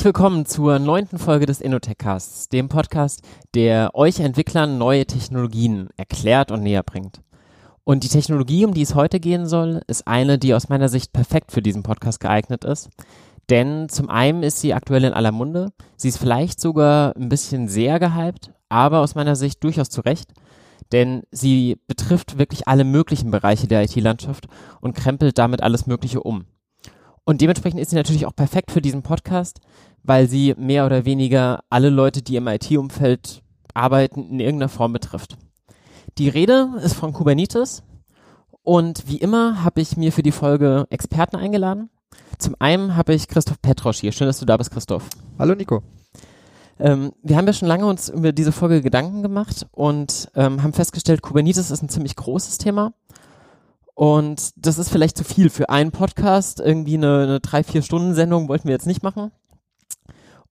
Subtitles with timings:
[0.00, 3.20] Herzlich willkommen zur neunten Folge des Innotech-Casts, dem Podcast,
[3.54, 7.20] der euch Entwicklern neue Technologien erklärt und näher bringt.
[7.84, 11.12] Und die Technologie, um die es heute gehen soll, ist eine, die aus meiner Sicht
[11.12, 12.88] perfekt für diesen Podcast geeignet ist.
[13.50, 17.68] Denn zum einen ist sie aktuell in aller Munde, sie ist vielleicht sogar ein bisschen
[17.68, 20.32] sehr gehypt, aber aus meiner Sicht durchaus zu Recht,
[20.92, 24.46] denn sie betrifft wirklich alle möglichen Bereiche der IT-Landschaft
[24.80, 26.46] und krempelt damit alles Mögliche um.
[27.24, 29.60] Und dementsprechend ist sie natürlich auch perfekt für diesen Podcast,
[30.02, 33.42] weil sie mehr oder weniger alle Leute, die im IT-Umfeld
[33.74, 35.36] arbeiten, in irgendeiner Form betrifft.
[36.18, 37.82] Die Rede ist von Kubernetes
[38.62, 41.90] und wie immer habe ich mir für die Folge Experten eingeladen.
[42.38, 44.12] Zum einen habe ich Christoph Petrosch hier.
[44.12, 45.08] Schön, dass du da bist, Christoph.
[45.38, 45.82] Hallo Nico.
[46.78, 50.72] Ähm, wir haben ja schon lange uns über diese Folge Gedanken gemacht und ähm, haben
[50.72, 52.94] festgestellt, Kubernetes ist ein ziemlich großes Thema
[53.94, 56.58] und das ist vielleicht zu viel für einen Podcast.
[56.58, 59.30] Irgendwie eine, eine drei, vier Stunden Sendung wollten wir jetzt nicht machen.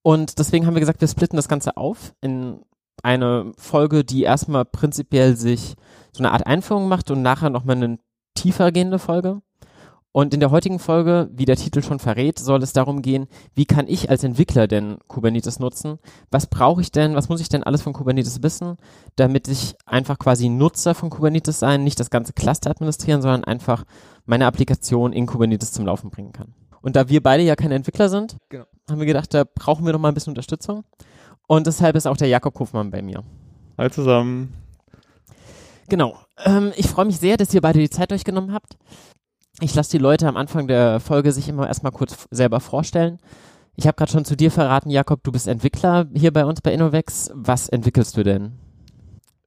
[0.09, 2.61] Und deswegen haben wir gesagt, wir splitten das Ganze auf in
[3.03, 5.75] eine Folge, die erstmal prinzipiell sich
[6.11, 7.99] so eine Art Einführung macht und nachher nochmal eine
[8.33, 9.43] tiefer gehende Folge.
[10.11, 13.65] Und in der heutigen Folge, wie der Titel schon verrät, soll es darum gehen, wie
[13.65, 15.99] kann ich als Entwickler denn Kubernetes nutzen?
[16.31, 18.77] Was brauche ich denn, was muss ich denn alles von Kubernetes wissen,
[19.15, 23.83] damit ich einfach quasi Nutzer von Kubernetes sein, nicht das ganze Cluster administrieren, sondern einfach
[24.25, 26.55] meine Applikation in Kubernetes zum Laufen bringen kann.
[26.81, 28.65] Und da wir beide ja keine Entwickler sind, genau.
[28.89, 30.83] Haben wir gedacht, da brauchen wir noch mal ein bisschen Unterstützung.
[31.47, 33.23] Und deshalb ist auch der Jakob Hofmann bei mir.
[33.77, 34.53] Hi zusammen.
[35.87, 36.17] Genau.
[36.45, 38.77] Ähm, ich freue mich sehr, dass ihr beide die Zeit euch genommen habt.
[39.61, 43.19] Ich lasse die Leute am Anfang der Folge sich immer erstmal kurz selber vorstellen.
[43.75, 46.73] Ich habe gerade schon zu dir verraten, Jakob, du bist Entwickler hier bei uns bei
[46.73, 47.31] Innovex.
[47.33, 48.59] Was entwickelst du denn?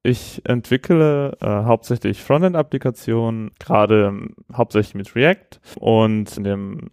[0.03, 6.89] Ich entwickle äh, hauptsächlich Frontend-Applikationen, gerade ähm, hauptsächlich mit React und in dem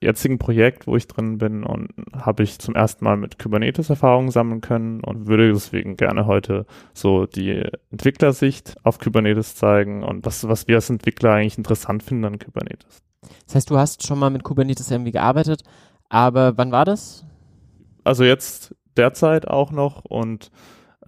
[0.00, 4.30] jetzigen Projekt, wo ich drin bin, und habe ich zum ersten Mal mit Kubernetes Erfahrungen
[4.30, 10.46] sammeln können und würde deswegen gerne heute so die Entwicklersicht auf Kubernetes zeigen und das,
[10.48, 13.02] was wir als Entwickler eigentlich interessant finden an Kubernetes.
[13.46, 15.62] Das heißt, du hast schon mal mit Kubernetes irgendwie gearbeitet,
[16.08, 17.24] aber wann war das?
[18.04, 20.50] Also jetzt derzeit auch noch und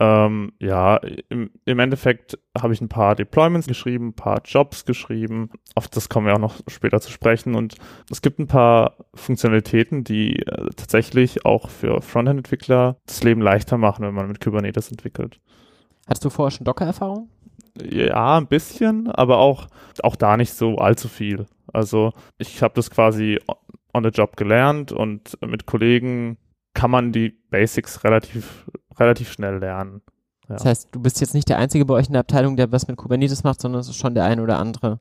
[0.00, 0.96] ähm, ja,
[1.28, 5.50] im, im Endeffekt habe ich ein paar Deployments geschrieben, ein paar Jobs geschrieben.
[5.74, 7.54] Auf das kommen wir auch noch später zu sprechen.
[7.54, 7.76] Und
[8.10, 14.04] es gibt ein paar Funktionalitäten, die äh, tatsächlich auch für Frontend-Entwickler das Leben leichter machen,
[14.04, 15.40] wenn man mit Kubernetes entwickelt.
[16.06, 17.28] Hattest du vorher schon Docker-Erfahrung?
[17.82, 19.66] Ja, ein bisschen, aber auch,
[20.02, 21.46] auch da nicht so allzu viel.
[21.72, 23.38] Also ich habe das quasi
[23.92, 26.38] on the job gelernt und mit Kollegen
[26.78, 28.64] kann man die Basics relativ
[29.00, 30.00] relativ schnell lernen.
[30.48, 30.54] Ja.
[30.54, 32.86] Das heißt, du bist jetzt nicht der Einzige bei euch in der Abteilung, der was
[32.86, 35.00] mit Kubernetes macht, sondern es ist schon der eine oder andere,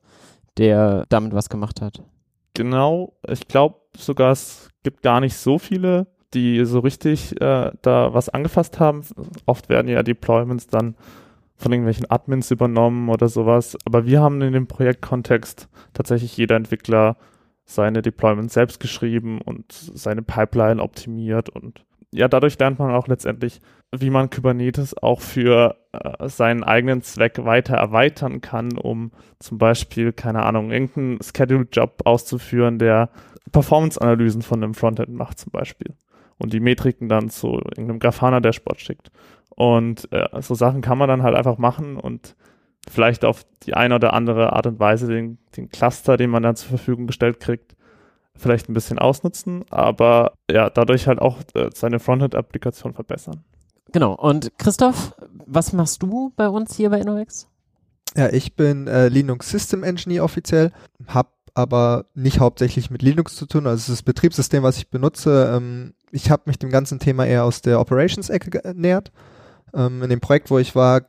[0.57, 2.01] der damit was gemacht hat.
[2.55, 8.13] Genau, ich glaube sogar, es gibt gar nicht so viele, die so richtig äh, da
[8.13, 9.03] was angefasst haben.
[9.45, 10.95] Oft werden ja Deployments dann
[11.55, 13.77] von irgendwelchen Admins übernommen oder sowas.
[13.85, 17.17] Aber wir haben in dem Projektkontext tatsächlich jeder Entwickler
[17.67, 23.59] seine Deployments selbst geschrieben und seine Pipeline optimiert und ja, dadurch lernt man auch letztendlich,
[23.93, 30.13] wie man Kubernetes auch für äh, seinen eigenen Zweck weiter erweitern kann, um zum Beispiel,
[30.13, 33.09] keine Ahnung, irgendeinen Schedule-Job auszuführen, der
[33.51, 35.95] Performance-Analysen von einem Frontend macht zum Beispiel
[36.37, 39.11] und die Metriken dann zu irgendeinem Grafana-Dashboard schickt.
[39.49, 42.35] Und äh, so Sachen kann man dann halt einfach machen und
[42.89, 46.55] vielleicht auf die eine oder andere Art und Weise den, den Cluster, den man dann
[46.55, 47.75] zur Verfügung gestellt kriegt,
[48.35, 53.43] vielleicht ein bisschen ausnutzen, aber ja, dadurch halt auch äh, seine Frontend-Applikation verbessern.
[53.91, 54.13] Genau.
[54.13, 57.47] Und Christoph, was machst du bei uns hier bei Innovex?
[58.15, 60.71] Ja, ich bin äh, Linux System Engineer offiziell,
[61.07, 63.65] habe aber nicht hauptsächlich mit Linux zu tun.
[63.65, 67.61] Also das Betriebssystem, was ich benutze, ähm, ich habe mich dem ganzen Thema eher aus
[67.61, 69.11] der Operations-Ecke genähert.
[69.73, 71.01] Ähm, in dem Projekt, wo ich war,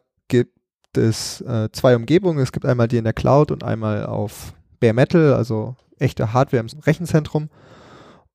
[0.99, 2.41] gibt es äh, zwei Umgebungen.
[2.41, 6.61] Es gibt einmal die in der Cloud und einmal auf Bare Metal, also echte Hardware
[6.62, 7.50] im Rechenzentrum.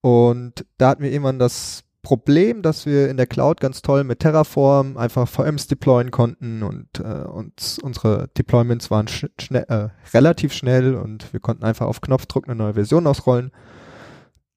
[0.01, 4.19] Und da hatten wir irgendwann das Problem, dass wir in der Cloud ganz toll mit
[4.19, 10.51] Terraform einfach VMs deployen konnten und, äh, und unsere Deployments waren sch schnell, äh, relativ
[10.51, 13.51] schnell und wir konnten einfach auf Knopfdruck eine neue Version ausrollen.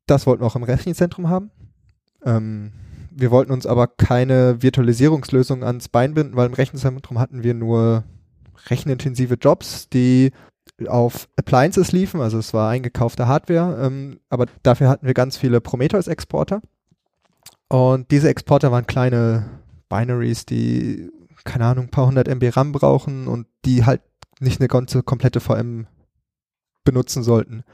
[0.07, 1.51] Das wollten wir auch im Rechenzentrum haben.
[2.25, 2.73] Ähm,
[3.19, 8.05] wir wollten uns aber keine Virtualisierungslösung ans Bein binden, weil im Rechenzentrum hatten wir nur
[8.69, 10.33] rechenintensive Jobs, die
[10.87, 15.63] auf Appliances liefen, also es war eingekaufte Hardware, ähm, aber dafür hatten wir ganz viele
[15.63, 16.61] Prometheus-Exporter.
[17.69, 19.49] Und diese Exporter waren kleine
[19.89, 21.11] Binaries, die,
[21.45, 24.03] keine Ahnung, ein paar hundert MB RAM brauchen und die halt
[24.41, 25.87] nicht eine ganze komplette VM
[26.85, 27.65] benutzen sollten.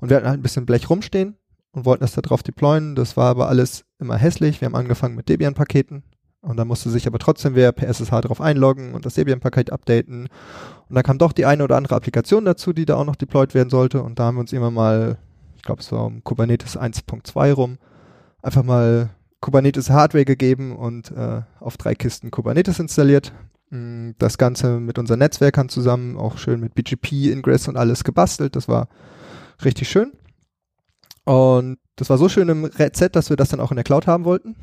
[0.00, 1.36] Und wir hatten halt ein bisschen Blech rumstehen
[1.72, 2.94] und wollten das da drauf deployen.
[2.94, 4.60] Das war aber alles immer hässlich.
[4.60, 6.02] Wir haben angefangen mit Debian-Paketen
[6.42, 10.28] und da musste sich aber trotzdem wer per SSH drauf einloggen und das Debian-Paket updaten.
[10.88, 13.54] Und da kam doch die eine oder andere Applikation dazu, die da auch noch deployed
[13.54, 14.02] werden sollte.
[14.02, 15.18] Und da haben wir uns immer mal,
[15.56, 17.78] ich glaube, es war um Kubernetes 1.2 rum,
[18.42, 23.32] einfach mal Kubernetes Hardware gegeben und äh, auf drei Kisten Kubernetes installiert.
[23.70, 28.56] Mm, das Ganze mit unseren Netzwerkern zusammen, auch schön mit BGP, Ingress und alles gebastelt.
[28.56, 28.88] Das war
[29.64, 30.12] richtig schön.
[31.24, 34.06] Und das war so schön im Reset, dass wir das dann auch in der Cloud
[34.06, 34.56] haben wollten.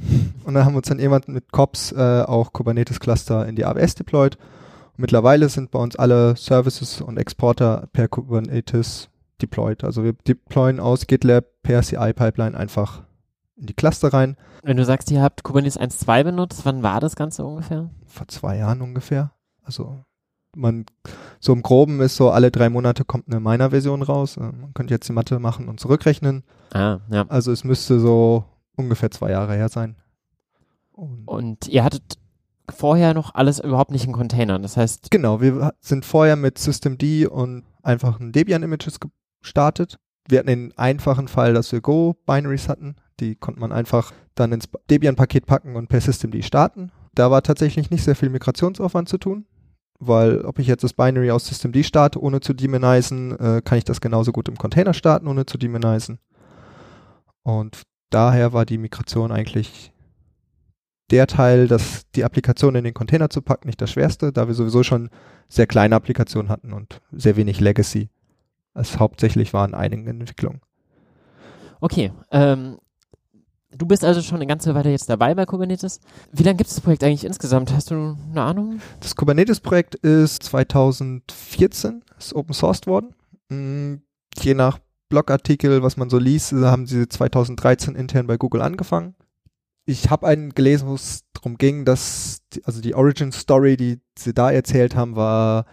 [0.44, 3.66] Und dann haben wir uns dann jemand mit COPS äh, auch Kubernetes Cluster in die
[3.66, 4.38] AWS deployed.
[4.38, 9.10] Und mittlerweile sind bei uns alle Services und Exporter per Kubernetes
[9.42, 9.84] deployed.
[9.84, 13.04] Also wir deployen aus GitLab per CI Pipeline einfach
[13.56, 14.36] in die Cluster rein.
[14.64, 17.90] Wenn du sagst, ihr habt Kubernetes 1.2 benutzt, wann war das Ganze ungefähr?
[18.06, 19.32] Vor zwei Jahren ungefähr.
[19.64, 20.00] Also
[20.58, 20.86] man,
[21.40, 24.38] so im Groben ist so, alle drei Monate kommt eine Miner-Version raus.
[24.38, 26.44] Äh, man könnte jetzt die Mathe machen und zurückrechnen.
[26.74, 27.26] Ah, ja.
[27.30, 28.44] Also es müsste so
[28.76, 29.96] ungefähr zwei Jahre her sein.
[30.92, 32.18] Und, und ihr hattet
[32.70, 34.62] vorher noch alles überhaupt nicht in Containern.
[34.62, 35.12] Das heißt.
[35.12, 39.00] Genau, wir sind vorher mit Systemd und einfachen Debian-Images
[39.42, 39.98] gestartet.
[40.28, 42.96] Wir hatten den einfachen Fall, dass wir Go-Binaries hatten.
[43.20, 46.92] Die konnte man einfach dann ins Debian-Paket packen und per Systemd starten.
[47.16, 49.46] Da war tatsächlich nicht sehr viel Migrationsaufwand zu tun,
[50.00, 53.84] weil ob ich jetzt das Binary aus Systemd starte, ohne zu demonisen, äh, kann ich
[53.84, 56.20] das genauso gut im Container starten, ohne zu demonisen.
[57.44, 59.92] Und daher war die Migration eigentlich
[61.10, 64.54] der Teil, dass die Applikation in den Container zu packen, nicht das schwerste, da wir
[64.54, 65.10] sowieso schon
[65.48, 68.10] sehr kleine Applikationen hatten und sehr wenig Legacy.
[68.74, 70.62] Es hauptsächlich waren einige Entwicklungen.
[71.80, 72.78] Okay, ähm,
[73.78, 76.00] Du bist also schon eine ganze Weile jetzt dabei bei Kubernetes.
[76.32, 77.72] Wie lange gibt es das Projekt eigentlich insgesamt?
[77.72, 78.82] Hast du eine Ahnung?
[79.02, 83.14] Das Kubernetes-Projekt ist 2014, ist open sourced worden.
[83.52, 84.02] Hm,
[84.42, 84.80] je nach
[85.10, 89.14] Blogartikel, was man so liest, haben sie 2013 intern bei Google angefangen.
[89.86, 94.00] Ich habe einen gelesen, wo es darum ging, dass, die, also die Origin Story, die
[94.18, 95.66] sie da erzählt haben, war,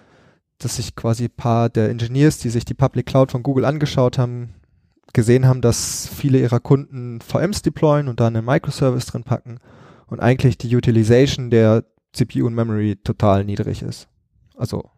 [0.58, 4.18] dass sich quasi ein paar der Engineers, die sich die Public Cloud von Google angeschaut
[4.18, 4.54] haben,
[5.14, 9.58] gesehen haben, dass viele ihrer Kunden VMs deployen und da einen Microservice drin packen
[10.06, 14.08] und eigentlich die Utilization der CPU und Memory total niedrig ist.
[14.56, 14.90] Also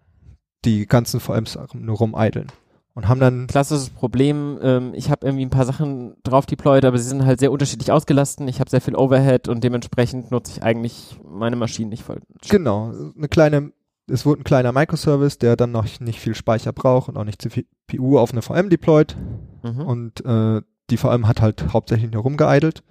[0.65, 2.49] die ganzen VMs nur rumeideln.
[2.95, 3.47] Und haben dann.
[3.47, 7.41] Klassisches Problem, ähm, ich habe irgendwie ein paar Sachen drauf deployed, aber sie sind halt
[7.41, 8.49] sehr unterschiedlich ausgelasten.
[8.49, 12.21] Ich habe sehr viel Overhead und dementsprechend nutze ich eigentlich meine Maschinen nicht voll.
[12.49, 13.73] Genau, eine kleine,
[14.09, 17.43] es wurde ein kleiner Microservice, der dann noch nicht viel Speicher braucht und auch nicht
[17.43, 19.17] CPU auf eine VM deployed.
[19.63, 19.81] Mhm.
[19.81, 22.83] Und äh, die VM hat halt hauptsächlich nur rumgeeidelt,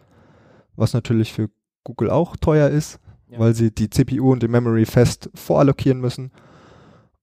[0.76, 1.50] was natürlich für
[1.84, 3.40] Google auch teuer ist, ja.
[3.40, 6.32] weil sie die CPU und die Memory fest vorallokieren müssen.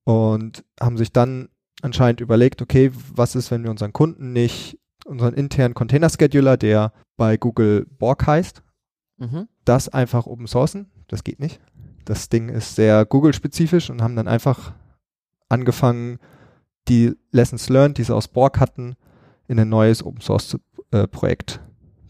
[0.04, 1.48] Und haben sich dann
[1.82, 6.92] anscheinend überlegt, okay, was ist, wenn wir unseren Kunden nicht unseren internen Container Scheduler, der
[7.16, 8.62] bei Google Borg heißt,
[9.18, 9.48] mhm.
[9.64, 10.90] das einfach open sourcen?
[11.08, 11.60] Das geht nicht.
[12.04, 14.72] Das Ding ist sehr Google-spezifisch und haben dann einfach
[15.48, 16.18] angefangen,
[16.88, 18.96] die Lessons learned, die sie aus Borg hatten,
[19.46, 20.56] in ein neues Open Source
[20.90, 21.60] äh, Projekt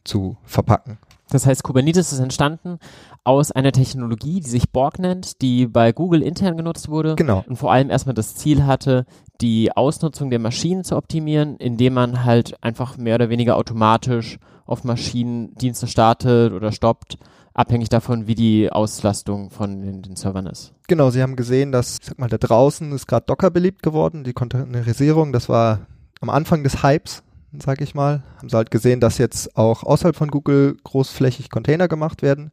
[0.05, 0.99] zu verpacken.
[1.31, 2.79] Das heißt, Kubernetes ist entstanden
[3.25, 7.15] aus einer Technologie, die sich Borg nennt, die bei Google intern genutzt wurde.
[7.17, 7.43] Genau.
[7.49, 9.07] Und vor allem erstmal das Ziel hatte,
[9.41, 14.85] die Ausnutzung der Maschinen zu optimieren, indem man halt einfach mehr oder weniger automatisch auf
[14.85, 17.17] Maschinen Dienste startet oder stoppt,
[17.55, 20.73] abhängig davon, wie die Auslastung von den, den Servern ist.
[20.89, 24.25] Genau, Sie haben gesehen, dass, ich sag mal, da draußen ist gerade Docker beliebt geworden,
[24.25, 25.87] die Containerisierung, das war
[26.21, 27.23] am Anfang des Hypes,
[27.59, 31.89] sag ich mal, haben sie halt gesehen, dass jetzt auch außerhalb von Google großflächig Container
[31.89, 32.51] gemacht werden.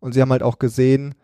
[0.00, 1.14] Und sie haben halt auch gesehen,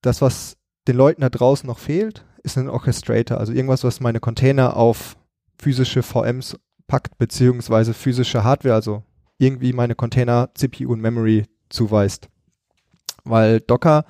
[0.00, 0.56] dass was
[0.88, 5.16] den Leuten da draußen noch fehlt, ist ein Orchestrator, also irgendwas, was meine Container auf
[5.58, 9.02] physische VMs packt, beziehungsweise physische Hardware, also
[9.38, 12.28] irgendwie meine Container CPU und Memory zuweist.
[13.24, 14.04] Weil Docker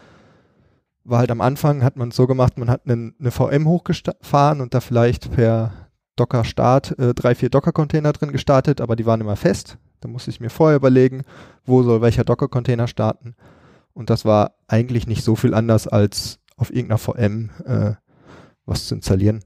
[1.05, 4.61] war halt am Anfang, hat man es so gemacht, man hat eine, eine VM hochgefahren
[4.61, 5.73] und da vielleicht per
[6.17, 9.79] Docker Start äh, drei, vier Docker-Container drin gestartet, aber die waren immer fest.
[10.01, 11.23] Da muss ich mir vorher überlegen,
[11.65, 13.35] wo soll welcher Docker-Container starten.
[13.93, 17.93] Und das war eigentlich nicht so viel anders, als auf irgendeiner VM äh,
[18.65, 19.41] was zu installieren.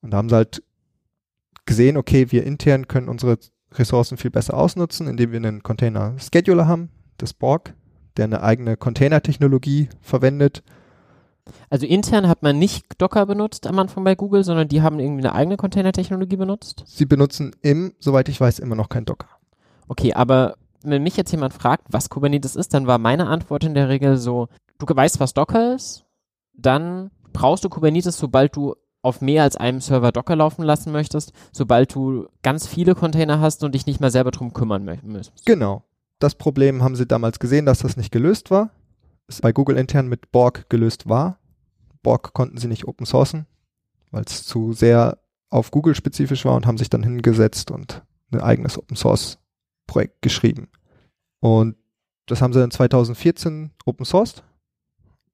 [0.00, 0.62] Und da haben sie halt
[1.64, 3.38] gesehen, okay, wir intern können unsere
[3.72, 7.74] Ressourcen viel besser ausnutzen, indem wir einen Container-Scheduler haben, das Borg,
[8.16, 10.62] der eine eigene Container-Technologie verwendet.
[11.70, 15.26] Also intern hat man nicht Docker benutzt am Anfang bei Google, sondern die haben irgendwie
[15.26, 16.84] eine eigene Container-Technologie benutzt?
[16.86, 19.28] Sie benutzen im, soweit ich weiß, immer noch kein Docker.
[19.88, 23.74] Okay, aber wenn mich jetzt jemand fragt, was Kubernetes ist, dann war meine Antwort in
[23.74, 24.48] der Regel so,
[24.78, 26.04] du weißt, was Docker ist,
[26.54, 31.32] dann brauchst du Kubernetes, sobald du auf mehr als einem Server Docker laufen lassen möchtest,
[31.52, 35.46] sobald du ganz viele Container hast und dich nicht mehr selber drum kümmern möchtest.
[35.46, 35.84] Genau.
[36.18, 38.70] Das Problem haben sie damals gesehen, dass das nicht gelöst war.
[39.26, 41.38] Es bei Google intern mit Borg gelöst war.
[42.02, 43.46] Borg konnten sie nicht open sourcen,
[44.10, 45.18] weil es zu sehr
[45.50, 49.38] auf Google spezifisch war und haben sich dann hingesetzt und ein eigenes Open Source
[49.86, 50.68] Projekt geschrieben.
[51.40, 51.76] Und
[52.26, 54.42] das haben sie in 2014 open sourced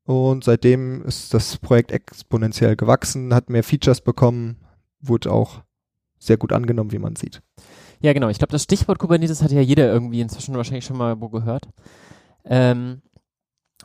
[0.04, 4.58] und seitdem ist das Projekt exponentiell gewachsen, hat mehr Features bekommen,
[5.00, 5.62] wurde auch
[6.18, 7.42] sehr gut angenommen, wie man sieht.
[8.04, 8.28] Ja, genau.
[8.28, 11.70] Ich glaube, das Stichwort Kubernetes hat ja jeder irgendwie inzwischen wahrscheinlich schon mal wo gehört.
[12.44, 13.00] Ähm,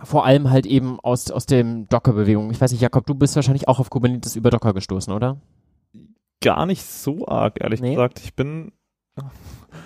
[0.04, 2.52] vor allem halt eben aus, aus dem Docker-Bewegung.
[2.52, 5.38] Ich weiß nicht, Jakob, du bist wahrscheinlich auch auf Kubernetes über Docker gestoßen, oder?
[6.42, 7.92] Gar nicht so arg, ehrlich nee.
[7.92, 8.20] gesagt.
[8.20, 8.74] Ich bin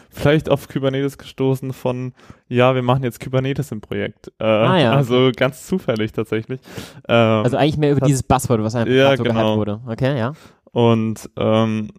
[0.10, 2.14] vielleicht auf Kubernetes gestoßen von,
[2.48, 4.32] ja, wir machen jetzt Kubernetes im Projekt.
[4.40, 4.94] Äh, ah, ja.
[4.94, 6.60] Also ganz zufällig tatsächlich.
[7.08, 9.58] Ähm, also eigentlich mehr über dieses Buzzword, was einfach ja, so genau.
[9.58, 9.82] wurde.
[9.86, 10.34] Okay, ja.
[10.72, 11.92] Und ähm,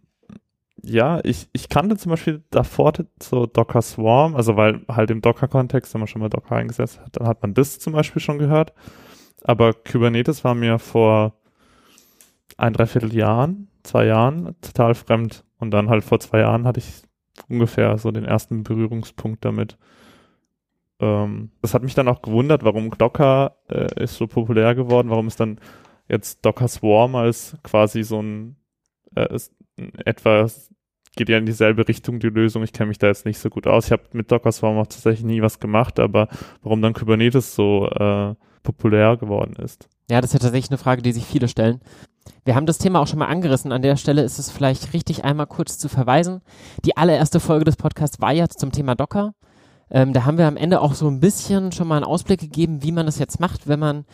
[0.84, 5.94] ja, ich, ich kannte zum Beispiel davor so Docker Swarm, also weil halt im Docker-Kontext,
[5.94, 8.72] wenn man schon mal Docker eingesetzt hat, dann hat man das zum Beispiel schon gehört.
[9.42, 11.34] Aber Kubernetes war mir vor
[12.56, 15.44] ein, dreiviertel Jahren, zwei Jahren total fremd.
[15.58, 17.02] Und dann halt vor zwei Jahren hatte ich
[17.48, 19.76] ungefähr so den ersten Berührungspunkt damit.
[21.00, 25.26] Ähm, das hat mich dann auch gewundert, warum Docker äh, ist so populär geworden, warum
[25.26, 25.58] ist dann
[26.08, 28.56] jetzt Docker Swarm als quasi so ein
[29.14, 29.38] äh,
[30.04, 30.70] etwas
[31.16, 32.62] geht ja in dieselbe Richtung die Lösung.
[32.62, 33.86] Ich kenne mich da jetzt nicht so gut aus.
[33.86, 36.28] Ich habe mit Docker Swarm auch tatsächlich nie was gemacht, aber
[36.62, 39.88] warum dann Kubernetes so äh, populär geworden ist.
[40.10, 41.80] Ja, das ist ja tatsächlich eine Frage, die sich viele stellen.
[42.44, 43.72] Wir haben das Thema auch schon mal angerissen.
[43.72, 46.40] An der Stelle ist es vielleicht richtig, einmal kurz zu verweisen.
[46.84, 49.34] Die allererste Folge des Podcasts war ja zum Thema Docker.
[49.90, 52.82] Ähm, da haben wir am Ende auch so ein bisschen schon mal einen Ausblick gegeben,
[52.82, 54.04] wie man das jetzt macht, wenn man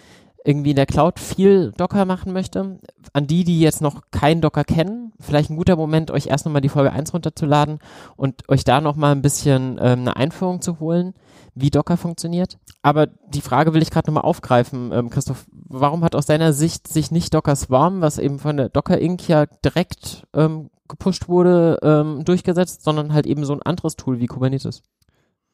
[0.45, 2.79] irgendwie in der Cloud viel Docker machen möchte.
[3.13, 6.63] An die, die jetzt noch keinen Docker kennen, vielleicht ein guter Moment, euch erst nochmal
[6.63, 7.79] die Folge 1 runterzuladen
[8.17, 11.15] und euch da nochmal ein bisschen ähm, eine Einführung zu holen,
[11.55, 12.59] wie Docker funktioniert.
[12.83, 15.47] Aber die Frage will ich gerade nochmal aufgreifen, ähm, Christoph.
[15.53, 19.29] Warum hat aus deiner Sicht sich nicht Docker Swarm, was eben von der Docker Inc.
[19.29, 24.27] ja direkt ähm, gepusht wurde, ähm, durchgesetzt, sondern halt eben so ein anderes Tool wie
[24.27, 24.83] Kubernetes?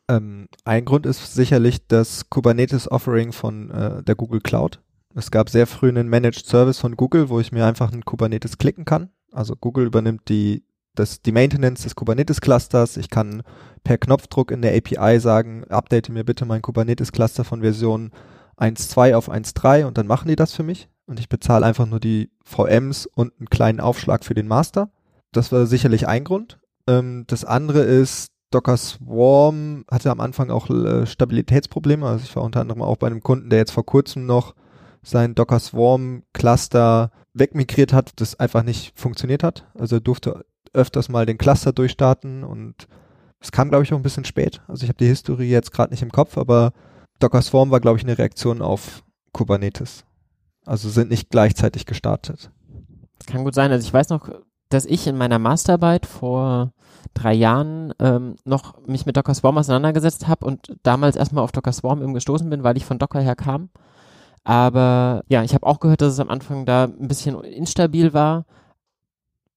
[0.09, 4.81] Ähm, ein Grund ist sicherlich das Kubernetes-Offering von äh, der Google Cloud.
[5.15, 8.59] Es gab sehr früh einen Managed Service von Google, wo ich mir einfach einen Kubernetes
[8.59, 9.11] klicken kann.
[9.33, 12.97] Also Google übernimmt die, das, die Maintenance des Kubernetes-Clusters.
[12.99, 13.43] Ich kann
[13.83, 18.13] per Knopfdruck in der API sagen, update mir bitte mein Kubernetes-Cluster von Version
[18.59, 20.89] 1.2 auf 1.3 und dann machen die das für mich.
[21.07, 24.91] Und ich bezahle einfach nur die VMs und einen kleinen Aufschlag für den Master.
[25.33, 26.59] Das war sicherlich ein Grund.
[26.87, 32.07] Ähm, das andere ist, Docker Swarm hatte am Anfang auch äh, Stabilitätsprobleme.
[32.07, 34.55] Also ich war unter anderem auch bei einem Kunden, der jetzt vor kurzem noch
[35.03, 39.67] sein Docker Swarm Cluster wegmigriert hat, das einfach nicht funktioniert hat.
[39.79, 42.89] Also er durfte öfters mal den Cluster durchstarten und
[43.41, 44.63] es kam, glaube ich, auch ein bisschen spät.
[44.69, 46.73] Also ich habe die Historie jetzt gerade nicht im Kopf, aber
[47.19, 50.07] Docker Swarm war, glaube ich, eine Reaktion auf Kubernetes.
[50.65, 52.51] Also sind nicht gleichzeitig gestartet.
[53.27, 53.71] Kann gut sein.
[53.71, 54.31] Also ich weiß noch,
[54.71, 56.73] dass ich in meiner Masterarbeit vor
[57.15, 61.73] drei Jahren ähm, noch mich mit Docker Swarm auseinandergesetzt habe und damals erstmal auf Docker
[61.73, 63.71] Swarm eben gestoßen bin, weil ich von Docker her kam.
[64.45, 68.47] Aber ja, ich habe auch gehört, dass es am Anfang da ein bisschen instabil war.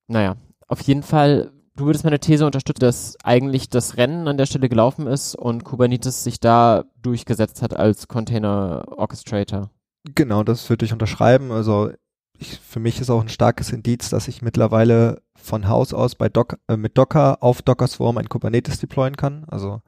[0.08, 0.36] Naja,
[0.68, 4.68] auf jeden Fall, du würdest meine These unterstützen, dass eigentlich das Rennen an der Stelle
[4.68, 9.70] gelaufen ist und Kubernetes sich da durchgesetzt hat als Container Orchestrator.
[10.16, 11.52] Genau, das würde ich unterschreiben.
[11.52, 11.92] Also
[12.40, 16.30] ich, für mich ist auch ein starkes Indiz, dass ich mittlerweile von Haus aus bei
[16.30, 19.46] Docker, äh, mit Docker auf Docker Swarm ein Kubernetes deployen kann.
[19.48, 19.82] Also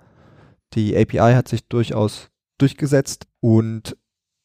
[0.74, 3.98] die API hat sich durchaus durchgesetzt und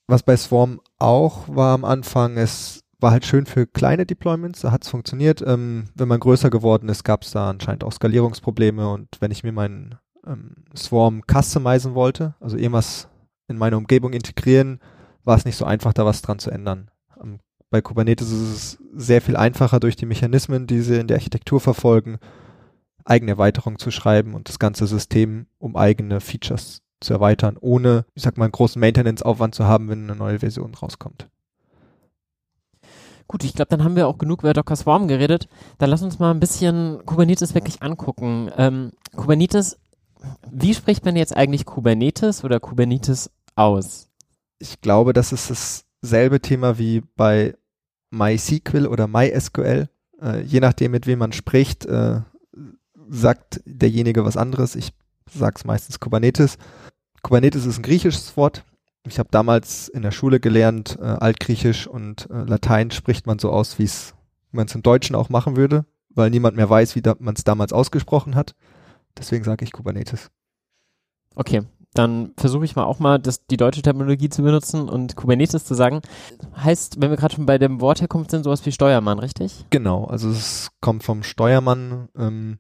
[0.09, 4.73] was bei Swarm auch war am Anfang, es war halt schön für kleine Deployments, da
[4.73, 5.43] hat es funktioniert.
[5.43, 9.45] Ähm, wenn man größer geworden ist, gab es da anscheinend auch Skalierungsprobleme und wenn ich
[9.45, 9.97] mir meinen
[10.27, 13.09] ähm, Swarm customizen wollte, also irgendwas
[13.49, 14.81] in meine Umgebung integrieren,
[15.25, 16.91] war es nicht so einfach, da was dran zu ändern.
[17.21, 17.39] Ähm,
[17.71, 21.61] bei Kubernetes ist es sehr viel einfacher durch die Mechanismen, die sie in der Architektur
[21.61, 22.19] verfolgen,
[23.05, 28.23] eigene Erweiterungen zu schreiben und das ganze System um eigene Features zu erweitern, ohne, ich
[28.23, 31.29] sag mal, einen großen Maintenance-Aufwand zu haben, wenn eine neue Version rauskommt.
[33.29, 35.49] Gut, ich glaube, dann haben wir auch genug über Docker Swarm geredet.
[35.79, 38.51] Dann lass uns mal ein bisschen Kubernetes wirklich angucken.
[38.57, 39.79] Ähm, Kubernetes,
[40.51, 44.09] wie spricht man jetzt eigentlich Kubernetes oder Kubernetes aus?
[44.59, 47.57] Ich glaube, das ist dasselbe Thema wie bei
[48.11, 49.89] MySQL oder MySQL.
[50.23, 52.21] Äh, je nachdem, mit wem man spricht, äh,
[53.09, 54.77] sagt derjenige was anderes.
[54.77, 54.93] Ich
[55.31, 56.59] sage es meistens Kubernetes.
[57.23, 58.65] Kubernetes ist ein griechisches Wort.
[59.07, 63.51] Ich habe damals in der Schule gelernt, äh, Altgriechisch und äh, Latein spricht man so
[63.51, 63.91] aus, wie
[64.53, 67.73] man es im Deutschen auch machen würde, weil niemand mehr weiß, wie man es damals
[67.73, 68.55] ausgesprochen hat.
[69.19, 70.31] Deswegen sage ich Kubernetes.
[71.35, 71.63] Okay,
[71.99, 75.75] dann versuche ich mal auch mal das, die deutsche Terminologie zu benutzen und Kubernetes zu
[75.75, 76.01] sagen.
[76.57, 79.65] Heißt, wenn wir gerade schon bei dem Wort herkommen, sind sowas wie Steuermann, richtig?
[79.71, 82.09] Genau, also es kommt vom Steuermann.
[82.17, 82.59] Ähm,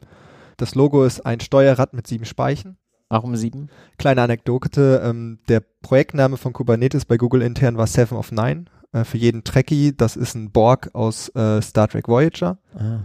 [0.56, 2.78] das Logo ist ein Steuerrad mit sieben Speichen.
[3.08, 3.68] Warum sieben?
[3.98, 8.64] Kleine Anekdote, ähm, der Projektname von Kubernetes bei Google intern war Seven of Nine.
[8.92, 12.58] Äh, für jeden Trekkie, das ist ein Borg aus äh, Star Trek Voyager.
[12.74, 13.00] Ah.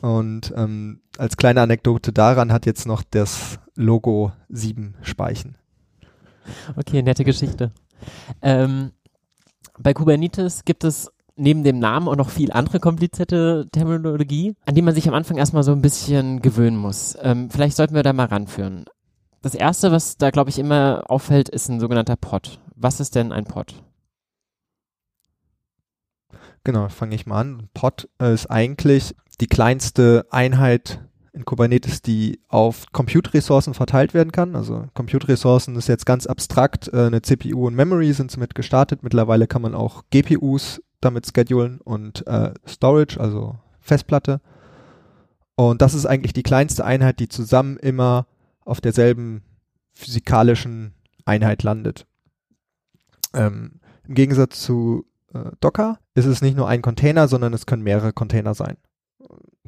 [0.00, 5.56] Und ähm, als kleine Anekdote daran hat jetzt noch das Logo sieben Speichen.
[6.76, 7.72] Okay, nette Geschichte.
[8.40, 8.92] Ähm,
[9.78, 14.82] bei Kubernetes gibt es neben dem Namen auch noch viel andere komplizierte Terminologie, an die
[14.82, 17.16] man sich am Anfang erstmal so ein bisschen gewöhnen muss.
[17.20, 18.84] Ähm, vielleicht sollten wir da mal ranführen.
[19.40, 22.60] Das erste, was da glaube ich immer auffällt, ist ein sogenannter Pod.
[22.76, 23.74] Was ist denn ein Pod?
[26.64, 27.68] Genau, fange ich mal an.
[27.74, 31.00] Pod ist eigentlich die kleinste Einheit
[31.32, 34.54] in Kubernetes, die auf Compute-Ressourcen verteilt werden kann.
[34.54, 36.88] Also Compute-Ressourcen ist jetzt ganz abstrakt.
[36.92, 39.02] Äh, eine CPU und Memory sind damit gestartet.
[39.02, 44.40] Mittlerweile kann man auch GPUs damit schedulen und äh, Storage, also Festplatte.
[45.54, 48.26] Und das ist eigentlich die kleinste Einheit, die zusammen immer
[48.64, 49.42] auf derselben
[49.94, 52.06] physikalischen Einheit landet.
[53.34, 57.82] Ähm, Im Gegensatz zu äh, Docker ist es nicht nur ein Container, sondern es können
[57.82, 58.76] mehrere Container sein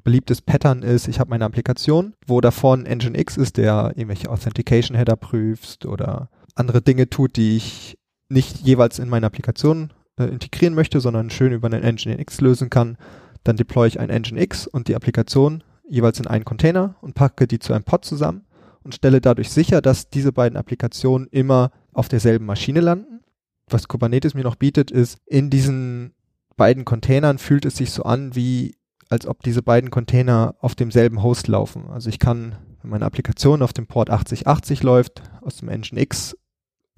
[0.05, 5.87] beliebtes Pattern ist, ich habe meine Applikation, wo davon Nginx ist, der irgendwelche Authentication-Header prüft
[5.87, 11.31] oder andere Dinge tut, die ich nicht jeweils in meine Applikation äh, integrieren möchte, sondern
[11.31, 12.97] schön über einen Nginx lösen kann.
[13.43, 17.59] Dann deploy ich ein Nginx und die Applikation jeweils in einen Container und packe die
[17.59, 18.45] zu einem Pod zusammen
[18.83, 23.21] und stelle dadurch sicher, dass diese beiden Applikationen immer auf derselben Maschine landen.
[23.69, 26.12] Was Kubernetes mir noch bietet, ist, in diesen
[26.57, 28.77] beiden Containern fühlt es sich so an wie
[29.11, 31.85] als ob diese beiden Container auf demselben Host laufen.
[31.90, 36.37] Also ich kann, wenn meine Applikation auf dem Port 8080 läuft, aus dem Nginx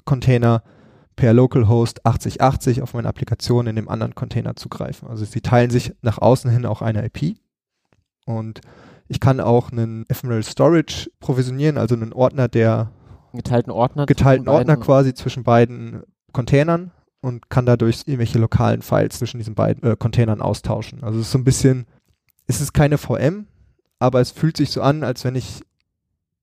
[0.05, 0.63] Container
[1.17, 5.09] per Localhost 8080 auf meine Applikation in dem anderen Container zugreifen.
[5.09, 7.39] Also sie teilen sich nach außen hin auch eine IP.
[8.27, 8.61] Und
[9.09, 12.93] ich kann auch einen Ephemeral Storage provisionieren, also einen Ordner, der
[13.33, 16.93] geteilten Ordner, geteilten Ordner quasi zwischen beiden Containern
[17.27, 21.03] und kann dadurch irgendwelche lokalen Files zwischen diesen beiden äh, Containern austauschen.
[21.03, 21.87] Also es ist so ein bisschen
[22.47, 23.47] es ist keine VM,
[23.99, 25.63] aber es fühlt sich so an, als wenn ich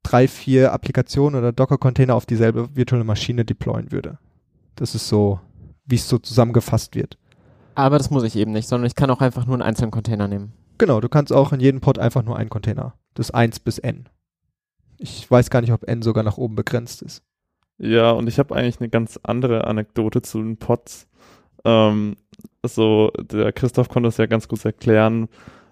[0.03, 4.17] drei, vier Applikationen oder Docker-Container auf dieselbe virtuelle Maschine deployen würde.
[4.75, 5.39] Das ist so,
[5.85, 7.17] wie es so zusammengefasst wird.
[7.75, 10.27] Aber das muss ich eben nicht, sondern ich kann auch einfach nur einen einzelnen Container
[10.27, 10.53] nehmen.
[10.77, 12.95] Genau, du kannst auch in jedem Pod einfach nur einen Container.
[13.13, 14.09] Das 1 bis N.
[14.97, 17.23] Ich weiß gar nicht, ob N sogar nach oben begrenzt ist.
[17.83, 21.09] Ja, und ich habe eigentlich eine ganz andere Anekdote zu den Pods.
[21.65, 22.15] Ähm,
[22.65, 25.27] so, der Christoph konnte es ja ganz gut erklären,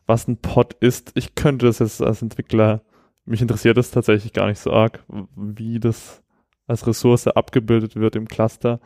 [0.08, 1.13] was ein Pod ist.
[1.15, 2.82] Ich könnte das jetzt als Entwickler,
[3.24, 5.06] mich interessiert das tatsächlich gar nicht so arg,
[5.38, 6.21] wie das
[6.67, 8.82] als Ressource abgebildet wird im Cluster.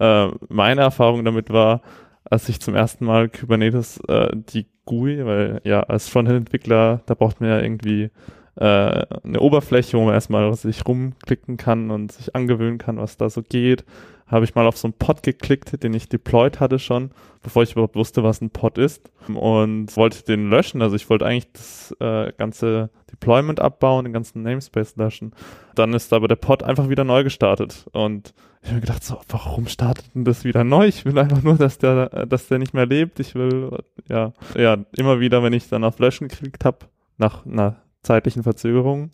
[0.00, 1.80] Äh, meine Erfahrung damit war,
[2.24, 7.40] als ich zum ersten Mal Kubernetes äh, die GUI, weil ja als Frontend-Entwickler, da braucht
[7.40, 8.10] man ja irgendwie
[8.56, 13.28] äh, eine Oberfläche, wo man erstmal sich rumklicken kann und sich angewöhnen kann, was da
[13.30, 13.84] so geht
[14.26, 17.10] habe ich mal auf so einen Pod geklickt, den ich deployed hatte schon,
[17.42, 20.80] bevor ich überhaupt wusste, was ein Pod ist und wollte den löschen.
[20.82, 25.34] Also ich wollte eigentlich das äh, ganze Deployment abbauen, den ganzen Namespace löschen.
[25.74, 29.20] Dann ist aber der Pod einfach wieder neu gestartet und ich habe mir gedacht, so,
[29.28, 30.86] warum startet denn das wieder neu?
[30.86, 33.20] Ich will einfach nur, dass der, dass der nicht mehr lebt.
[33.20, 36.78] Ich will, ja, ja, immer wieder, wenn ich dann auf Löschen geklickt habe,
[37.18, 39.10] nach einer zeitlichen Verzögerung,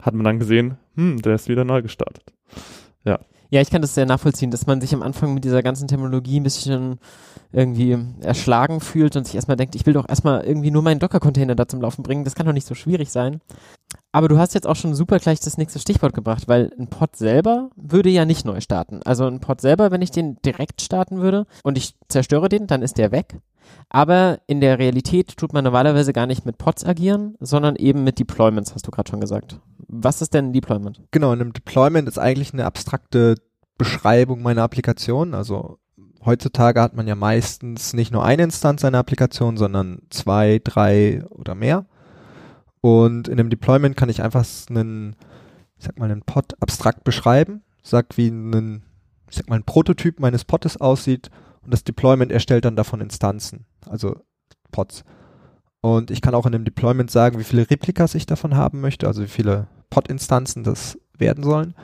[0.00, 2.24] hat man dann gesehen, hm, der ist wieder neu gestartet.
[3.04, 3.20] Ja.
[3.50, 6.40] Ja, ich kann das sehr nachvollziehen, dass man sich am Anfang mit dieser ganzen Terminologie
[6.40, 6.98] ein bisschen
[7.52, 11.54] irgendwie erschlagen fühlt und sich erstmal denkt, ich will doch erstmal irgendwie nur meinen Docker-Container
[11.54, 12.24] da zum Laufen bringen.
[12.24, 13.42] Das kann doch nicht so schwierig sein.
[14.10, 17.14] Aber du hast jetzt auch schon super gleich das nächste Stichwort gebracht, weil ein Pod
[17.14, 19.00] selber würde ja nicht neu starten.
[19.04, 22.80] Also ein Pod selber, wenn ich den direkt starten würde und ich zerstöre den, dann
[22.80, 23.36] ist der weg.
[23.88, 28.18] Aber in der Realität tut man normalerweise gar nicht mit Pods agieren, sondern eben mit
[28.18, 29.60] Deployments, hast du gerade schon gesagt.
[29.88, 31.02] Was ist denn ein Deployment?
[31.10, 33.36] Genau, ein Deployment ist eigentlich eine abstrakte
[33.76, 35.34] Beschreibung meiner Applikation.
[35.34, 35.78] Also
[36.24, 41.54] heutzutage hat man ja meistens nicht nur eine Instanz einer Applikation, sondern zwei, drei oder
[41.54, 41.86] mehr.
[42.80, 45.16] Und in einem Deployment kann ich einfach einen,
[45.78, 48.82] ich sag mal, einen Pod abstrakt beschreiben, sag wie ein,
[49.28, 51.30] ich sag mal, ein Prototyp meines Pods aussieht
[51.64, 54.16] und das Deployment erstellt dann davon Instanzen, also
[54.70, 55.04] Pods.
[55.80, 59.06] Und ich kann auch in einem Deployment sagen, wie viele Replikas ich davon haben möchte,
[59.06, 61.74] also wie viele Pod-Instanzen das werden sollen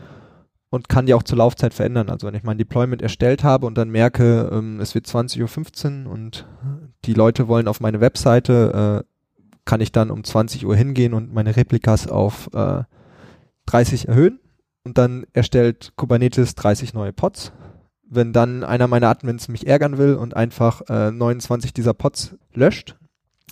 [0.71, 2.11] und kann die auch zur Laufzeit verändern.
[2.11, 6.13] Also wenn ich mein Deployment erstellt habe und dann merke, ähm, es wird 20.15 Uhr
[6.13, 6.47] und
[7.05, 9.09] die Leute wollen auf meine Webseite, äh,
[9.65, 12.85] kann ich dann um 20 Uhr hingehen und meine Replikas auf äh,
[13.67, 14.41] 30 erhöhen
[14.85, 17.53] und dann erstellt Kubernetes 30 neue Pods.
[18.11, 22.97] Wenn dann einer meiner Admins mich ärgern will und einfach äh, 29 dieser Pods löscht,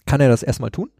[0.06, 0.90] kann er das erstmal tun.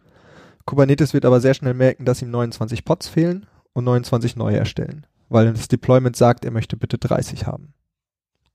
[0.66, 5.06] Kubernetes wird aber sehr schnell merken, dass ihm 29 Pods fehlen und 29 neue erstellen
[5.28, 7.74] weil das Deployment sagt, er möchte bitte 30 haben.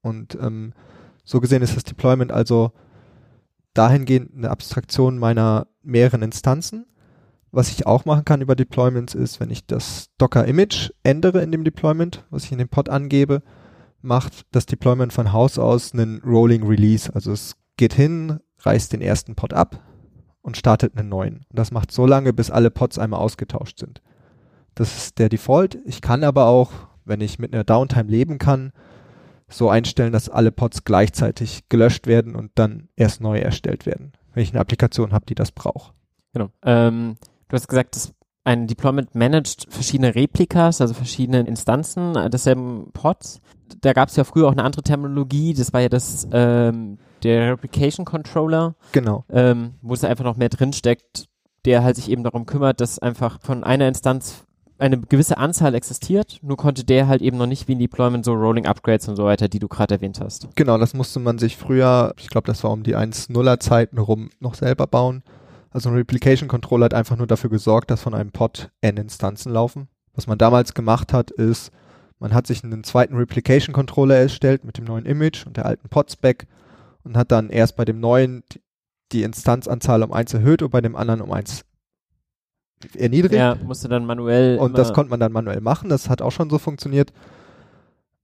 [0.01, 0.73] Und ähm,
[1.23, 2.71] so gesehen ist das Deployment also
[3.73, 6.85] dahingehend eine Abstraktion meiner mehreren Instanzen.
[7.51, 11.63] Was ich auch machen kann über Deployments ist, wenn ich das Docker-Image ändere in dem
[11.63, 13.43] Deployment, was ich in dem Pod angebe,
[14.01, 17.13] macht das Deployment von Haus aus einen Rolling Release.
[17.13, 19.81] Also es geht hin, reißt den ersten Pod ab
[20.41, 21.45] und startet einen neuen.
[21.49, 24.01] Und das macht so lange, bis alle Pods einmal ausgetauscht sind.
[24.75, 25.77] Das ist der Default.
[25.85, 26.71] Ich kann aber auch,
[27.05, 28.71] wenn ich mit einer Downtime leben kann,
[29.49, 34.43] so einstellen, dass alle Pods gleichzeitig gelöscht werden und dann erst neu erstellt werden, wenn
[34.43, 35.93] ich eine Applikation habe, die das braucht.
[36.33, 36.49] Genau.
[36.63, 37.15] Ähm,
[37.49, 43.41] du hast gesagt, dass ein Deployment managt verschiedene Replikas, also verschiedene Instanzen desselben Pods.
[43.81, 47.53] Da gab es ja früher auch eine andere Terminologie, das war ja das ähm, der
[47.53, 48.75] Replication Controller.
[48.91, 49.23] Genau.
[49.29, 51.27] Ähm, wo es einfach noch mehr drinsteckt,
[51.65, 54.45] der halt sich eben darum kümmert, dass einfach von einer Instanz
[54.79, 58.33] eine gewisse Anzahl existiert, nur konnte der halt eben noch nicht wie ein Deployment so
[58.33, 60.47] Rolling Upgrades und so weiter, die du gerade erwähnt hast.
[60.55, 64.31] Genau, das musste man sich früher, ich glaube, das war um die 1.0er Zeiten rum,
[64.39, 65.21] noch selber bauen.
[65.71, 69.51] Also ein Replication Controller hat einfach nur dafür gesorgt, dass von einem Pod n Instanzen
[69.51, 69.87] laufen.
[70.13, 71.71] Was man damals gemacht hat, ist,
[72.19, 75.89] man hat sich einen zweiten Replication Controller erstellt mit dem neuen Image und der alten
[75.89, 76.45] Pod-Spec
[77.03, 78.43] und hat dann erst bei dem neuen
[79.11, 81.63] die Instanzanzahl um eins erhöht und bei dem anderen um eins
[82.95, 83.35] erniedrigt.
[83.35, 84.57] Ja, musste dann manuell.
[84.57, 85.89] Und das konnte man dann manuell machen.
[85.89, 87.13] Das hat auch schon so funktioniert.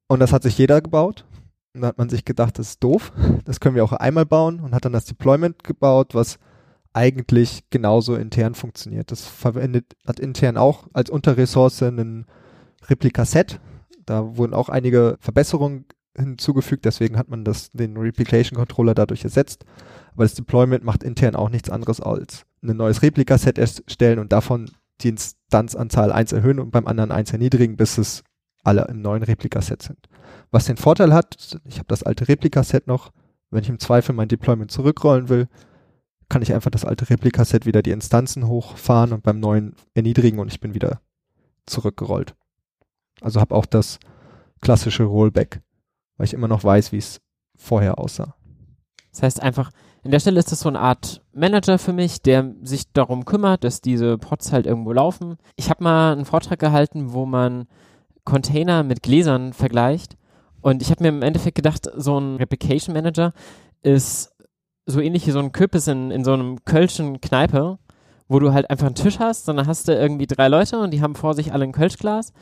[0.07, 1.25] Und das hat sich jeder gebaut.
[1.73, 3.11] Und da hat man sich gedacht, das ist doof.
[3.45, 6.39] Das können wir auch einmal bauen und hat dann das Deployment gebaut, was
[6.97, 9.11] eigentlich genauso intern funktioniert.
[9.11, 12.25] Das verwendet, hat intern auch als Unterressource einen
[12.87, 13.59] Replika-Set.
[14.07, 15.85] Da wurden auch einige Verbesserungen
[16.17, 19.63] hinzugefügt, deswegen hat man das, den Replication Controller dadurch ersetzt.
[20.13, 24.71] Aber das Deployment macht intern auch nichts anderes als ein neues Replikaset erstellen und davon
[25.01, 28.23] die Instanzanzahl 1 erhöhen und beim anderen 1 erniedrigen, bis es
[28.63, 30.09] alle im neuen Replikaset sind.
[30.49, 33.11] Was den Vorteil hat, ich habe das alte Replikaset noch,
[33.51, 35.47] wenn ich im Zweifel mein Deployment zurückrollen will,
[36.29, 40.51] kann ich einfach das alte Replikaset wieder die Instanzen hochfahren und beim neuen erniedrigen und
[40.51, 41.01] ich bin wieder
[41.65, 42.35] zurückgerollt.
[43.21, 43.99] Also habe auch das
[44.61, 45.61] klassische Rollback,
[46.17, 47.21] weil ich immer noch weiß, wie es
[47.55, 48.35] vorher aussah.
[49.11, 49.71] Das heißt einfach,
[50.03, 53.63] in der Stelle ist das so eine Art Manager für mich, der sich darum kümmert,
[53.63, 55.37] dass diese Pods halt irgendwo laufen.
[55.55, 57.67] Ich habe mal einen Vortrag gehalten, wo man
[58.23, 60.17] Container mit Gläsern vergleicht.
[60.61, 63.33] Und ich habe mir im Endeffekt gedacht, so ein Replication Manager
[63.81, 64.35] ist
[64.87, 67.77] so ähnlich wie so ein Kürbis in, in so einem Kölschen Kneipe,
[68.27, 71.01] wo du halt einfach einen Tisch hast, sondern hast du irgendwie drei Leute und die
[71.01, 72.33] haben vor sich alle ein Kölschglas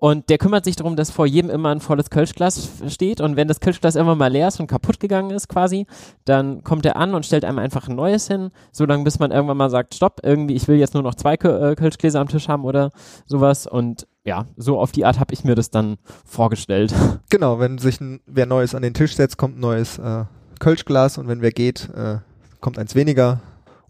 [0.00, 3.20] und der kümmert sich darum, dass vor jedem immer ein volles Kölschglas steht.
[3.20, 5.86] Und wenn das Kölschglas irgendwann mal leer ist und kaputt gegangen ist quasi,
[6.24, 9.56] dann kommt er an und stellt einem einfach ein neues hin, solange bis man irgendwann
[9.56, 12.64] mal sagt, stopp, irgendwie, ich will jetzt nur noch zwei äh, Kölschgläser am Tisch haben
[12.64, 12.92] oder
[13.26, 13.66] sowas.
[13.66, 16.94] Und ja, so auf die Art habe ich mir das dann vorgestellt.
[17.28, 20.24] Genau, wenn sich ein, wer Neues an den Tisch setzt, kommt ein neues äh,
[20.58, 22.18] Kölschglas und wenn wer geht, äh,
[22.60, 23.40] kommt eins weniger.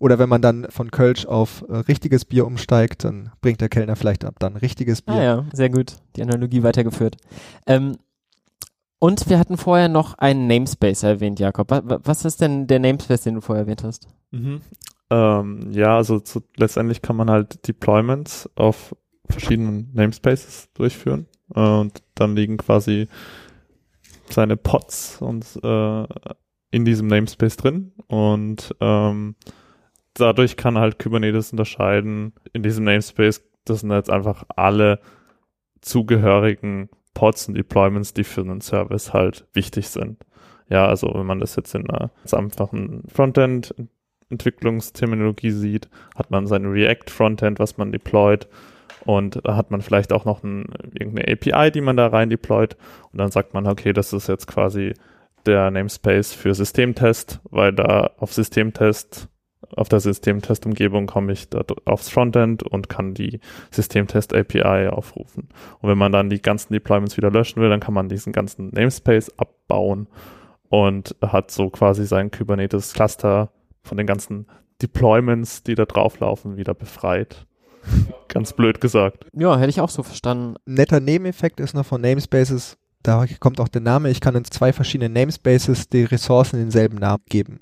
[0.01, 3.97] Oder wenn man dann von Kölsch auf äh, richtiges Bier umsteigt, dann bringt der Kellner
[3.97, 5.15] vielleicht ab dann richtiges Bier.
[5.15, 5.95] Ah ja, sehr gut.
[6.15, 7.17] Die Analogie weitergeführt.
[7.67, 7.97] Ähm,
[9.01, 11.71] und wir hatten vorher noch einen Namespace erwähnt, Jakob.
[11.71, 14.09] Was ist denn der Namespace, den du vorher erwähnt hast?
[14.31, 14.61] Mhm.
[15.11, 18.95] Ähm, ja, also zu, letztendlich kann man halt Deployments auf
[19.29, 23.09] verschiedenen Namespaces durchführen äh, und dann liegen quasi
[24.29, 26.07] seine Pods und äh,
[26.71, 27.93] in diesem Namespace drin.
[28.07, 29.37] Und ähm,
[30.15, 35.01] dadurch kann halt Kubernetes unterscheiden in diesem Namespace, das sind jetzt einfach alle
[35.81, 40.19] zugehörigen Pods und Deployments, die für einen Service halt wichtig sind.
[40.69, 47.59] Ja, also wenn man das jetzt in einer einfachen Frontend-Entwicklungsterminologie sieht, hat man sein React-Frontend,
[47.59, 48.47] was man deployt.
[49.05, 52.77] Und da hat man vielleicht auch noch ein, irgendeine API, die man da rein deployt.
[53.13, 54.93] Und dann sagt man, okay, das ist jetzt quasi
[55.49, 59.29] der Namespace für Systemtest, weil da auf Systemtest
[59.77, 65.49] auf der Systemtest-Umgebung komme ich da aufs Frontend und kann die Systemtest-API aufrufen.
[65.81, 68.71] Und wenn man dann die ganzen Deployments wieder löschen will, dann kann man diesen ganzen
[68.71, 70.09] Namespace abbauen
[70.69, 73.51] und hat so quasi sein Kubernetes-Cluster
[73.83, 74.47] von den ganzen
[74.81, 77.47] Deployments, die da drauflaufen, wieder befreit.
[78.29, 79.27] Ganz blöd gesagt.
[79.33, 80.57] Ja, hätte ich auch so verstanden.
[80.67, 84.71] Netter Nebeneffekt ist noch von Namespaces, da kommt auch der Name, ich kann in zwei
[84.71, 87.61] verschiedenen Namespaces die Ressourcen denselben Namen geben.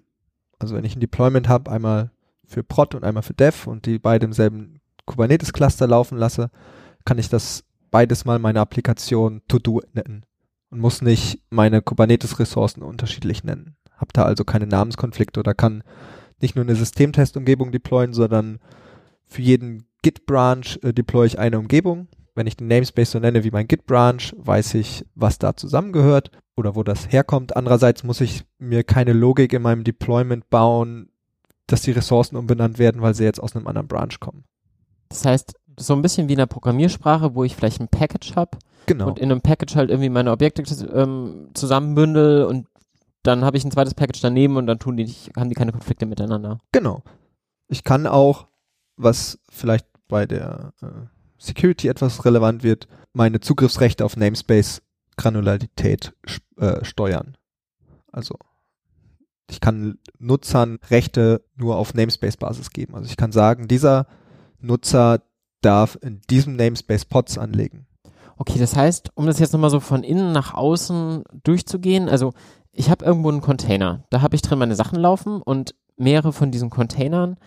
[0.58, 2.10] Also wenn ich ein Deployment habe, einmal
[2.44, 6.50] für Prod und einmal für Dev und die beide im selben Kubernetes-Cluster laufen lasse,
[7.04, 10.24] kann ich das beides mal meine Applikation To-Do nennen
[10.70, 13.76] und muss nicht meine Kubernetes-Ressourcen unterschiedlich nennen.
[13.96, 15.84] Hab da also keine Namenskonflikte oder kann
[16.40, 18.58] nicht nur eine Systemtest-Umgebung deployen, sondern
[19.26, 22.08] für jeden Git-Branch äh, deploy ich eine Umgebung.
[22.36, 26.76] Wenn ich den Namespace so nenne wie mein Git-Branch, weiß ich, was da zusammengehört oder
[26.76, 27.56] wo das herkommt.
[27.56, 31.08] Andererseits muss ich mir keine Logik in meinem Deployment bauen,
[31.66, 34.44] dass die Ressourcen umbenannt werden, weil sie jetzt aus einem anderen Branch kommen.
[35.08, 38.58] Das heißt, so ein bisschen wie in der Programmiersprache, wo ich vielleicht ein Package habe
[38.86, 39.08] Genau.
[39.08, 40.62] und in einem Package halt irgendwie meine Objekte
[40.94, 42.68] ähm, zusammenbündel und
[43.24, 45.72] dann habe ich ein zweites Package daneben und dann tun die nicht, haben die keine
[45.72, 46.60] Konflikte miteinander.
[46.70, 47.02] Genau.
[47.66, 48.46] Ich kann auch,
[48.96, 50.86] was vielleicht bei der äh,
[51.46, 54.82] Security etwas relevant wird, meine Zugriffsrechte auf Namespace
[55.16, 56.14] Granularität
[56.58, 57.36] äh, steuern.
[58.12, 58.36] Also
[59.48, 62.94] ich kann Nutzern Rechte nur auf Namespace-Basis geben.
[62.94, 64.06] Also ich kann sagen, dieser
[64.60, 65.22] Nutzer
[65.62, 67.86] darf in diesem Namespace Pods anlegen.
[68.36, 72.34] Okay, das heißt, um das jetzt nochmal so von innen nach außen durchzugehen, also
[72.72, 76.50] ich habe irgendwo einen Container, da habe ich drin meine Sachen laufen und mehrere von
[76.50, 77.38] diesen Containern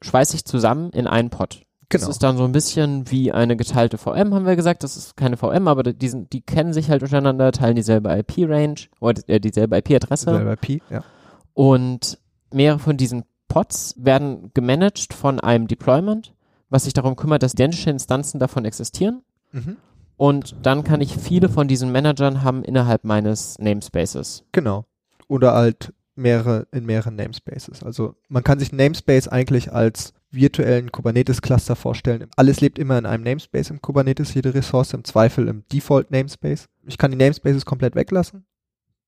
[0.00, 1.62] schweiße ich zusammen in einen Pod.
[1.94, 2.06] Genau.
[2.08, 4.82] Das ist dann so ein bisschen wie eine geteilte VM, haben wir gesagt.
[4.82, 8.74] Das ist keine VM, aber die, sind, die kennen sich halt untereinander, teilen dieselbe IP-Range
[8.98, 10.24] oder äh, dieselbe IP-Adresse.
[10.24, 11.04] Selber IP, ja.
[11.52, 12.18] Und
[12.52, 16.34] mehrere von diesen Pods werden gemanagt von einem Deployment,
[16.68, 19.22] was sich darum kümmert, dass identische Instanzen davon existieren.
[19.52, 19.76] Mhm.
[20.16, 24.44] Und dann kann ich viele von diesen Managern haben innerhalb meines Namespaces.
[24.50, 24.84] Genau.
[25.28, 27.84] Oder halt mehrere in mehreren Namespaces.
[27.84, 32.28] Also man kann sich Namespace eigentlich als virtuellen Kubernetes-Cluster vorstellen.
[32.36, 36.68] Alles lebt immer in einem Namespace im Kubernetes, jede Ressource im Zweifel im Default-Namespace.
[36.86, 38.46] Ich kann die Namespaces komplett weglassen.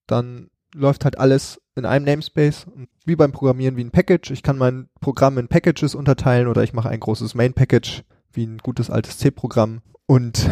[0.06, 2.66] Dann läuft halt alles in einem Namespace.
[3.04, 4.30] Wie beim Programmieren wie ein Package.
[4.30, 8.58] Ich kann mein Programm in Packages unterteilen oder ich mache ein großes Main-Package wie ein
[8.58, 10.48] gutes altes C-Programm und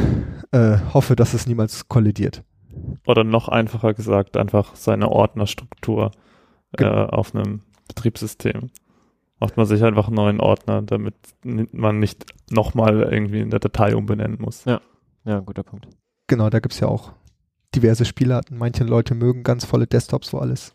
[0.52, 2.42] äh, hoffe, dass es niemals kollidiert.
[3.06, 6.10] Oder noch einfacher gesagt, einfach seine Ordnerstruktur
[6.78, 8.70] äh, auf einem Betriebssystem.
[9.40, 13.96] Macht man sich einfach einen neuen Ordner, damit man nicht nochmal irgendwie in der Datei
[13.96, 14.64] umbenennen muss.
[14.64, 14.80] Ja,
[15.40, 15.88] guter Punkt.
[16.26, 17.12] Genau, da gibt's ja auch
[17.74, 18.56] diverse Spielarten.
[18.56, 20.74] Manche Leute mögen ganz volle Desktops, wo alles.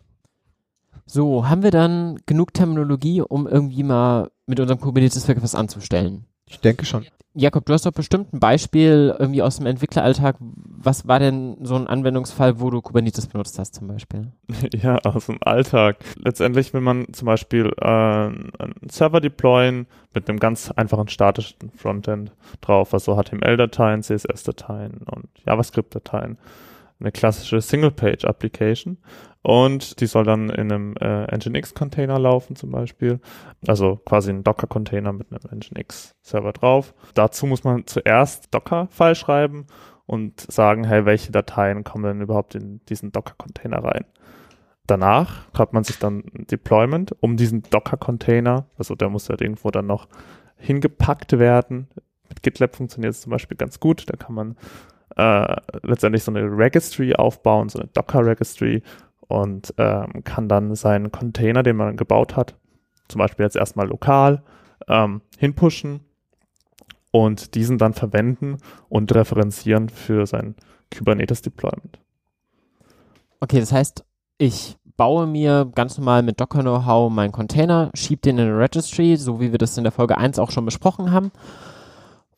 [1.06, 6.26] So, haben wir dann genug Terminologie, um irgendwie mal mit unserem Kubernetes wirklich was anzustellen?
[6.50, 7.06] Ich denke schon.
[7.36, 10.36] Jakob, du hast doch bestimmt ein Beispiel irgendwie aus dem Entwickleralltag.
[10.40, 14.32] Was war denn so ein Anwendungsfall, wo du Kubernetes benutzt hast zum Beispiel?
[14.74, 15.98] Ja, aus dem Alltag.
[16.16, 22.32] Letztendlich will man zum Beispiel äh, einen Server deployen mit einem ganz einfachen statischen Frontend
[22.62, 26.38] drauf, also HTML-Dateien, CSS-Dateien und JavaScript-Dateien.
[27.00, 28.98] Eine klassische Single-Page-Application
[29.42, 33.22] und die soll dann in einem äh, Nginx-Container laufen zum Beispiel,
[33.66, 36.94] also quasi ein Docker-Container mit einem Nginx-Server drauf.
[37.14, 39.68] Dazu muss man zuerst Docker-File schreiben
[40.06, 44.06] und sagen, hey, welche Dateien kommen denn überhaupt in diesen Docker-Container rein?
[44.86, 49.70] Danach hat man sich dann ein Deployment um diesen Docker-Container, also der muss halt irgendwo
[49.72, 50.08] dann noch
[50.58, 51.88] hingepackt werden.
[52.28, 54.10] Mit GitLab funktioniert es zum Beispiel ganz gut.
[54.10, 54.58] Da kann man
[55.20, 58.82] äh, letztendlich so eine Registry aufbauen, so eine Docker-Registry
[59.28, 62.56] und ähm, kann dann seinen Container, den man gebaut hat,
[63.10, 64.44] zum Beispiel jetzt erstmal lokal,
[64.88, 66.00] ähm, hinpushen
[67.12, 70.56] und diesen dann verwenden und referenzieren für sein
[70.96, 72.00] Kubernetes-Deployment.
[73.42, 74.06] Okay, das heißt,
[74.38, 79.18] ich baue mir ganz normal mit Docker Know-how meinen Container, schiebe den in eine Registry,
[79.18, 81.32] so wie wir das in der Folge 1 auch schon besprochen haben.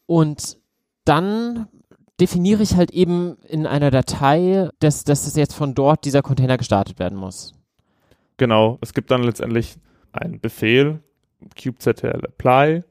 [0.08, 0.58] Und
[1.06, 1.68] dann
[2.20, 6.58] definiere ich halt eben in einer Datei, dass, dass es jetzt von dort dieser Container
[6.58, 7.54] gestartet werden muss.
[8.38, 9.76] Genau, es gibt dann letztendlich
[10.12, 11.00] einen Befehl,
[11.62, 12.84] kubectl apply,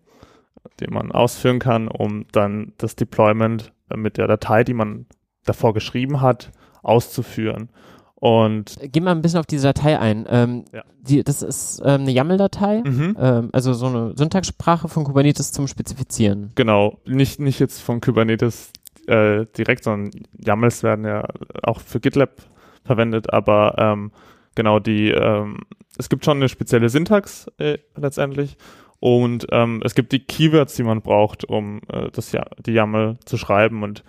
[0.81, 5.07] den man ausführen kann, um dann das Deployment äh, mit der Datei, die man
[5.45, 6.51] davor geschrieben hat,
[6.83, 7.71] auszuführen.
[8.15, 10.27] Und Geh mal ein bisschen auf diese Datei ein.
[10.29, 10.85] Ähm, Ja.
[11.01, 13.17] die, das ist ähm, eine YAML-Datei, mhm.
[13.19, 16.53] ähm, also so eine Syntaxsprache von Kubernetes zum Spezifizieren.
[16.55, 18.73] Genau, nicht, nicht jetzt von Kubernetes
[19.07, 21.27] äh, direkt, sondern YAMLs werden ja
[21.63, 22.43] auch für GitLab
[22.85, 24.13] verwendet, aber ähm,
[24.55, 25.59] genau die, ähm,
[25.99, 28.57] es gibt schon eine spezielle Syntax äh, letztendlich
[29.01, 33.19] und ähm, es gibt die Keywords, die man braucht, um äh, das ja, die YAML
[33.25, 34.05] zu schreiben und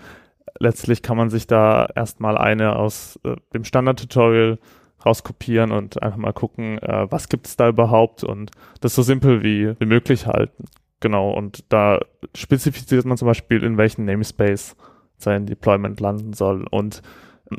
[0.59, 4.59] letztlich kann man sich da erstmal eine aus äh, dem Standard-Tutorial
[5.05, 8.51] rauskopieren und einfach mal gucken, äh, was gibt es da überhaupt und
[8.81, 10.65] das so simpel wie, wie möglich halten.
[11.01, 11.99] Genau, und da
[12.35, 14.77] spezifiziert man zum Beispiel, in welchem Namespace
[15.17, 17.01] sein Deployment landen soll und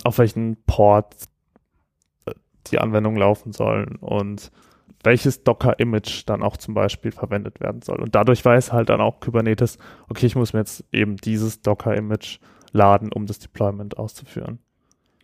[0.04, 1.14] auf welchen Port
[2.24, 2.32] äh,
[2.68, 4.50] die Anwendungen laufen sollen und
[5.04, 8.00] welches Docker-Image dann auch zum Beispiel verwendet werden soll.
[8.00, 9.78] Und dadurch weiß halt dann auch Kubernetes,
[10.08, 12.38] okay, ich muss mir jetzt eben dieses Docker-Image
[12.70, 14.60] laden, um das Deployment auszuführen.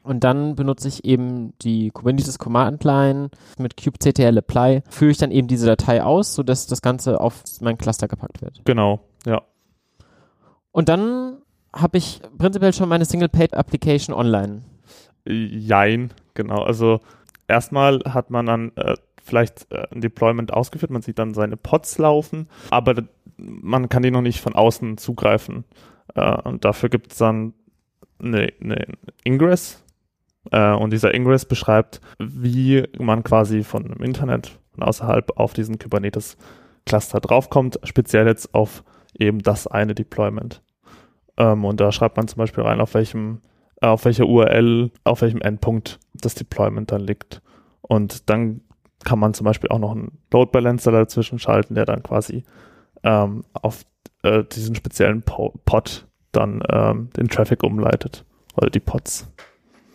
[0.03, 5.31] Und dann benutze ich eben die Kubernetes Command Line mit kubectl apply, führe ich dann
[5.31, 8.63] eben diese Datei aus, sodass das Ganze auf mein Cluster gepackt wird.
[8.65, 9.43] Genau, ja.
[10.73, 11.39] Und dann
[11.75, 14.63] habe ich prinzipiell schon meine Single-Page-Application online.
[15.27, 16.63] Jein, genau.
[16.63, 17.01] Also
[17.47, 21.99] erstmal hat man dann äh, vielleicht äh, ein Deployment ausgeführt, man sieht dann seine Pods
[21.99, 23.03] laufen, aber
[23.37, 25.65] man kann die noch nicht von außen zugreifen.
[26.15, 27.55] Äh, und dafür gibt es dann
[28.19, 28.87] eine, eine
[29.25, 29.85] Ingress.
[30.51, 35.79] Äh, und dieser Ingress beschreibt, wie man quasi von dem Internet, von außerhalb auf diesen
[35.79, 38.85] Kubernetes-Cluster draufkommt, speziell jetzt auf
[39.18, 40.62] eben das eine Deployment.
[41.37, 43.40] Ähm, und da schreibt man zum Beispiel rein, auf welchem
[43.81, 47.42] äh, auf welcher URL, auf welchem Endpunkt das Deployment dann liegt.
[47.81, 48.62] Und dann
[49.05, 52.44] kann man zum Beispiel auch noch einen Load Balancer dazwischen schalten, der dann quasi
[53.05, 53.85] ähm, auf
[54.22, 58.24] äh, diesen speziellen Po- Pod dann ähm, den Traffic umleitet.
[58.57, 59.31] Oder die Pods.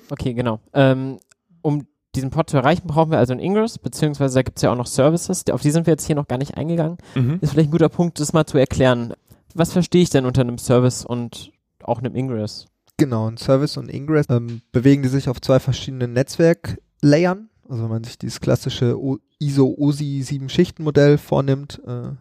[0.10, 0.60] Okay, genau.
[0.74, 1.20] Ähm,
[1.62, 4.72] um diesen Pod zu erreichen, brauchen wir also einen Ingress, beziehungsweise da gibt es ja
[4.72, 5.46] auch noch Services.
[5.50, 6.98] Auf die sind wir jetzt hier noch gar nicht eingegangen.
[7.42, 9.14] Ist vielleicht ein guter Punkt, das mal zu erklären.
[9.56, 12.68] Was verstehe ich denn unter einem Service und auch einem Ingress?
[12.98, 17.50] Genau, ein Service und Ingress ähm, bewegen die sich auf zwei verschiedenen Netzwerklayern.
[17.68, 18.96] Also wenn man sich dieses klassische
[19.40, 22.12] ISO-OSI 7-Schichten-Modell vornimmt, äh,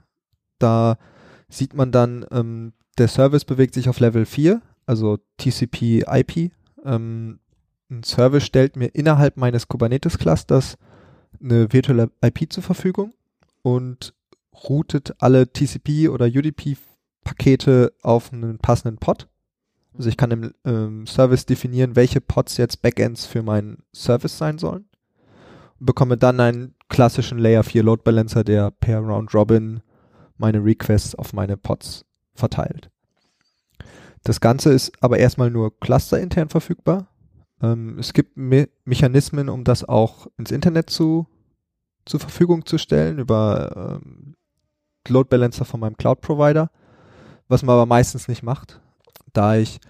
[0.59, 0.97] da
[1.49, 6.53] sieht man dann, ähm, der Service bewegt sich auf Level 4, also TCP-IP.
[6.85, 7.39] Ähm,
[7.93, 10.77] ein Service stellt mir innerhalb meines Kubernetes-Clusters
[11.41, 13.13] eine virtuelle IP zur Verfügung
[13.63, 14.15] und
[14.69, 19.29] routet alle TCP- oder UDP-Pakete auf einen passenden Pod.
[19.95, 24.59] Also ich kann im ähm, Service definieren, welche Pods jetzt Backends für meinen Service sein
[24.59, 24.87] sollen.
[25.79, 29.81] Und bekomme dann einen klassischen Layer 4 Load Balancer, der per Round Robin
[30.39, 32.91] meine Requests auf meine Pods verteilt.
[34.25, 37.09] Das Ganze ist aber erstmal nur clusterintern verfügbar.
[37.63, 41.27] Ähm, es gibt Me Mechanismen, um das auch ins Internet zu,
[42.05, 44.35] zur Verfügung zu stellen über ähm,
[45.09, 46.71] Load Balancer von meinem Cloud Provider,
[47.49, 48.83] was man aber meistens nicht macht
[49.33, 49.81] da ich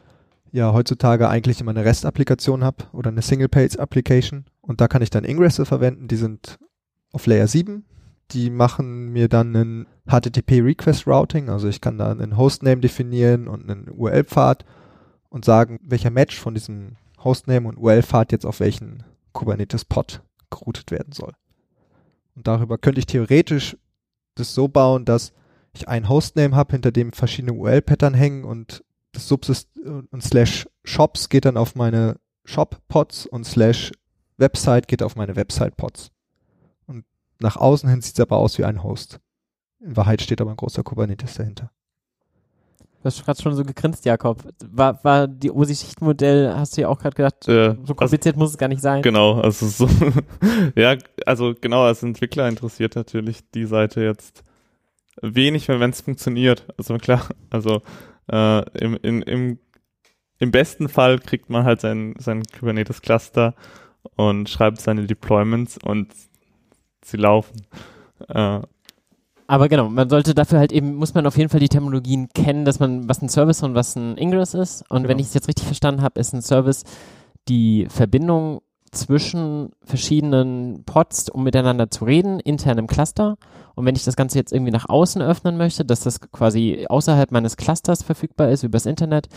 [0.51, 5.25] ja heutzutage eigentlich immer eine REST-Applikation habe oder eine Single-Page-Application und da kann ich dann
[5.25, 6.59] Ingresse verwenden, die sind
[7.13, 7.85] auf Layer 7.
[8.31, 13.91] Die machen mir dann einen HTTP-Request-Routing, also ich kann da einen Hostname definieren und einen
[13.91, 14.65] URL-Pfad
[15.29, 21.13] und sagen, welcher Match von diesem Hostname und URL-Pfad jetzt auf welchen Kubernetes-Pod geroutet werden
[21.13, 21.33] soll.
[22.35, 23.77] Und darüber könnte ich theoretisch
[24.35, 25.33] das so bauen, dass
[25.75, 31.29] ich einen Hostname habe, hinter dem verschiedene URL-Pattern hängen und das Subsist und slash Shops
[31.29, 33.93] geht dann auf meine Shop-Pods und slash
[34.39, 36.11] Website geht auf meine Website-Pods.
[36.87, 37.05] Und
[37.39, 39.21] nach außen hin sieht es aber aus wie ein Host.
[39.81, 41.71] In Wahrheit steht aber ein großer Kubernetes dahinter.
[43.03, 44.39] Du hast gerade schon so gegrinst, Jakob.
[44.71, 48.59] War, war die OSI-Schichtenmodell, hast du ja auch gerade gedacht, Äh, so kompliziert muss es
[48.59, 49.03] gar nicht sein.
[49.03, 49.89] Genau, also so,
[50.77, 54.45] ja, also genau, als Entwickler interessiert natürlich die Seite jetzt
[55.21, 56.65] wenig, wenn es funktioniert.
[56.79, 57.83] Also klar, also
[58.31, 59.59] äh, im, in, im,
[60.39, 63.55] im besten Fall kriegt man halt sein, sein Kubernetes-Cluster
[64.15, 66.15] und schreibt seine Deployments und
[67.05, 67.67] sie laufen.
[68.29, 68.61] Äh,
[69.47, 72.65] Aber genau, man sollte dafür halt eben, muss man auf jeden Fall die Terminologien kennen,
[72.65, 74.85] dass man, was ein Service und was ein Ingress ist.
[74.89, 75.21] Und wenn Genau.
[75.21, 76.85] ich es jetzt richtig verstanden habe, ist ein Service
[77.49, 78.61] die Verbindung
[78.93, 83.37] zwischen verschiedenen Pods, um miteinander zu reden, intern im Cluster.
[83.75, 87.33] Und wenn ich das Ganze jetzt irgendwie nach außen öffnen möchte, dass das quasi außerhalb
[87.33, 89.29] meines Clusters verfügbar ist, übers Internet,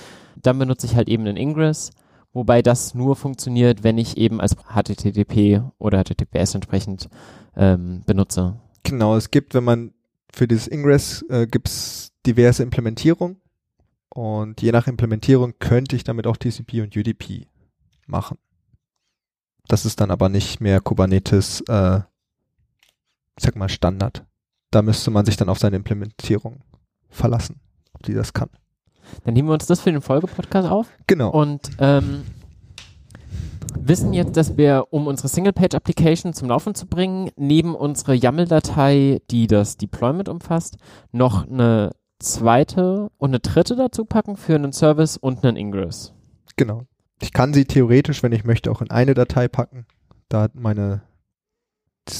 [0.42, 1.92] dann benutze ich halt eben einen Ingress.
[2.34, 7.08] Wobei das nur funktioniert, wenn ich eben als HTTP oder HTTPS entsprechend
[7.56, 8.58] ähm, benutze.
[8.84, 9.92] Genau, es gibt, wenn man
[10.36, 13.38] für dieses Ingress äh, gibt es diverse Implementierungen
[14.10, 17.48] und je nach Implementierung könnte ich damit auch TCP und UDP
[18.06, 18.38] machen.
[19.68, 22.00] Das ist dann aber nicht mehr Kubernetes, äh,
[23.38, 24.26] ich sag mal, Standard.
[24.72, 26.62] Da müsste man sich dann auf seine Implementierung
[27.10, 27.60] verlassen,
[27.94, 28.50] ob die das kann.
[29.24, 31.30] Dann nehmen wir uns das für den Folgepodcast auf Genau.
[31.30, 32.24] und ähm,
[33.80, 39.48] wissen jetzt, dass wir, um unsere Single-Page-Application zum Laufen zu bringen, neben unserer YAML-Datei, die
[39.48, 40.78] das Deployment umfasst,
[41.12, 46.14] noch eine zweite und eine dritte dazu packen für einen Service und einen Ingress.
[46.56, 46.84] Genau.
[47.22, 49.86] Ich kann sie theoretisch, wenn ich möchte, auch in eine Datei packen,
[50.30, 51.02] da meine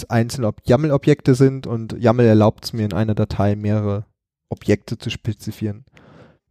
[0.10, 4.06] einzelne Ob- YAML-Objekte sind und YAML erlaubt es mir in einer Datei mehrere
[4.50, 5.86] Objekte zu spezifizieren.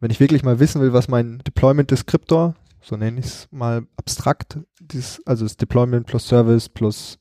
[0.01, 4.59] Wenn ich wirklich mal wissen will, was mein Deployment-Descriptor, so nenne ich es mal abstrakt,
[4.80, 7.18] dieses, also das Deployment plus Service plus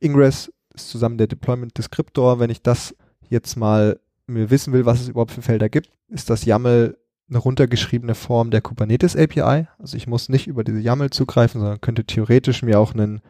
[0.00, 2.94] Ingress ist zusammen der Deployment-Descriptor, wenn ich das
[3.28, 6.96] jetzt mal mir wissen will, was es überhaupt für Felder gibt, ist das YAML
[7.28, 9.68] eine runtergeschriebene Form der Kubernetes API.
[9.78, 13.20] Also ich muss nicht über diese YAML zugreifen, sondern könnte theoretisch mir auch einen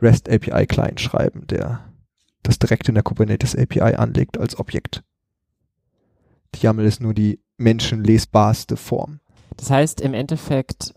[0.00, 1.92] REST API Client schreiben, der
[2.42, 5.02] das direkt in der Kubernetes API anlegt als Objekt.
[6.54, 9.20] Die YAML ist nur die menschenlesbarste Form.
[9.56, 10.94] Das heißt, im Endeffekt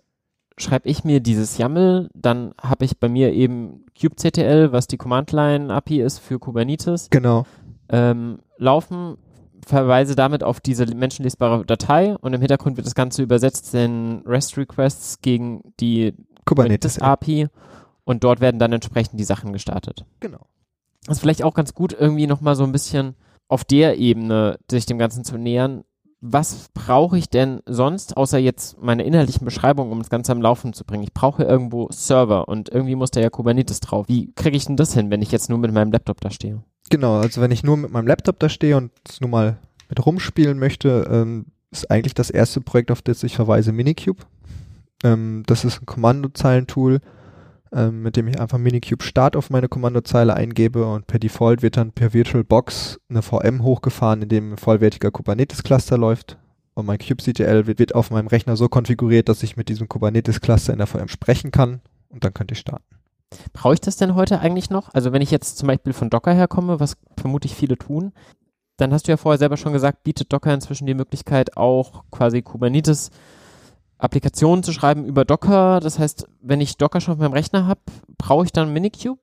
[0.57, 6.01] schreibe ich mir dieses YAML, dann habe ich bei mir eben kubectl, was die Command-Line-API
[6.01, 7.45] ist für Kubernetes, Genau,
[7.89, 9.17] ähm, laufen,
[9.65, 15.21] verweise damit auf diese menschenlesbare Datei und im Hintergrund wird das Ganze übersetzt in REST-Requests
[15.21, 16.13] gegen die
[16.45, 16.99] Kubernetes.
[16.99, 17.47] API
[18.03, 20.05] und dort werden dann entsprechend die Sachen gestartet.
[20.19, 20.47] Genau.
[21.05, 23.15] Das ist vielleicht auch ganz gut, irgendwie nochmal so ein bisschen
[23.47, 25.83] auf der Ebene sich dem Ganzen zu nähern.
[26.21, 30.73] Was brauche ich denn sonst, außer jetzt meine inhaltlichen Beschreibungen, um das Ganze am Laufen
[30.73, 31.03] zu bringen?
[31.03, 34.09] Ich brauche irgendwo Server und irgendwie muss da ja Kubernetes drauf.
[34.09, 36.61] Wie kriege ich denn das hin, wenn ich jetzt nur mit meinem Laptop da stehe?
[36.89, 38.91] Genau, also wenn ich nur mit meinem Laptop da stehe und
[39.21, 43.71] nur mal mit rumspielen möchte, ähm, ist eigentlich das erste Projekt, auf das ich verweise,
[43.71, 44.23] Minikube.
[45.05, 46.99] Ähm, das ist ein Kommandozeilentool,
[47.73, 51.77] ähm, mit dem ich einfach Minikube Start auf meine Kommandozeile eingebe und per Default wird
[51.77, 56.37] dann per VirtualBox eine VM hochgefahren, in dem ein vollwertiger Kubernetes-Cluster läuft.
[56.73, 60.71] Und mein kubectl wird, wird auf meinem Rechner so konfiguriert, dass ich mit diesem Kubernetes-Cluster
[60.71, 62.85] in der VM sprechen kann und dann könnte ich starten.
[63.53, 64.93] Brauche ich das denn heute eigentlich noch?
[64.93, 68.13] Also wenn ich jetzt zum Beispiel von Docker herkomme, was vermutlich viele tun,
[68.77, 72.41] dann hast du ja vorher selber schon gesagt, bietet Docker inzwischen die Möglichkeit auch quasi
[72.41, 73.11] Kubernetes
[73.99, 75.79] Applikationen zu schreiben über Docker.
[75.81, 77.81] Das heißt, wenn ich Docker schon auf meinem Rechner habe,
[78.17, 79.21] brauche ich dann Minikube?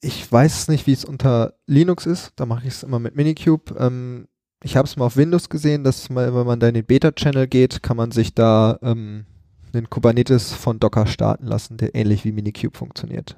[0.00, 2.32] Ich weiß nicht, wie es unter Linux ist.
[2.36, 3.74] Da mache ich es immer mit Minikube.
[3.78, 4.26] Ähm,
[4.62, 7.46] ich habe es mal auf Windows gesehen, dass mal, wenn man da in den Beta-Channel
[7.46, 9.26] geht, kann man sich da ähm,
[9.72, 13.36] einen Kubernetes von Docker starten lassen, der ähnlich wie Minikube funktioniert.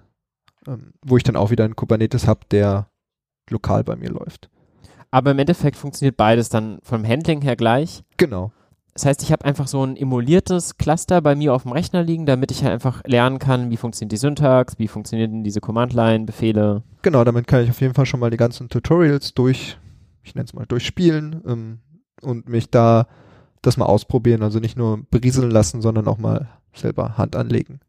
[0.66, 2.90] Ähm, wo ich dann auch wieder einen Kubernetes habe, der
[3.50, 4.50] lokal bei mir läuft.
[5.10, 8.04] Aber im Endeffekt funktioniert beides dann vom Handling her gleich.
[8.16, 8.52] Genau.
[8.94, 12.26] Das heißt, ich habe einfach so ein emuliertes Cluster bei mir auf dem Rechner liegen,
[12.26, 16.82] damit ich halt einfach lernen kann, wie funktioniert die Syntax, wie funktionieren diese Command-Line-Befehle.
[17.02, 19.78] Genau, damit kann ich auf jeden Fall schon mal die ganzen Tutorials durch,
[20.22, 21.78] ich nenne es mal, durchspielen ähm,
[22.22, 23.06] und mich da
[23.62, 24.42] das mal ausprobieren.
[24.42, 27.80] Also nicht nur berieseln lassen, sondern auch mal selber Hand anlegen.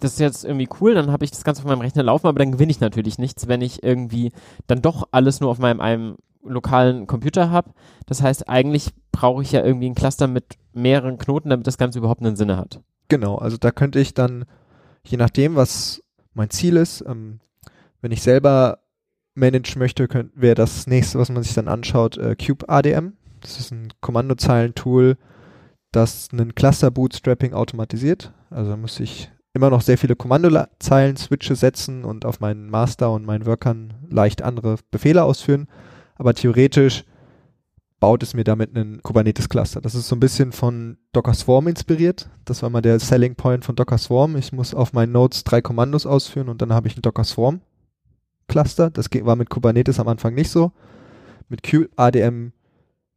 [0.00, 2.38] Das ist jetzt irgendwie cool, dann habe ich das Ganze auf meinem Rechner laufen, aber
[2.38, 4.32] dann gewinne ich natürlich nichts, wenn ich irgendwie
[4.66, 7.70] dann doch alles nur auf meinem einem lokalen Computer habe.
[8.06, 11.98] Das heißt, eigentlich brauche ich ja irgendwie ein Cluster mit mehreren Knoten, damit das Ganze
[11.98, 12.80] überhaupt einen Sinne hat.
[13.08, 14.44] Genau, also da könnte ich dann,
[15.04, 16.02] je nachdem, was
[16.34, 17.40] mein Ziel ist, ähm,
[18.00, 18.78] wenn ich selber
[19.34, 23.14] managen möchte, wäre das nächste, was man sich dann anschaut, äh, Cube ADM.
[23.40, 25.16] Das ist ein Kommandozeilentool,
[25.92, 28.32] das einen Cluster-Bootstrapping automatisiert.
[28.50, 33.46] Also muss ich immer noch sehr viele Kommandozeilen-Switche setzen und auf meinen Master und meinen
[33.46, 35.68] Workern leicht andere Befehle ausführen.
[36.20, 37.06] Aber theoretisch
[37.98, 39.80] baut es mir damit einen Kubernetes-Cluster.
[39.80, 42.28] Das ist so ein bisschen von Docker Swarm inspiriert.
[42.44, 44.36] Das war mal der Selling Point von Docker Swarm.
[44.36, 47.62] Ich muss auf meinen Nodes drei Kommandos ausführen und dann habe ich einen Docker Swarm
[48.48, 48.90] Cluster.
[48.90, 50.72] Das war mit Kubernetes am Anfang nicht so.
[51.48, 52.52] Mit QADM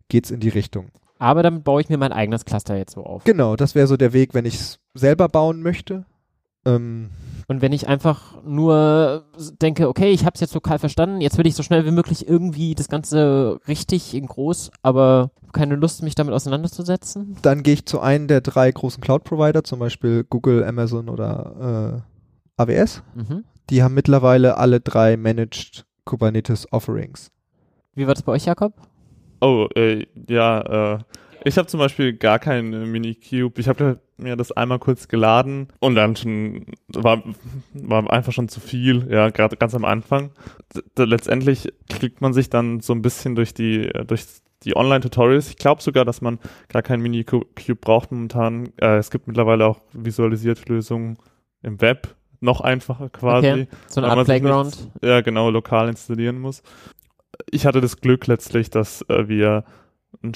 [0.08, 0.88] geht es in die Richtung.
[1.20, 3.26] Aber damit baue ich mir mein eigenes Cluster jetzt so auf.
[3.26, 6.06] Genau, das wäre so der Weg, wenn ich es selber bauen möchte.
[6.66, 7.10] Ähm,
[7.48, 9.26] und wenn ich einfach nur
[9.62, 12.28] denke, okay, ich habe es jetzt lokal verstanden, jetzt will ich so schnell wie möglich
[12.28, 17.38] irgendwie das Ganze richtig in groß, aber keine Lust, mich damit auseinanderzusetzen.
[17.42, 22.04] Dann gehe ich zu einem der drei großen Cloud-Provider, zum Beispiel Google, Amazon oder
[22.58, 23.04] äh, AWS.
[23.16, 23.44] Mhm.
[23.70, 27.32] Die haben mittlerweile alle drei Managed Kubernetes Offerings.
[27.96, 28.74] Wie war das bei euch, Jakob?
[29.42, 31.00] Oh, äh, ja, äh,
[31.44, 33.60] ich habe zum Beispiel gar keinen Minikube.
[33.60, 37.24] Ich habe mir das einmal kurz geladen und dann schon war,
[37.74, 40.32] war einfach schon zu viel, ja, gerade ganz am Anfang.
[40.98, 44.26] D letztendlich klickt man sich dann so ein bisschen durch die durch
[44.64, 45.50] die Online-Tutorials.
[45.50, 46.40] Ich glaube sogar, dass man
[46.70, 48.70] gar keinen Minikube braucht momentan.
[48.80, 51.18] Äh, es gibt mittlerweile auch visualisierte Lösungen
[51.62, 53.48] im Web, noch einfacher quasi.
[53.48, 53.68] Okay.
[53.88, 54.66] So eine Art Playground.
[54.68, 56.64] nichts- Ja, genau, lokal installieren muss.
[57.52, 59.66] Ich hatte das Glück letztlich, dass äh, wir
[60.24, 60.32] ein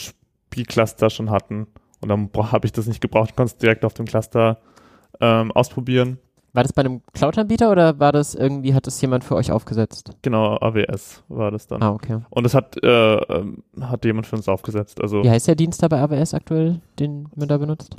[0.57, 1.67] Spielcluster schon hatten
[2.01, 4.57] und dann habe ich das nicht gebraucht, konnte es direkt auf dem Cluster
[5.21, 6.17] ähm, ausprobieren.
[6.53, 10.09] War das bei einem Cloud-Anbieter oder war das irgendwie, hat das jemand für euch aufgesetzt?
[10.23, 11.83] Genau, AWS war das dann.
[11.83, 12.21] Ah, okay.
[12.31, 14.99] Und das hat, äh, ähm, hat jemand für uns aufgesetzt.
[14.99, 17.95] Also Wie heißt der Dienst da bei AWS aktuell, den man da benutzt?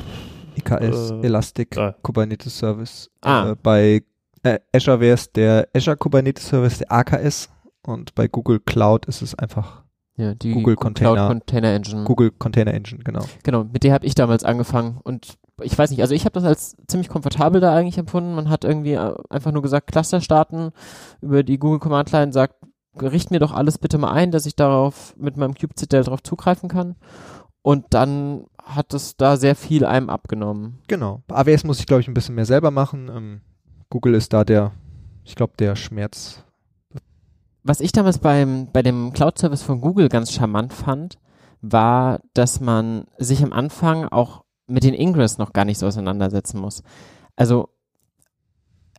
[0.56, 1.94] EKS, Äh, Elastic ah.
[2.02, 3.08] Kubernetes Service.
[3.20, 3.50] Ah.
[3.50, 4.02] Äh, bei
[4.42, 7.50] äh, Azure wäre es der Azure Kubernetes Service, der AKS.
[7.86, 9.84] Und bei Google Cloud ist es einfach
[10.18, 12.04] Ja, die Google Container- Cloud Container Engine.
[12.04, 13.24] Google Container Engine, genau.
[13.44, 16.44] Genau, mit der habe ich damals angefangen und ich weiß nicht, also ich habe das
[16.44, 18.34] als ziemlich komfortabel da eigentlich empfunden.
[18.34, 20.70] Man hat irgendwie äh, einfach nur gesagt, Cluster starten
[21.20, 22.56] über die Google Command Line, sagt,
[23.00, 26.68] richt mir doch alles bitte mal ein, dass ich darauf mit meinem kubectl darauf zugreifen
[26.68, 26.96] kann.
[27.62, 30.78] Und dann hat es da sehr viel einem abgenommen.
[30.88, 31.22] Genau.
[31.26, 33.10] Bei AWS muss ich, glaube ich, ein bisschen mehr selber machen.
[33.12, 33.40] Ähm,
[33.90, 34.72] Google ist da der,
[35.24, 36.44] ich glaube, der Schmerz.
[37.68, 41.18] Was ich damals beim, bei dem Cloud-Service von Google ganz charmant fand,
[41.60, 46.62] war, dass man sich am Anfang auch mit den Ingress noch gar nicht so auseinandersetzen
[46.62, 46.82] muss.
[47.36, 47.68] Also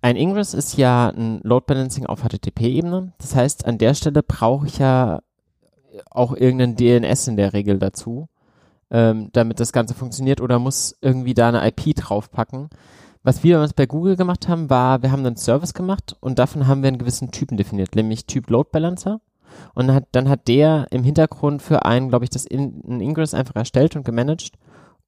[0.04, 3.12] ein Ingress ist ja ein Load Balancing auf HTTP-Ebene.
[3.18, 5.24] Das heißt, an der Stelle brauche ich ja
[6.12, 8.30] auch irgendeinen DNS in der Regel dazu,
[8.92, 12.70] ähm, damit das Ganze funktioniert oder muss irgendwie da eine IP draufpacken.
[13.24, 16.68] Was wir damals bei Google gemacht haben, war, wir haben einen Service gemacht und davon
[16.68, 19.22] haben wir einen gewissen Typen definiert, nämlich Typ Load Balancer.
[19.74, 23.02] Und dann hat, dann hat der im Hintergrund für einen, glaube ich, das in, ein
[23.02, 24.52] Ingress einfach erstellt und gemanagt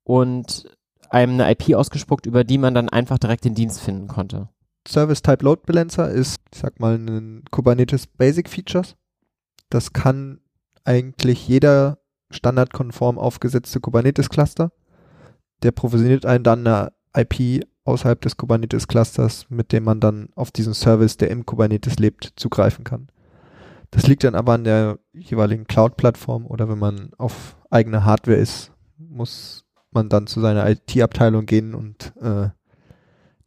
[0.04, 0.66] und
[1.10, 4.50] einem eine IP ausgespuckt, über die man dann einfach direkt den Dienst finden konnte.
[4.88, 8.96] Service Type Load Balancer ist, ich sag mal, ein Kubernetes Basic Features.
[9.70, 10.40] Das kann
[10.84, 12.00] eigentlich jeder
[12.32, 14.72] standardkonform aufgesetzte Kubernetes Cluster.
[15.64, 20.52] Der provisioniert einen dann eine IP außerhalb des Kubernetes Clusters, mit dem man dann auf
[20.52, 23.08] diesen Service, der im Kubernetes lebt, zugreifen kann.
[23.90, 28.72] Das liegt dann aber an der jeweiligen Cloud-Plattform oder wenn man auf eigene Hardware ist,
[28.98, 32.50] muss man dann zu seiner IT-Abteilung gehen und äh,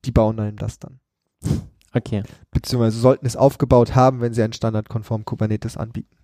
[0.05, 1.01] die bauen einem das dann
[1.95, 2.25] Okay.
[2.51, 6.17] beziehungsweise sollten es aufgebaut haben, wenn sie einen standardkonform Kubernetes anbieten.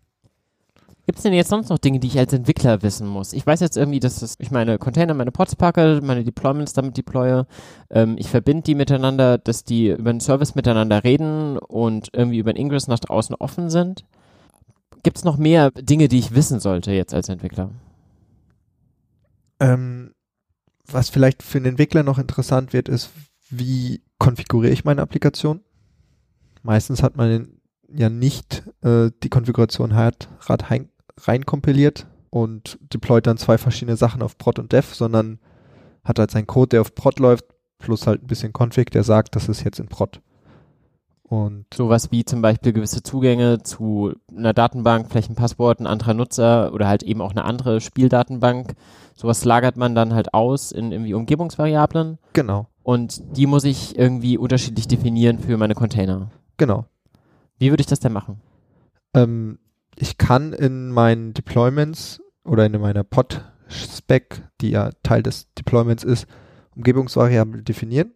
[1.10, 3.32] Gibt es denn jetzt sonst noch Dinge, die ich als Entwickler wissen muss?
[3.32, 6.96] Ich weiß jetzt irgendwie, dass das, ich meine Container, meine Pods packe, meine Deployments damit
[6.96, 7.46] deploye.
[7.90, 12.52] Ähm, ich verbinde die miteinander, dass die über den Service miteinander reden und irgendwie über
[12.52, 14.04] den Ingress nach draußen offen sind.
[15.02, 17.72] Gibt es noch mehr Dinge, die ich wissen sollte jetzt als Entwickler?
[19.58, 20.14] Ähm,
[20.86, 23.10] was vielleicht für den Entwickler noch interessant wird, ist,
[23.48, 25.60] wie konfiguriere ich meine Applikation?
[26.62, 27.58] Meistens hat man
[27.92, 30.88] ja nicht äh, die Konfiguration halt rein,
[31.18, 35.38] rein kompiliert und deployt dann zwei verschiedene Sachen auf Prod und Dev, sondern
[36.04, 37.44] hat halt seinen Code, der auf Prod läuft,
[37.78, 40.20] plus halt ein bisschen Config, der sagt, das ist jetzt in Prod.
[41.22, 46.12] Und Sowas wie zum Beispiel gewisse Zugänge zu einer Datenbank, vielleicht ein Passwort, ein anderer
[46.14, 48.74] Nutzer oder halt eben auch eine andere Spieldatenbank.
[49.14, 54.38] Sowas lagert man dann halt aus in irgendwie Umgebungsvariablen genau, und die muss ich irgendwie
[54.38, 56.30] unterschiedlich definieren für meine Container.
[56.56, 56.86] genau.
[57.58, 58.40] Wie würde ich das denn machen?
[59.12, 59.58] Ähm,
[59.96, 66.26] ich kann in meinen Deployments oder in meiner Pod-Spec, die ja Teil des Deployments ist,
[66.74, 68.12] Umgebungsvariablen definieren.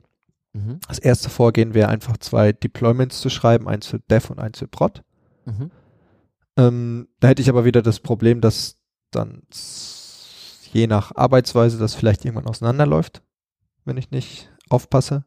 [0.53, 0.79] Mhm.
[0.89, 4.69] Das erste Vorgehen wäre einfach zwei Deployments zu schreiben, eins für Dev und eins für
[4.69, 5.03] Prod.
[5.45, 5.71] Mhm.
[6.57, 8.77] Ähm, da hätte ich aber wieder das Problem, dass
[9.11, 9.43] dann
[10.73, 13.23] je nach Arbeitsweise das vielleicht irgendwann auseinanderläuft,
[13.85, 15.25] wenn ich nicht aufpasse.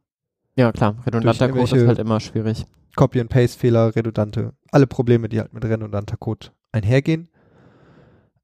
[0.56, 0.96] Ja, klar.
[1.06, 2.66] Redundanter Code ist halt immer schwierig.
[2.98, 7.30] Copy and Paste Fehler, redundante, alle Probleme, die halt mit redundanter Code einhergehen.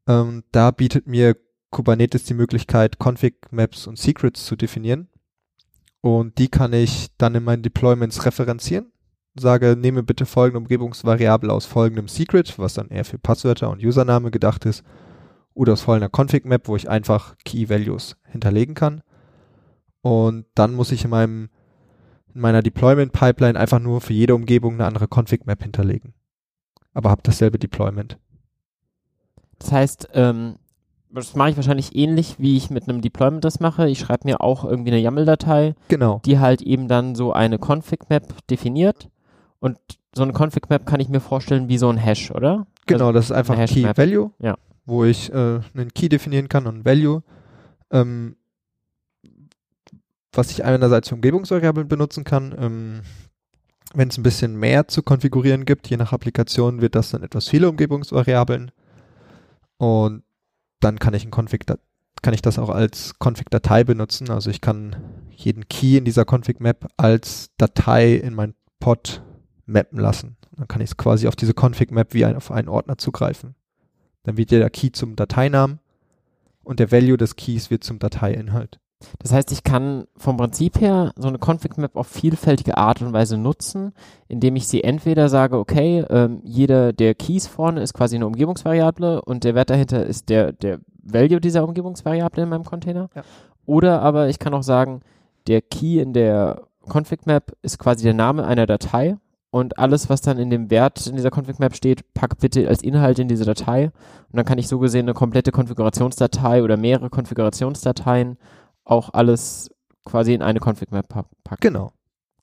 [0.08, 1.36] Ähm, da bietet mir
[1.72, 5.10] Kubernetes die Möglichkeit, Config Maps und Secrets zu definieren.
[6.02, 8.92] Und die kann ich dann in meinen Deployments referenzieren.
[9.36, 14.30] Sage, nehme bitte folgende Umgebungsvariable aus folgendem Secret, was dann eher für Passwörter und Username
[14.30, 14.84] gedacht ist,
[15.56, 19.02] oder aus folgender Config Map, wo ich einfach Key Values hinterlegen kann.
[20.02, 21.50] Und dann muss ich in meinem
[22.34, 26.14] in meiner Deployment Pipeline einfach nur für jede Umgebung eine andere Config Map hinterlegen.
[26.94, 28.18] Aber habe dasselbe Deployment.
[29.60, 30.56] Das heißt, ähm,
[31.12, 33.88] das mache ich wahrscheinlich ähnlich, wie ich mit einem Deployment das mache.
[33.88, 36.22] Ich schreibe mir auch irgendwie eine YAML-Datei, Genau.
[36.26, 39.10] die halt eben dann so eine Config-Map definiert.
[39.60, 39.78] Und
[40.16, 42.68] so eine Config-Map kann ich mir vorstellen wie so ein Hash, oder?
[42.88, 43.98] Genau, das ist einfach eine Key Hash-Map.
[43.98, 44.56] Value, Ja.
[44.86, 45.36] wo ich äh,
[45.74, 47.22] einen Key definieren kann und ein Value.
[47.92, 48.36] Ähm,
[50.34, 52.56] was ich einerseits für Umgebungsvariablen benutzen kann.
[52.58, 53.02] Ähm,
[53.94, 57.48] Wenn es ein bisschen mehr zu konfigurieren gibt, je nach Applikation, wird das dann etwas
[57.48, 58.72] viele Umgebungsvariablen.
[59.78, 60.24] Und
[60.80, 61.66] dann kann ich ein Config,
[62.22, 64.30] kann ich das auch als Config-Datei benutzen.
[64.32, 64.96] Also ich kann
[65.30, 69.22] jeden Key in dieser Config-Map als Datei in mein Pod
[69.66, 70.38] mappen lassen.
[70.58, 73.56] Dann kann ich es quasi auf diese Config-Map wie ein, auf einen Ordner zugreifen.
[74.24, 75.80] Dann wird der Key zum Dateinamen
[76.64, 78.80] und der Value des Keys wird zum Dateiinhalt.
[79.20, 83.38] Das heißt, ich kann vom Prinzip her so eine Config-Map auf vielfältige Art und Weise
[83.38, 83.94] nutzen,
[84.28, 89.22] indem ich sie entweder sage, okay, ähm, jeder der Keys vorne ist quasi eine Umgebungsvariable
[89.22, 93.10] und der Wert dahinter ist der, der Value dieser Umgebungsvariable in meinem Container.
[93.16, 93.24] Ja.
[93.66, 95.02] Oder aber ich kann auch sagen,
[95.48, 99.18] der Key in der Config-Map ist quasi der Name einer Datei
[99.54, 103.20] und alles, was dann in dem Wert in dieser Config-Map steht, pack bitte als Inhalt
[103.20, 103.86] in diese Datei.
[104.32, 108.38] Und dann kann ich so gesehen eine komplette Konfigurationsdatei oder mehrere Konfigurationsdateien
[108.86, 109.72] auch alles
[110.06, 111.62] quasi in eine Config-Map packen.
[111.62, 111.94] Genau.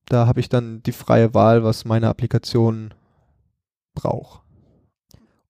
[0.06, 2.94] Da habe ich dann die freie Wahl, was meine Applikation
[3.94, 4.42] braucht.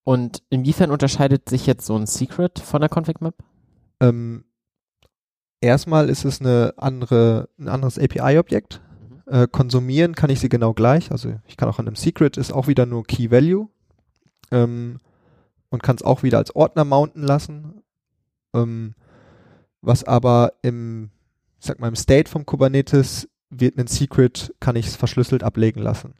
[0.05, 3.35] Und inwiefern unterscheidet sich jetzt so ein Secret von der Config-Map?
[4.01, 4.45] Ähm,
[5.61, 8.81] erstmal ist es eine andere, ein anderes API-Objekt.
[9.27, 11.13] Äh, konsumieren kann ich sie genau gleich.
[11.13, 13.69] Also ich kann auch an einem Secret ist auch wieder nur Key Value
[14.51, 14.99] ähm,
[15.69, 17.83] und kann es auch wieder als Ordner mounten lassen.
[18.55, 18.95] Ähm,
[19.83, 21.11] was aber im,
[21.59, 26.15] sag mal, im State vom Kubernetes wird ein Secret, kann ich es verschlüsselt ablegen lassen.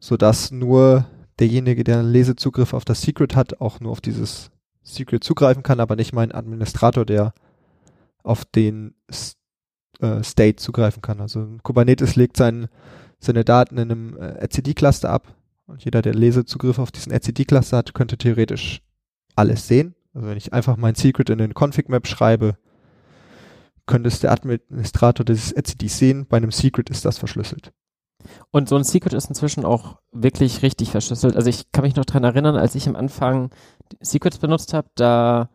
[0.00, 1.06] Sodass nur
[1.38, 4.50] derjenige, der einen Lesezugriff auf das Secret hat, auch nur auf dieses
[4.82, 7.32] Secret zugreifen kann, aber nicht mein Administrator, der
[8.22, 8.94] auf den
[10.00, 11.20] äh, State zugreifen kann.
[11.20, 12.68] Also Kubernetes legt sein,
[13.18, 15.34] seine Daten in einem äh, RCD-Cluster ab
[15.66, 18.82] und jeder, der Lesezugriff auf diesen RCD-Cluster hat, könnte theoretisch
[19.34, 19.94] alles sehen.
[20.12, 22.58] Also wenn ich einfach mein Secret in den Config-Map schreibe,
[23.86, 26.26] könnte es der Administrator des RCDs sehen.
[26.26, 27.72] Bei einem Secret ist das verschlüsselt.
[28.50, 31.36] Und so ein Secret ist inzwischen auch wirklich richtig verschlüsselt.
[31.36, 33.50] Also ich kann mich noch dran erinnern, als ich am Anfang
[34.00, 35.50] Secrets benutzt habe, da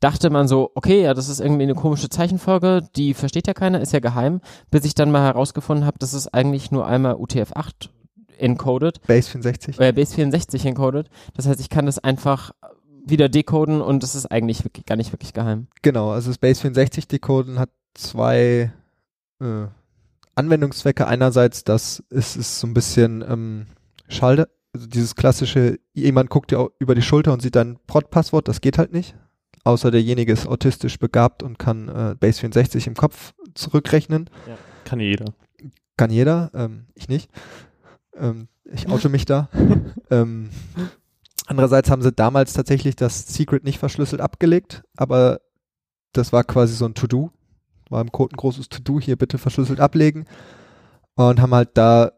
[0.00, 3.80] dachte man so, okay, ja, das ist irgendwie eine komische Zeichenfolge, die versteht ja keiner,
[3.80, 7.88] ist ja geheim, bis ich dann mal herausgefunden habe, dass es eigentlich nur einmal UTF-8
[8.38, 9.00] encoded.
[9.06, 9.80] Base 64.
[9.80, 11.08] Äh, Base 64 encoded.
[11.34, 12.52] Das heißt, ich kann das einfach
[13.04, 15.66] wieder decoden und das ist eigentlich wirklich, gar nicht wirklich geheim.
[15.82, 18.72] Genau, also das Base 64 decoden hat zwei
[19.40, 19.66] äh,
[20.34, 21.06] Anwendungszwecke.
[21.06, 23.66] Einerseits, das ist, ist so ein bisschen ähm,
[24.08, 28.60] Schall, also dieses klassische, jemand guckt dir über die Schulter und sieht dein Prod-Passwort, das
[28.60, 29.14] geht halt nicht
[29.64, 34.30] außer derjenige ist autistisch begabt und kann äh, Base 64 im Kopf zurückrechnen.
[34.46, 34.56] Ja.
[34.84, 35.34] Kann jeder.
[35.96, 37.30] Kann jeder, ähm, ich nicht.
[38.14, 39.48] Ähm, ich oute mich da.
[40.10, 40.50] ähm,
[41.46, 45.40] andererseits haben sie damals tatsächlich das Secret nicht verschlüsselt abgelegt, aber
[46.12, 47.30] das war quasi so ein To-Do.
[47.90, 50.26] War im Code ein großes To-Do, hier bitte verschlüsselt ablegen.
[51.16, 52.12] Und haben halt da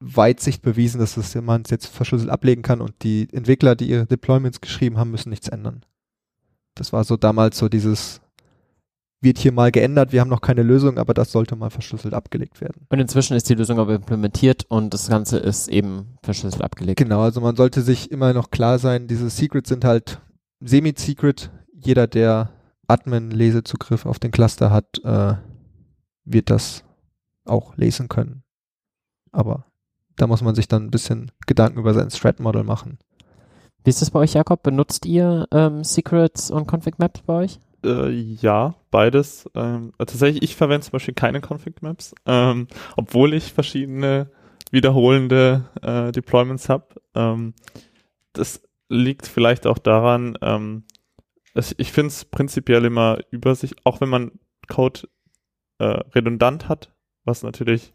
[0.00, 4.60] Weitsicht bewiesen, dass das man jetzt verschlüsselt ablegen kann und die Entwickler, die ihre Deployments
[4.60, 5.84] geschrieben haben, müssen nichts ändern.
[6.74, 8.22] Das war so damals so dieses,
[9.20, 12.60] wird hier mal geändert, wir haben noch keine Lösung, aber das sollte mal verschlüsselt abgelegt
[12.60, 12.86] werden.
[12.88, 16.98] Und inzwischen ist die Lösung aber implementiert und das Ganze ist eben verschlüsselt abgelegt.
[16.98, 20.20] Genau, also man sollte sich immer noch klar sein, diese Secrets sind halt
[20.60, 21.50] semi-secret.
[21.72, 22.50] Jeder, der
[22.88, 25.34] Admin-Lesezugriff auf den Cluster hat, äh,
[26.24, 26.84] wird das
[27.44, 28.42] auch lesen können.
[29.32, 29.66] Aber
[30.16, 32.98] da muss man sich dann ein bisschen Gedanken über sein Threat-Model machen.
[33.84, 34.62] Wie ist das bei euch, Jakob?
[34.62, 37.60] Benutzt ihr ähm, Secrets und Config Maps bei euch?
[37.84, 39.48] Äh, ja, beides.
[39.54, 44.30] Ähm, tatsächlich, ich verwende zum Beispiel keine Config Maps, ähm, obwohl ich verschiedene
[44.70, 46.86] wiederholende äh, Deployments habe.
[47.14, 47.54] Ähm,
[48.32, 50.84] das liegt vielleicht auch daran, ähm,
[51.54, 54.32] es, ich finde es prinzipiell immer übersicht, auch wenn man
[54.68, 55.08] Code
[55.78, 56.92] äh, redundant hat,
[57.24, 57.92] was natürlich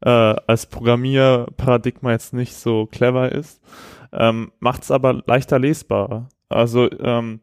[0.00, 3.60] äh, als Programmierparadigma jetzt nicht so clever ist
[4.12, 6.28] ähm, macht es aber leichter lesbarer.
[6.48, 7.40] Also ähm,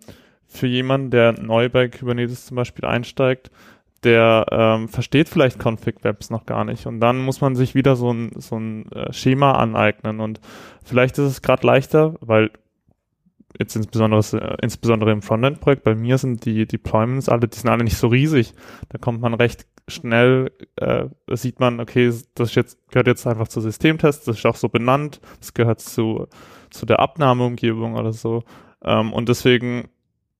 [0.47, 3.51] für jemanden, der neu bei Kubernetes zum Beispiel einsteigt,
[4.03, 6.85] der ähm, versteht vielleicht Config-Webs noch gar nicht.
[6.85, 10.19] Und dann muss man sich wieder so ein, so ein äh, Schema aneignen.
[10.19, 10.39] Und
[10.83, 12.51] vielleicht ist es gerade leichter, weil
[13.59, 17.97] jetzt insbesondere, insbesondere im Frontend-Projekt, bei mir sind die Deployments alle, die sind alle nicht
[17.97, 18.53] so riesig,
[18.89, 23.61] da kommt man recht schnell, äh, sieht man, okay, das jetzt, gehört jetzt einfach zu
[23.61, 26.27] Systemtests, das ist auch so benannt, das gehört zu
[26.69, 28.43] zu der Abnahmeumgebung oder so.
[28.83, 29.89] Ähm, und deswegen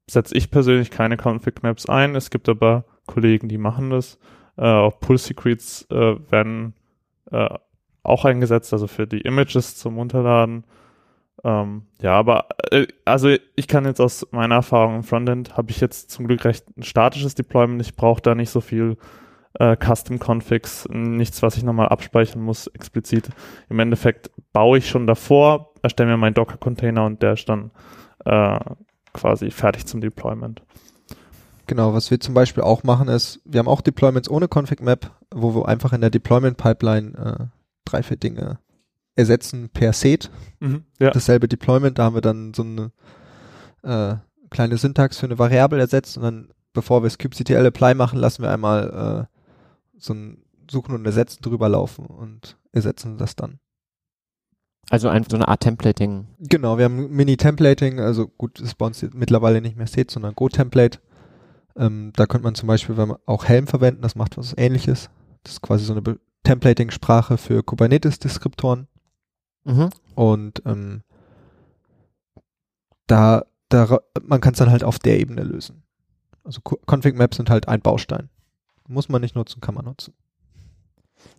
[0.09, 2.15] setze ich persönlich keine Config Maps ein.
[2.15, 4.17] Es gibt aber Kollegen, die machen das.
[4.57, 6.73] Äh, auch Pull Secrets äh, werden
[7.31, 7.49] äh,
[8.03, 10.63] auch eingesetzt, also für die Images zum Unterladen.
[11.43, 15.79] Ähm, ja, aber äh, also ich kann jetzt aus meiner Erfahrung im Frontend habe ich
[15.79, 17.81] jetzt zum Glück recht ein statisches Deployment.
[17.81, 18.97] Ich brauche da nicht so viel
[19.59, 23.29] äh, Custom Configs, nichts, was ich nochmal abspeichern muss, explizit.
[23.69, 27.71] Im Endeffekt baue ich schon davor, erstelle mir meinen Docker-Container und der ist dann
[28.25, 28.59] äh,
[29.13, 30.61] quasi fertig zum Deployment.
[31.67, 35.11] Genau, was wir zum Beispiel auch machen ist, wir haben auch Deployments ohne Config Map,
[35.33, 37.45] wo wir einfach in der Deployment Pipeline äh,
[37.83, 38.59] drei, vier Dinge
[39.15, 40.31] ersetzen per Set.
[40.59, 40.85] Mhm.
[40.99, 41.11] Ja.
[41.11, 42.91] Dasselbe Deployment, da haben wir dann so eine
[43.83, 44.15] äh,
[44.49, 48.43] kleine Syntax für eine Variable ersetzt und dann, bevor wir das kubectl apply machen, lassen
[48.43, 49.37] wir einmal äh,
[49.97, 53.59] so ein Suchen und Ersetzen drüber laufen und ersetzen das dann.
[54.89, 56.27] Also ein, so eine Art Templating.
[56.39, 60.99] Genau, wir haben Mini-Templating, also gut, ist bei uns mittlerweile nicht mehr Set, sondern Go-Template.
[61.75, 65.09] Ähm, da könnte man zum Beispiel wenn man auch Helm verwenden, das macht was ähnliches.
[65.43, 68.87] Das ist quasi so eine Templating-Sprache für Kubernetes-Deskriptoren.
[69.65, 69.89] Mhm.
[70.15, 71.01] Und ähm,
[73.07, 75.83] da, da, man kann es dann halt auf der Ebene lösen.
[76.43, 78.29] Also Ko- Config-Maps sind halt ein Baustein.
[78.87, 80.13] Muss man nicht nutzen, kann man nutzen.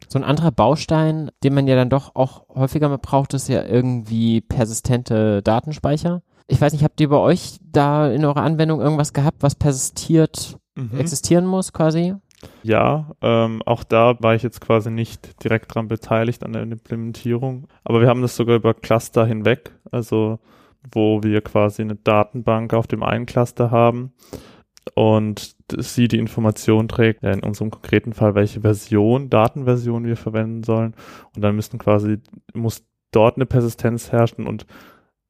[0.08, 3.64] So ein anderer Baustein, den man ja dann doch auch häufiger mal braucht, ist ja
[3.64, 6.22] irgendwie persistente Datenspeicher.
[6.46, 10.58] Ich weiß nicht, habt ihr bei euch da in eurer Anwendung irgendwas gehabt, was persistiert
[10.78, 11.00] Mhm.
[11.00, 12.14] existieren muss quasi?
[12.62, 17.66] Ja, ähm, auch da war ich jetzt quasi nicht direkt dran beteiligt an der Implementierung.
[17.82, 20.38] Aber wir haben das sogar über Cluster hinweg, also
[20.92, 24.12] wo wir quasi eine Datenbank auf dem einen Cluster haben
[24.94, 30.62] und sie die Information trägt, ja, in unserem konkreten Fall, welche Version, Datenversion wir verwenden
[30.62, 30.94] sollen.
[31.34, 32.18] Und dann müssen quasi,
[32.54, 34.66] muss dort eine Persistenz herrschen und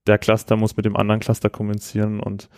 [0.06, 2.48] der Cluster muss mit dem anderen Cluster kommunizieren und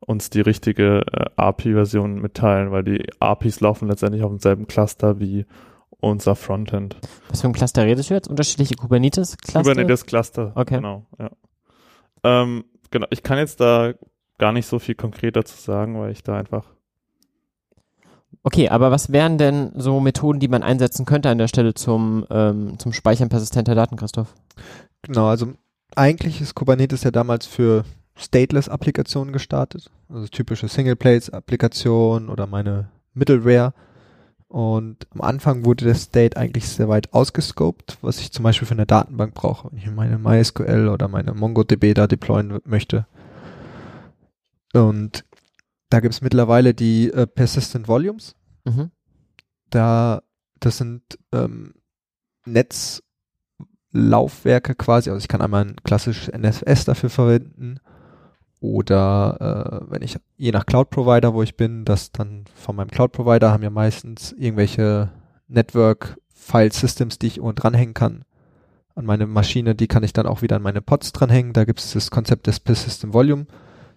[0.00, 5.44] uns die richtige äh, API-Version mitteilen, weil die APIs laufen letztendlich auf demselben Cluster wie
[6.00, 6.96] unser Frontend.
[7.28, 8.28] Was für ein Cluster redest du jetzt?
[8.28, 9.60] Unterschiedliche Kubernetes-Cluster?
[9.60, 10.52] Kubernetes Cluster.
[10.54, 10.76] Okay.
[10.76, 11.30] Genau, ja.
[12.22, 13.92] Ähm, genau, ich kann jetzt da
[14.38, 16.64] gar nicht so viel konkret dazu sagen, weil ich da einfach
[18.42, 22.26] Okay, aber was wären denn so Methoden, die man einsetzen könnte an der Stelle zum,
[22.30, 24.34] ähm, zum Speichern persistenter Daten, Christoph?
[25.02, 25.48] Genau, also
[25.94, 27.84] eigentlich ist Kubernetes ja damals für
[28.16, 29.90] Stateless-Applikationen gestartet.
[30.08, 33.72] Also typische Single-Place-Applikationen oder meine Middleware.
[34.48, 38.74] Und am Anfang wurde der State eigentlich sehr weit ausgescoped, was ich zum Beispiel für
[38.74, 43.06] eine Datenbank brauche, wenn ich meine MySQL oder meine MongoDB da deployen möchte.
[44.72, 45.24] Und
[45.90, 48.34] da gibt es mittlerweile die äh, Persistent Volumes.
[48.64, 48.90] Mhm.
[49.68, 50.22] Da,
[50.60, 51.74] das sind ähm,
[52.46, 55.10] Netzlaufwerke quasi.
[55.10, 57.80] Also ich kann einmal ein klassisches NFS dafür verwenden.
[58.60, 63.50] Oder äh, wenn ich, je nach Cloud-Provider, wo ich bin, das dann von meinem Cloud-Provider
[63.50, 65.10] haben ja meistens irgendwelche
[65.48, 68.24] Network-File-Systems, die ich irgendwo dranhängen kann
[68.94, 69.74] an meine Maschine.
[69.74, 71.52] Die kann ich dann auch wieder an meine Pods dranhängen.
[71.52, 73.46] Da gibt es das Konzept des Persistent Volume.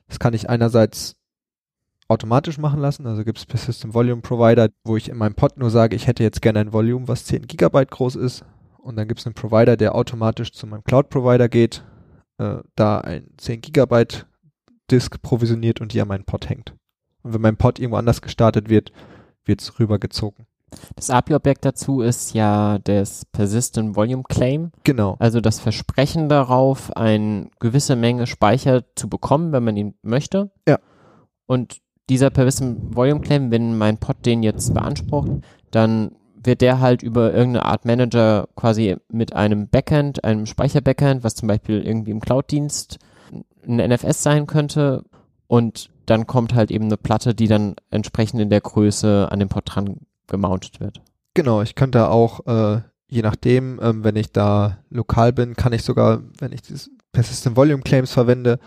[0.07, 1.17] Das kann ich einerseits
[2.07, 3.07] automatisch machen lassen.
[3.07, 6.23] Also gibt es Persistent Volume Provider, wo ich in meinem Pod nur sage, ich hätte
[6.23, 8.45] jetzt gerne ein Volume, was 10 Gigabyte groß ist.
[8.77, 11.83] Und dann gibt es einen Provider, der automatisch zu meinem Cloud Provider geht,
[12.37, 14.25] äh, da ein 10 Gigabyte
[14.91, 16.75] Disk provisioniert und die an meinen Pod hängt.
[17.23, 18.91] Und wenn mein Pod irgendwo anders gestartet wird,
[19.45, 20.45] wird es rübergezogen.
[20.95, 25.15] Das API-Objekt dazu ist ja das Persistent Volume Claim, Genau.
[25.19, 30.51] also das Versprechen darauf, eine gewisse Menge Speicher zu bekommen, wenn man ihn möchte.
[30.67, 30.79] Ja.
[31.45, 31.77] Und
[32.09, 35.31] dieser Persistent Volume Claim, wenn mein Pod den jetzt beansprucht,
[35.71, 41.35] dann wird der halt über irgendeine Art Manager quasi mit einem Backend, einem Speicher-Backend, was
[41.35, 42.99] zum Beispiel irgendwie im Cloud-Dienst
[43.65, 45.03] ein NFS sein könnte
[45.47, 49.49] und dann kommt halt eben eine Platte, die dann entsprechend in der Größe an den
[49.49, 51.01] Pod dran gemountet wird.
[51.33, 55.83] Genau, ich könnte auch, äh, je nachdem, ähm, wenn ich da lokal bin, kann ich
[55.83, 58.59] sogar, wenn ich dieses Persistent Volume Claims verwende,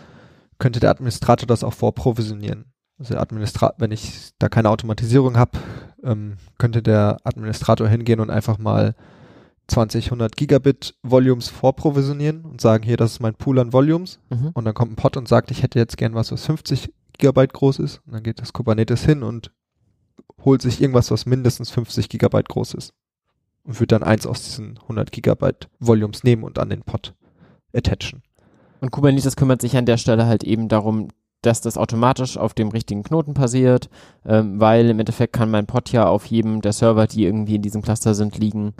[0.57, 2.65] könnte der Administrator das auch vorprovisionieren.
[2.99, 5.51] Also Administrator, wenn ich da keine Automatisierung habe,
[6.03, 8.95] ähm, könnte der Administrator hingehen und einfach mal
[9.67, 14.19] 20, 100 Gigabit Volumes vorprovisionieren und sagen, hier, das ist mein Pool an Volumes.
[14.29, 14.51] Mhm.
[14.53, 17.53] Und dann kommt ein Pod und sagt, ich hätte jetzt gern was, was 50 Gigabyte
[17.53, 18.01] groß ist.
[18.05, 19.51] Und dann geht das Kubernetes hin und
[20.43, 22.93] holt sich irgendwas, was mindestens 50 Gigabyte groß ist.
[23.63, 27.13] Und wird dann eins aus diesen 100 Gigabyte Volumes nehmen und an den Pod
[27.73, 28.23] attachen.
[28.79, 31.09] Und Kubernetes kümmert sich an der Stelle halt eben darum,
[31.41, 33.89] dass das automatisch auf dem richtigen Knoten passiert,
[34.25, 37.61] ähm, weil im Endeffekt kann mein Pod ja auf jedem der Server, die irgendwie in
[37.61, 38.73] diesem Cluster sind, liegen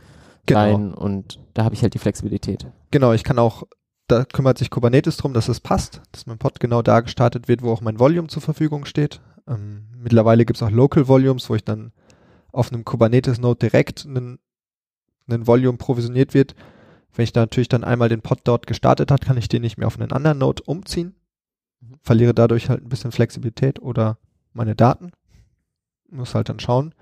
[0.47, 0.59] Genau.
[0.61, 2.65] sein und da habe ich halt die Flexibilität.
[2.89, 3.63] Genau, ich kann auch,
[4.07, 7.61] da kümmert sich Kubernetes drum, dass es passt, dass mein Pod genau da gestartet wird,
[7.61, 9.19] wo auch mein Volume zur Verfügung steht.
[9.47, 11.91] Ähm, mittlerweile gibt es auch Local Volumes, wo ich dann
[12.53, 14.39] auf einem Kubernetes-Node direkt einen,
[15.27, 16.55] einen Volume provisioniert wird.
[17.13, 19.77] Wenn ich da natürlich dann einmal den Pod dort gestartet hat, kann ich den nicht
[19.77, 21.13] mehr auf einen anderen Node umziehen.
[21.81, 21.95] Mhm.
[22.01, 24.17] Verliere dadurch halt ein bisschen Flexibilität oder
[24.53, 25.11] meine Daten.
[26.09, 26.93] Muss halt dann schauen.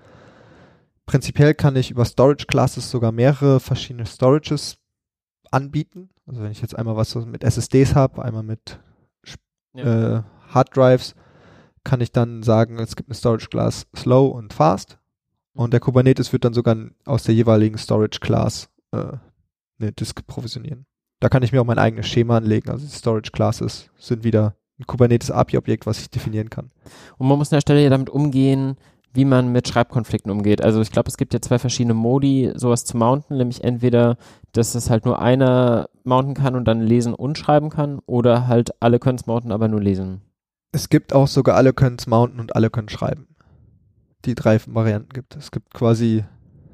[1.06, 4.78] Prinzipiell kann ich über Storage Classes sogar mehrere verschiedene Storages
[5.52, 6.10] anbieten.
[6.26, 8.80] Also wenn ich jetzt einmal was mit SSDs habe, einmal mit
[9.74, 11.14] äh, Hard Drives,
[11.84, 14.98] kann ich dann sagen, es gibt eine Storage Class Slow und Fast.
[15.52, 19.12] Und der Kubernetes wird dann sogar aus der jeweiligen Storage Class äh,
[19.78, 20.86] eine Disk provisionieren.
[21.20, 22.70] Da kann ich mir auch mein eigenes Schema anlegen.
[22.70, 26.70] Also die Storage Classes sind wieder ein Kubernetes API-Objekt, was ich definieren kann.
[27.18, 28.76] Und man muss an der Stelle ja damit umgehen,
[29.16, 30.62] wie man mit Schreibkonflikten umgeht.
[30.62, 34.18] Also ich glaube, es gibt ja zwei verschiedene Modi, sowas zu mounten, nämlich entweder,
[34.52, 38.70] dass es halt nur einer mounten kann und dann lesen und schreiben kann, oder halt
[38.82, 40.20] alle können es mounten, aber nur lesen.
[40.72, 43.28] Es gibt auch sogar alle können es mounten und alle können schreiben.
[44.26, 45.44] Die drei Varianten gibt es.
[45.44, 46.24] Es gibt quasi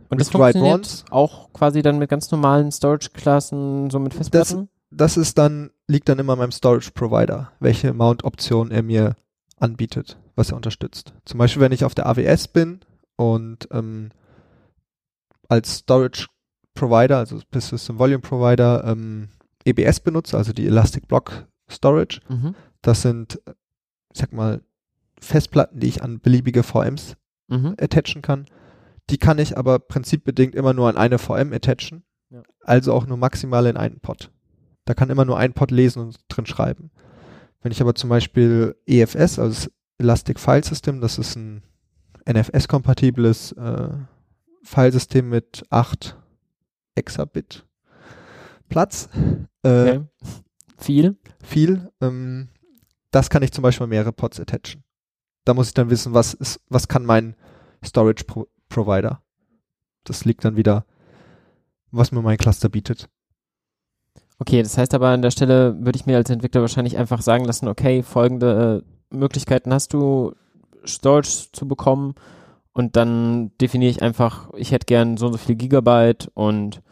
[0.09, 4.61] Und das funktioniert auch quasi dann mit ganz normalen Storage-Klassen, so mit Festplatten?
[4.63, 4.69] das
[5.17, 9.17] ist dann, liegt dann immer meinem Storage Provider, welche Mount-Option er mir
[9.59, 11.15] anbietet, was er unterstützt.
[11.25, 12.81] Zum Beispiel, wenn ich auf der AWS bin
[13.17, 14.11] und ähm,
[15.49, 16.27] als Storage
[16.75, 19.29] Provider, also System Volume Provider, ähm,
[19.65, 22.21] EBS benutze, also die Elastic Block Storage.
[22.29, 22.55] Mhm.
[22.81, 23.41] Das sind,
[24.13, 24.61] ich sag mal,
[25.21, 27.17] Festplatten, die ich an beliebige VMs
[27.49, 27.77] Mhm.
[27.79, 28.47] attachen kann.
[29.11, 32.03] Die kann ich aber prinzipbedingt immer nur an eine VM attachen.
[32.31, 32.43] Ja.
[32.63, 34.31] Also auch nur maximal in einen Pod.
[34.85, 36.91] Da kann immer nur ein Pod lesen und drin schreiben.
[37.63, 41.63] Wenn ich aber zum Beispiel EFS, also das Elastic File System, das ist ein
[42.29, 43.91] NFS-kompatibles äh,
[44.65, 46.17] Filesystem mit 8
[46.95, 47.65] Exabit
[48.69, 49.09] Platz,
[49.63, 50.01] äh, Okay.
[50.79, 51.17] Viel.
[51.45, 52.49] viel, ähm,
[53.13, 54.83] das kann ich zum Beispiel mehrere Pods attachen.
[55.45, 57.37] Da muss ich dann wissen, was ist, was kann mein
[57.85, 59.23] Storage Pro Provider.
[60.05, 60.87] Das liegt dann wieder,
[61.91, 63.09] was mir mein Cluster bietet.
[64.39, 67.45] Okay, das heißt aber an der Stelle würde ich mir als Entwickler wahrscheinlich einfach sagen
[67.45, 70.35] lassen, okay, folgende äh, Möglichkeiten hast du,
[70.85, 72.15] Storage zu bekommen
[72.73, 76.83] und dann definiere ich einfach, ich hätte gern so und so viel Gigabyte und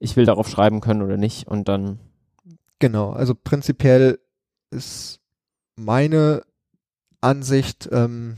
[0.00, 2.00] ich will darauf schreiben können oder nicht und dann,
[2.78, 4.18] Genau, also prinzipiell
[4.70, 5.20] ist
[5.76, 6.42] meine
[7.20, 8.36] Ansicht, ähm,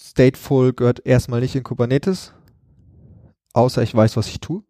[0.00, 2.32] Stateful gehört erstmal nicht in Kubernetes,
[3.52, 4.62] außer ich weiß, was ich tue.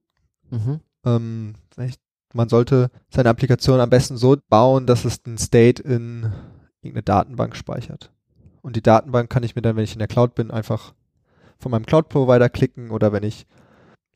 [0.50, 0.80] mhm.
[1.04, 1.96] Ähm, ich,
[2.34, 6.32] man sollte seine Applikation am besten so bauen, dass es den State in
[6.82, 8.12] irgendeine Datenbank speichert.
[8.60, 10.94] Und die Datenbank kann ich mir dann, wenn ich in der Cloud bin, einfach
[11.58, 13.46] von meinem Cloud-Provider klicken oder wenn ich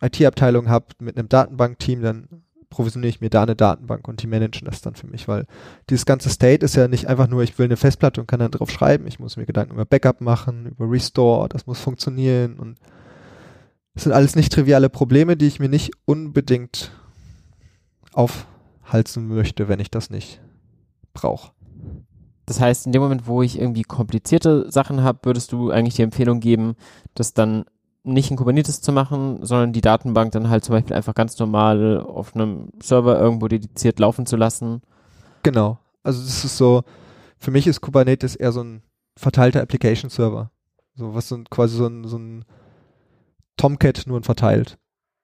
[0.00, 2.28] IT-Abteilung habe mit einem Datenbank-Team, dann
[2.70, 5.46] provisioniere ich mir da eine Datenbank und die managen das dann für mich, weil
[5.90, 8.50] dieses ganze State ist ja nicht einfach nur, ich will eine Festplatte und kann dann
[8.50, 9.06] drauf schreiben.
[9.06, 12.78] Ich muss mir Gedanken über Backup machen, über Restore, das muss funktionieren und
[13.94, 16.92] das sind alles nicht triviale Probleme, die ich mir nicht unbedingt
[18.12, 20.40] aufhalsen möchte, wenn ich das nicht
[21.14, 21.52] brauche.
[22.46, 26.02] Das heißt, in dem Moment, wo ich irgendwie komplizierte Sachen habe, würdest du eigentlich die
[26.02, 26.74] Empfehlung geben,
[27.14, 27.64] das dann
[28.04, 32.00] nicht in Kubernetes zu machen, sondern die Datenbank dann halt zum Beispiel einfach ganz normal
[32.00, 34.82] auf einem Server irgendwo dediziert laufen zu lassen.
[35.44, 35.78] Genau.
[36.02, 36.82] Also das ist so,
[37.38, 38.82] für mich ist Kubernetes eher so ein
[39.16, 40.50] verteilter Application Server.
[40.94, 42.44] So was so ein, quasi so ein, so ein
[43.56, 44.78] Tomcat nur ein verteilt.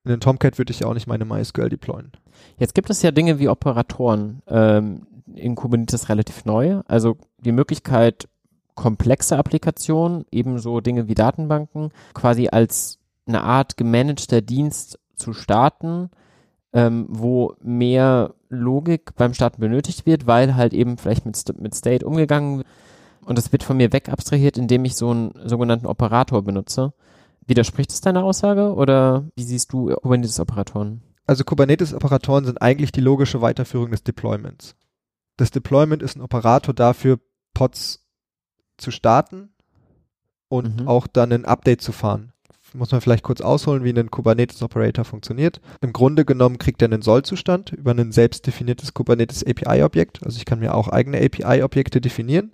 [0.05, 2.13] In den Tomcat würde ich auch nicht meine MySQL deployen.
[2.59, 6.81] Jetzt gibt es ja Dinge wie Operatoren ähm, in Kubernetes relativ neu.
[6.87, 8.29] Also die Möglichkeit,
[8.75, 16.11] komplexe Applikationen, ebenso Dinge wie Datenbanken, quasi als eine Art gemanagter Dienst zu starten,
[16.73, 21.75] ähm, wo mehr Logik beim Starten benötigt wird, weil halt eben vielleicht mit, St mit
[21.75, 22.67] State umgegangen wird.
[23.25, 26.95] Und das wird von mir weg abstrahiert, indem ich so einen sogenannten Operator benutze.
[27.47, 31.03] Widerspricht es deiner Aussage oder wie siehst du Kubernetes-Operatoren?
[31.29, 34.75] Also Kubernetes-Operatoren sind eigentlich die logische Weiterführung des Deployments.
[35.37, 37.21] Das Deployment ist ein Operator dafür,
[37.53, 38.05] Pods
[38.79, 39.51] zu starten
[40.49, 40.89] und Mhm.
[40.89, 42.33] auch dann ein Update zu fahren.
[42.73, 45.61] Muss man vielleicht kurz ausholen, wie ein Kubernetes-Operator funktioniert.
[45.83, 50.23] Im Grunde genommen kriegt er einen Sollzustand über ein selbst definiertes Kubernetes API-Objekt.
[50.25, 52.53] Also ich kann mir auch eigene API-Objekte definieren.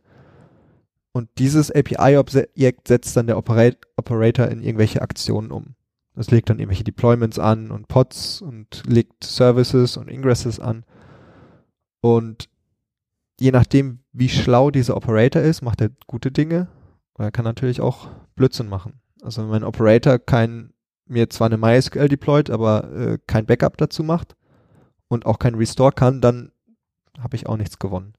[1.12, 5.74] Und dieses API-Objekt setzt dann der Opera- Operator in irgendwelche Aktionen um.
[6.14, 10.84] Das legt dann irgendwelche Deployments an und Pods und legt Services und Ingresses an.
[12.00, 12.48] Und
[13.40, 16.68] je nachdem, wie schlau dieser Operator ist, macht er gute Dinge.
[17.14, 19.00] Oder er kann natürlich auch Blödsinn machen.
[19.22, 20.72] Also wenn mein Operator kein,
[21.06, 24.36] mir zwar eine MySQL deployt, aber äh, kein Backup dazu macht
[25.08, 26.52] und auch kein Restore kann, dann
[27.18, 28.14] habe ich auch nichts gewonnen.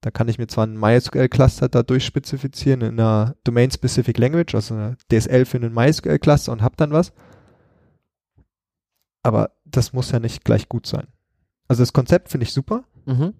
[0.00, 4.96] Da kann ich mir zwar einen MySQL-Cluster da durchspezifizieren in einer Domain-Specific Language, also eine
[5.12, 7.12] DSL für einen MySQL-Cluster und hab dann was.
[9.22, 11.06] Aber das muss ja nicht gleich gut sein.
[11.68, 12.84] Also das Konzept finde ich super.
[13.06, 13.34] Mhm.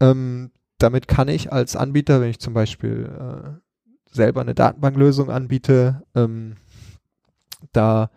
[0.00, 6.02] Ähm, damit kann ich als Anbieter, wenn ich zum Beispiel äh, selber eine Datenbanklösung anbiete,
[6.14, 6.56] ähm,
[7.72, 8.10] da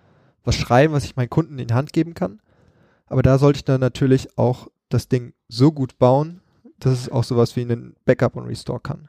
[0.43, 2.41] was schreiben, was ich meinen Kunden in die Hand geben kann.
[3.05, 6.41] Aber da sollte ich dann natürlich auch das Ding so gut bauen,
[6.79, 9.07] dass es auch sowas wie einen Backup und Restore kann.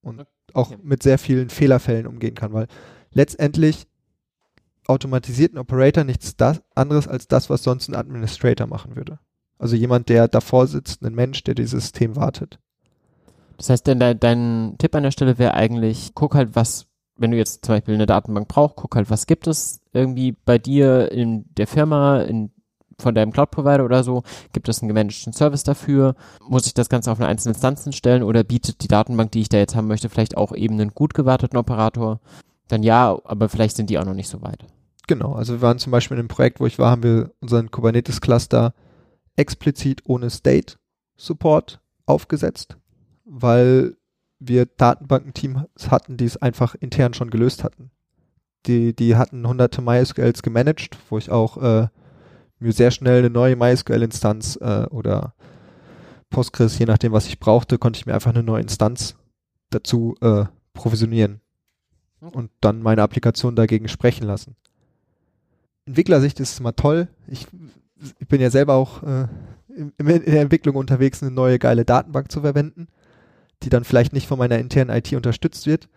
[0.00, 2.68] und auch mit sehr vielen Fehlerfällen umgehen kann, weil
[3.10, 3.86] letztendlich
[4.86, 9.18] automatisiert ein Operator nichts das, anderes als das, was sonst ein Administrator machen würde.
[9.58, 12.58] Also jemand, der davor sitzt, ein Mensch, der dieses System wartet.
[13.56, 17.30] Das heißt, denn dein, dein Tipp an der Stelle wäre eigentlich, guck halt, was, wenn
[17.30, 21.12] du jetzt zum Beispiel eine Datenbank brauchst, guck halt, was gibt es irgendwie bei dir
[21.12, 22.50] in der Firma, in,
[22.98, 24.22] von deinem Cloud-Provider oder so,
[24.52, 26.14] gibt es einen gemanagten Service dafür,
[26.48, 29.48] muss ich das Ganze auf eine einzelne Instanzen stellen oder bietet die Datenbank, die ich
[29.48, 32.20] da jetzt haben möchte, vielleicht auch eben einen gut gewarteten Operator?
[32.68, 34.66] Dann ja, aber vielleicht sind die auch noch nicht so weit.
[35.06, 37.70] Genau, also wir waren zum Beispiel in einem Projekt, wo ich war, haben wir unseren
[37.70, 38.72] Kubernetes-Cluster
[39.36, 40.76] explizit ohne State
[41.16, 42.78] Support aufgesetzt,
[43.24, 43.96] weil
[44.38, 47.90] wir Datenbankenteams hatten, die es einfach intern schon gelöst hatten.
[48.66, 51.88] Die, die hatten hunderte MySQLs gemanagt, wo ich auch äh,
[52.58, 55.34] mir sehr schnell eine neue MySQL-Instanz äh, oder
[56.30, 59.16] Postgres, je nachdem, was ich brauchte, konnte ich mir einfach eine neue Instanz
[59.70, 61.40] dazu äh, provisionieren
[62.32, 64.56] und dann meine Applikation dagegen sprechen lassen.
[65.86, 67.08] Entwicklersicht ist es immer toll.
[67.26, 67.46] Ich,
[68.18, 69.26] ich bin ja selber auch äh,
[69.76, 72.88] in, in der Entwicklung unterwegs, eine neue geile Datenbank zu verwenden,
[73.62, 75.88] die dann vielleicht nicht von meiner internen IT unterstützt wird.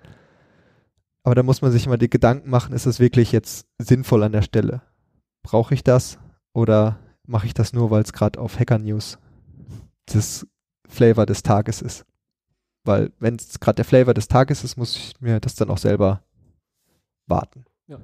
[1.23, 4.31] Aber da muss man sich immer die Gedanken machen, ist es wirklich jetzt sinnvoll an
[4.31, 4.81] der Stelle?
[5.43, 6.19] Brauche ich das
[6.53, 9.19] oder mache ich das nur, weil es gerade auf Hacker News
[10.05, 10.47] das
[10.87, 12.05] Flavor des Tages ist?
[12.87, 15.77] Weil wenn es gerade der Flavor des Tages ist, muss ich mir das dann auch
[15.77, 16.21] selber
[17.27, 17.65] warten.
[17.87, 17.99] Ja.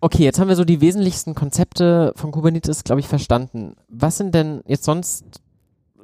[0.00, 3.76] Okay, jetzt haben wir so die wesentlichsten Konzepte von Kubernetes, glaube ich, verstanden.
[3.88, 5.42] Was sind denn jetzt sonst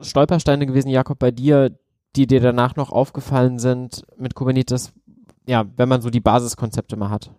[0.00, 1.78] Stolpersteine gewesen, Jakob, bei dir,
[2.16, 4.92] die dir danach noch aufgefallen sind mit Kubernetes?
[5.46, 7.30] Ja, wenn man so die Basiskonzepte mal hat.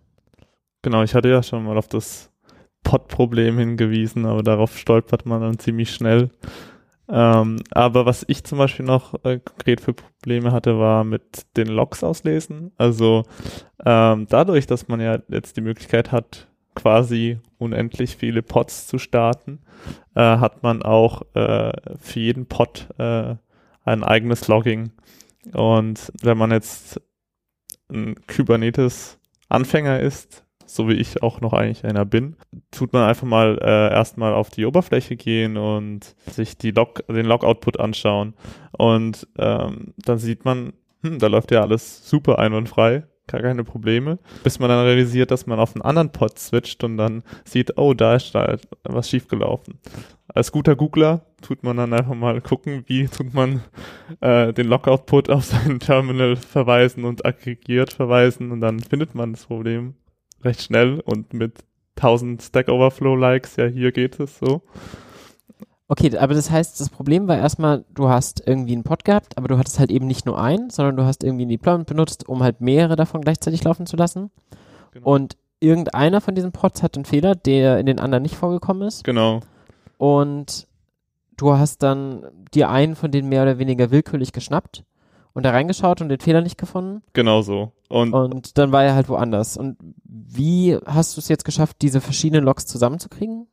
[0.82, 2.30] Genau, ich hatte ja schon mal auf das
[2.82, 6.30] Pod-Problem hingewiesen, aber darauf stolpert man dann ziemlich schnell.
[7.12, 11.68] Ähm, aber was ich zum Beispiel noch äh, konkret für Probleme hatte, war mit den
[11.68, 12.72] Logs auslesen.
[12.78, 13.24] Also
[13.84, 19.60] ähm, dadurch, dass man ja jetzt die Möglichkeit hat, quasi unendlich viele Pods zu starten,
[20.14, 23.34] äh, hat man auch äh, für jeden Pod äh,
[23.84, 24.92] ein eigenes Logging.
[25.52, 26.98] Und wenn man jetzt
[27.90, 32.36] ein Kubernetes-Anfänger ist, so wie ich auch noch eigentlich einer bin,
[32.70, 37.26] tut man einfach mal äh, erstmal auf die Oberfläche gehen und sich die Log, den
[37.26, 38.34] Log-Output anschauen.
[38.72, 44.18] Und ähm, dann sieht man, hm, da läuft ja alles super einwandfrei gar keine Probleme,
[44.42, 47.94] bis man dann realisiert, dass man auf einen anderen Pod switcht und dann sieht, oh,
[47.94, 49.78] da ist da was schiefgelaufen.
[50.28, 53.62] Als guter Googler tut man dann einfach mal gucken, wie tut man
[54.20, 59.46] äh, den Logout-Put auf sein Terminal verweisen und aggregiert verweisen und dann findet man das
[59.46, 59.94] Problem
[60.44, 61.64] recht schnell und mit
[61.96, 64.62] 1000 Stack Overflow Likes, ja, hier geht es so.
[65.88, 69.48] Okay, aber das heißt, das Problem war erstmal, du hast irgendwie einen Pod gehabt, aber
[69.48, 72.42] du hattest halt eben nicht nur einen, sondern du hast irgendwie ein Deployment benutzt, um
[72.42, 74.30] halt mehrere davon gleichzeitig laufen zu lassen.
[74.92, 75.10] Genau.
[75.14, 79.04] Und irgendeiner von diesen Pods hat einen Fehler, der in den anderen nicht vorgekommen ist.
[79.04, 79.40] Genau.
[79.98, 80.66] Und
[81.36, 82.24] du hast dann
[82.54, 84.84] dir einen von denen mehr oder weniger willkürlich geschnappt
[85.34, 87.02] und da reingeschaut und den Fehler nicht gefunden.
[87.12, 87.72] Genau so.
[87.88, 89.56] Und, und dann war er halt woanders.
[89.56, 93.46] Und wie hast du es jetzt geschafft, diese verschiedenen Logs zusammenzukriegen?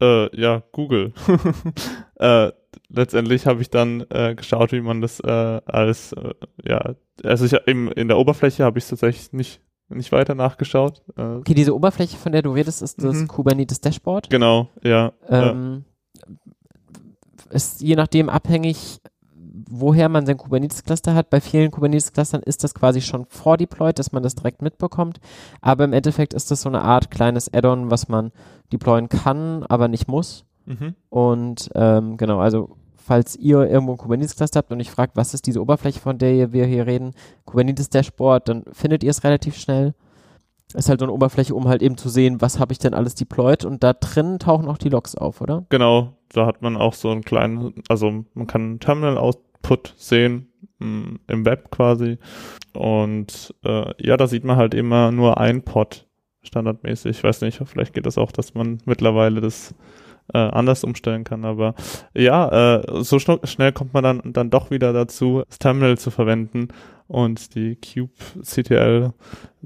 [0.00, 1.12] Äh, ja, Google.
[2.16, 2.52] äh,
[2.88, 7.52] letztendlich habe ich dann äh, geschaut, wie man das äh, als, äh, ja, also ich
[7.66, 9.60] im, in der Oberfläche habe ich tatsächlich nicht
[9.90, 11.02] nicht weiter nachgeschaut.
[11.16, 13.28] Äh, okay, diese Oberfläche, von der du redest, ist das mhm.
[13.28, 14.30] Kubernetes Dashboard.
[14.30, 15.12] Genau, ja.
[15.28, 15.84] Ähm,
[16.16, 16.24] ja.
[17.50, 19.00] Ist je nachdem abhängig,
[19.70, 21.30] woher man sein Kubernetes-Cluster hat.
[21.30, 25.20] Bei vielen Kubernetes-Clustern ist das quasi schon vordeployed, dass man das direkt mitbekommt.
[25.60, 28.32] Aber im Endeffekt ist das so eine Art kleines Add-on, was man
[28.72, 30.44] deployen kann, aber nicht muss.
[30.66, 30.94] Mhm.
[31.08, 35.46] Und ähm, genau, also falls ihr irgendwo ein Kubernetes-Cluster habt und ich fragt, was ist
[35.46, 37.12] diese Oberfläche, von der wir hier reden,
[37.46, 39.94] Kubernetes-Dashboard, dann findet ihr es relativ schnell.
[40.74, 43.16] Ist halt so eine Oberfläche, um halt eben zu sehen, was habe ich denn alles
[43.16, 45.64] deployed und da drin tauchen auch die Logs auf, oder?
[45.68, 49.18] Genau, da hat man auch so einen kleinen, also man kann ein Terminal
[49.60, 50.48] Output sehen
[50.78, 52.18] mm, im Web quasi
[52.72, 56.06] und äh, ja, da sieht man halt immer nur ein Pod
[56.42, 57.18] standardmäßig.
[57.18, 59.74] Ich weiß nicht, vielleicht geht das auch, dass man mittlerweile das
[60.32, 61.44] äh, anders umstellen kann.
[61.44, 61.74] Aber
[62.14, 66.10] ja, äh, so schn schnell kommt man dann, dann doch wieder dazu, das Terminal zu
[66.10, 66.68] verwenden
[67.08, 69.12] und die kubectl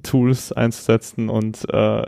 [0.03, 2.07] Tools einzusetzen und äh,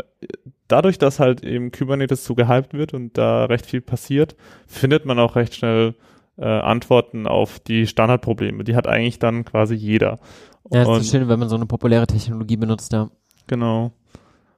[0.66, 4.34] dadurch, dass halt eben Kubernetes so gehypt wird und da recht viel passiert,
[4.66, 5.95] findet man auch recht schnell
[6.39, 8.64] äh, Antworten auf die Standardprobleme.
[8.64, 10.18] Die hat eigentlich dann quasi jeder.
[10.70, 13.11] Ja, das ist schön, wenn man so eine populäre Technologie benutzt, ja.
[13.47, 13.93] Genau.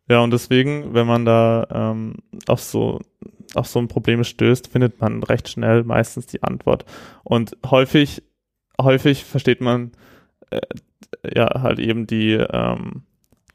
[0.09, 2.15] Ja, und deswegen, wenn man da ähm,
[2.47, 3.01] auf so
[3.55, 6.85] auf so ein Problem stößt, findet man recht schnell meistens die Antwort.
[7.25, 8.23] Und häufig
[8.81, 9.93] häufig versteht man
[10.51, 10.61] äh,
[11.35, 13.03] ja halt eben die, ähm,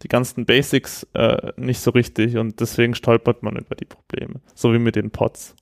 [0.01, 4.41] die ganzen Basics äh, nicht so richtig und deswegen stolpert man über die Probleme.
[4.53, 5.55] So wie mit den Pods.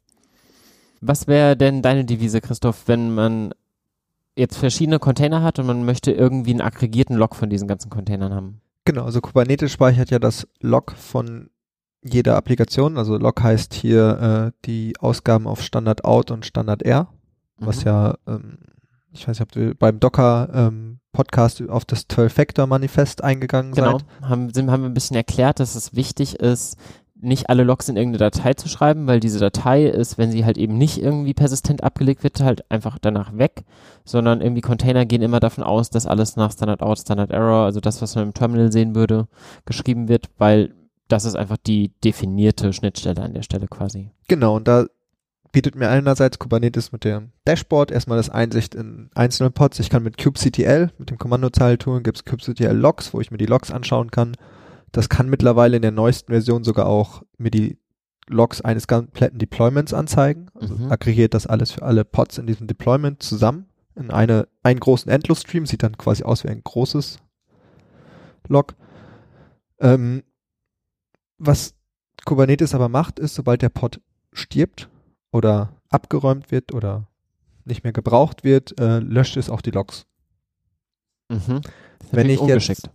[1.02, 3.54] Was wäre denn deine Devise, Christoph, wenn man
[4.36, 8.34] jetzt verschiedene Container hat und man möchte irgendwie einen aggregierten Log von diesen ganzen Containern
[8.34, 8.62] haben?
[8.86, 11.49] Genau, also Kubernetes speichert ja das Log von
[12.04, 12.97] jeder Applikation.
[12.97, 17.08] Also Log heißt hier äh, die Ausgaben auf Standard Out und Standard R,
[17.58, 17.86] was Mhm.
[17.88, 18.58] ja, ähm,
[19.12, 24.06] ich weiß nicht, ob du beim Docker ähm, Podcast auf das 12-Factor-Manifest eingegangen Genau, seid.
[24.22, 26.78] haben, sind, haben wir ein bisschen erklärt, dass es wichtig ist,
[27.22, 30.58] nicht alle Logs in irgendeine Datei zu schreiben, weil diese Datei ist, wenn sie halt
[30.58, 33.64] eben nicht irgendwie persistent abgelegt wird, halt einfach danach weg,
[34.04, 37.80] sondern irgendwie Container gehen immer davon aus, dass alles nach Standard Out, Standard Error, also
[37.80, 39.28] das, was man im Terminal sehen würde,
[39.66, 40.74] geschrieben wird, weil
[41.08, 44.12] das ist einfach die definierte Schnittstelle an der Stelle quasi.
[44.28, 44.86] Genau, und da
[45.52, 49.80] bietet mir einerseits Kubernetes mit dem Dashboard erstmal das Einsicht in einzelne Pods.
[49.80, 53.46] Ich kann mit kubectl, mit dem Kommandozeile-Tool, gibt es kubectl Logs, wo ich mir die
[53.46, 54.36] Logs anschauen kann.
[54.92, 57.78] Das kann mittlerweile in der neuesten Version sogar auch mir die
[58.28, 60.48] Logs eines kompletten Deployments anzeigen.
[60.54, 60.92] Also Mhm.
[60.92, 63.66] aggregiert das alles für alle Pods in diesem Deployment zusammen
[63.96, 67.20] in eine, einen großen Endless-Stream, sieht dann quasi aus wie ein großes
[68.48, 68.76] Log.
[69.80, 70.24] Ähm,
[71.38, 71.74] was
[72.26, 74.00] Kubernetes aber macht, ist, sobald der Pod
[74.32, 74.89] stirbt
[75.32, 77.08] oder abgeräumt wird oder
[77.66, 80.06] nicht mehr gebraucht wird, äh, löscht es auch die Logs.
[81.30, 81.62] Mhm.
[82.12, 82.89] Wenn ich jetzt,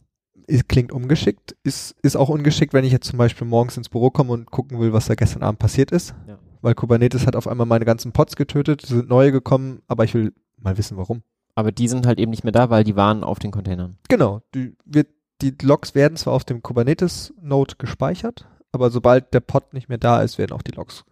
[0.69, 4.33] klingt ungeschickt, ist, ist auch ungeschickt, wenn ich jetzt zum Beispiel morgens ins Büro komme
[4.33, 6.15] und gucken will, was da gestern Abend passiert ist.
[6.27, 6.39] Ja.
[6.63, 10.33] Weil Kubernetes hat auf einmal meine ganzen Pods getötet, sind neue gekommen, aber ich will
[10.57, 11.23] mal wissen, warum.
[11.55, 13.97] Aber die sind halt eben nicht mehr da, weil die waren auf den Containern.
[14.09, 15.09] Genau, die, wird,
[15.41, 20.23] die Logs werden zwar auf dem Kubernetes-Node gespeichert, aber sobald der Pod nicht mehr da
[20.23, 21.05] ist, werden auch die Logs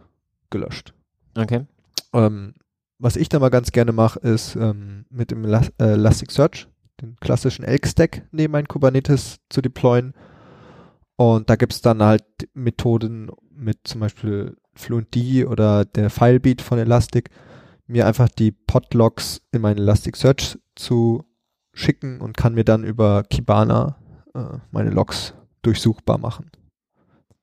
[0.51, 0.93] gelöscht.
[1.37, 1.67] Okay.
[2.13, 2.55] Ähm,
[2.99, 6.69] was ich da mal ganz gerne mache, ist ähm, mit dem Elas äh, Elasticsearch
[7.01, 10.15] den klassischen Elk-Stack neben mein Kubernetes zu deployen.
[11.17, 12.25] Und da gibt's dann halt
[12.55, 17.31] Methoden mit zum Beispiel FluentD oder der Filebeat von Elastic,
[17.87, 21.25] mir einfach die Podlogs in mein Elasticsearch zu
[21.73, 23.97] schicken und kann mir dann über Kibana
[24.35, 26.51] äh, meine Logs durchsuchbar machen.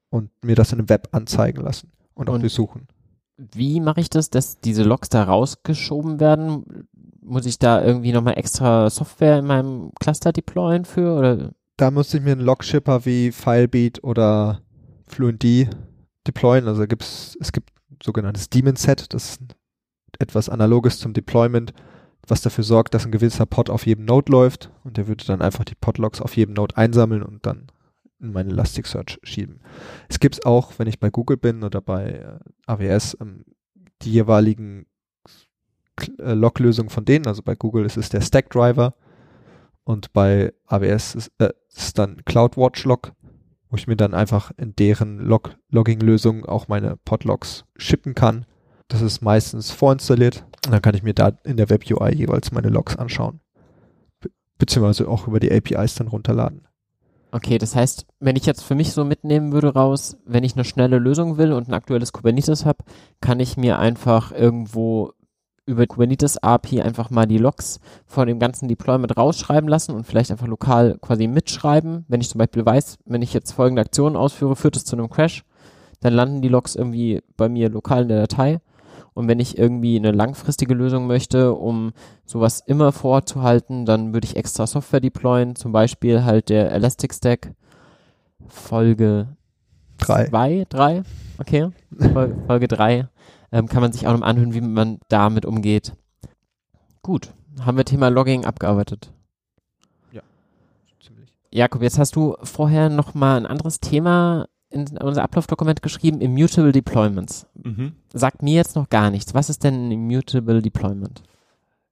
[0.09, 2.87] Und mir das in einem Web anzeigen lassen und auch Und- durchsuchen.
[3.53, 6.87] Wie mache ich das, dass diese Logs da rausgeschoben werden?
[7.31, 11.17] Muss ich da irgendwie nochmal extra Software in meinem Cluster deployen für?
[11.17, 11.51] Oder?
[11.81, 14.61] da musste ich mir einen Log-Shipper wie Filebeat oder
[15.07, 15.67] FluentD
[16.27, 16.67] deployen.
[16.67, 17.71] Also gibt's, es gibt
[18.03, 19.41] sogenanntes Daemon Set, das ist
[20.19, 21.73] etwas analoges zum Deployment,
[22.27, 25.41] was dafür sorgt, dass ein gewisser Pod auf jedem Node läuft und der würde dann
[25.41, 27.71] einfach die Podlogs auf jedem Node einsammeln und dann
[28.19, 29.61] in meine Elasticsearch schieben.
[30.07, 33.43] Es gibt's auch, wenn ich bei Google bin oder bei äh, AWS, ähm,
[34.03, 34.85] die jeweiligen
[36.19, 37.27] äh, Log-Lösungen von denen.
[37.27, 38.93] Also bei Google ist es der Stack-Driver
[39.83, 41.49] und bei AWS ist, äh,
[41.95, 43.13] dann CloudWatch Log,
[43.69, 48.45] wo ich mir dann einfach in deren Log Logging-Lösung auch meine Podlogs shippen kann.
[48.87, 52.51] Das ist meistens vorinstalliert und dann kann ich mir da in der Web UI jeweils
[52.51, 53.39] meine Logs anschauen.
[54.19, 56.67] Be beziehungsweise auch über die APIs dann runterladen.
[57.33, 60.65] Okay, das heißt, wenn ich jetzt für mich so mitnehmen würde raus, wenn ich eine
[60.65, 62.83] schnelle Lösung will und ein aktuelles Kubernetes habe,
[63.21, 65.13] kann ich mir einfach irgendwo
[65.71, 70.31] über Kubernetes API einfach mal die Logs von dem ganzen Deployment rausschreiben lassen und vielleicht
[70.31, 72.05] einfach lokal quasi mitschreiben.
[72.07, 75.09] Wenn ich zum Beispiel weiß, wenn ich jetzt folgende Aktionen ausführe, führt es zu einem
[75.09, 75.43] Crash,
[76.01, 78.59] dann landen die Logs irgendwie bei mir lokal in der Datei.
[79.13, 81.91] Und wenn ich irgendwie eine langfristige Lösung möchte, um
[82.25, 87.53] sowas immer vorzuhalten, dann würde ich extra Software deployen, zum Beispiel halt der Elastic Stack
[88.47, 89.27] Folge
[89.97, 90.25] Drei.
[90.25, 91.03] zwei, drei,
[91.37, 91.69] okay,
[92.11, 93.07] Fol Folge drei,
[93.51, 95.93] ähm, kann man sich auch noch anhören, wie man damit umgeht.
[97.01, 99.11] Gut, haben wir Thema Logging abgearbeitet.
[101.01, 101.33] Ziemlich.
[101.51, 106.71] Jakob, jetzt hast du vorher noch mal ein anderes Thema in unser Ablaufdokument geschrieben, Immutable
[106.71, 107.45] Deployments.
[107.61, 107.93] Mhm.
[108.13, 109.33] Sagt mir jetzt noch gar nichts.
[109.33, 111.23] Was ist denn ein Immutable Deployment?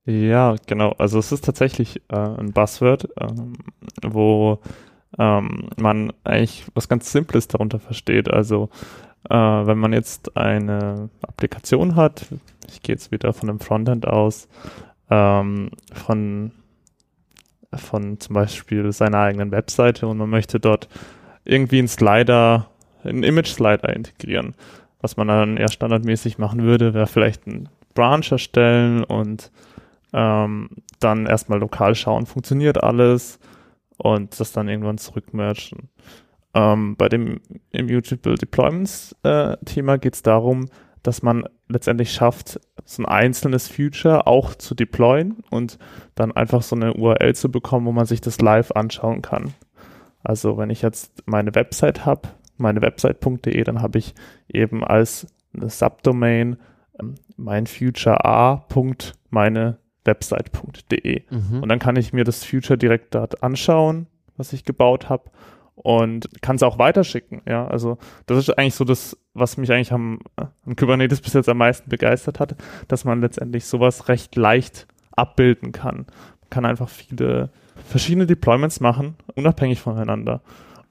[0.05, 0.91] Ja, genau.
[0.97, 3.53] Also es ist tatsächlich äh, ein Buzzword, ähm,
[4.01, 4.59] wo
[5.17, 8.29] ähm, man eigentlich was ganz Simples darunter versteht.
[8.29, 8.69] Also
[9.27, 12.27] äh, wenn man jetzt eine Applikation hat,
[12.67, 14.47] ich gehe jetzt wieder von einem Frontend aus,
[15.09, 16.51] ähm, von
[17.73, 20.87] von zum Beispiel seiner eigenen Webseite und man möchte dort
[21.45, 22.67] irgendwie einen Slider,
[23.03, 24.55] einen Image-Slider integrieren.
[25.01, 29.51] Was man dann eher standardmäßig machen würde, wäre vielleicht einen Branch erstellen und
[30.13, 30.69] ähm,
[30.99, 33.39] dann erstmal lokal schauen, funktioniert alles
[33.97, 35.89] und das dann irgendwann zurückmergen.
[36.53, 40.67] Ähm, bei dem Immutable Deployments äh, Thema geht es darum,
[41.03, 45.77] dass man letztendlich schafft, so ein einzelnes Future auch zu deployen und
[46.15, 49.53] dann einfach so eine URL zu bekommen, wo man sich das live anschauen kann.
[50.23, 54.15] Also wenn ich jetzt meine Website habe, meine Website.de, dann habe ich
[54.51, 56.57] eben als eine Subdomain
[56.99, 58.65] ähm, mein Future A.
[59.29, 61.23] meine Website.de.
[61.29, 61.63] Mhm.
[61.63, 65.29] Und dann kann ich mir das Future direkt dort anschauen, was ich gebaut habe
[65.83, 67.41] und kann es auch weiterschicken.
[67.47, 71.49] Ja, also das ist eigentlich so das, was mich eigentlich am, am Kubernetes bis jetzt
[71.49, 72.55] am meisten begeistert hat,
[72.87, 76.05] dass man letztendlich sowas recht leicht abbilden kann.
[76.41, 77.49] Man kann einfach viele
[77.85, 80.41] verschiedene Deployments machen, unabhängig voneinander.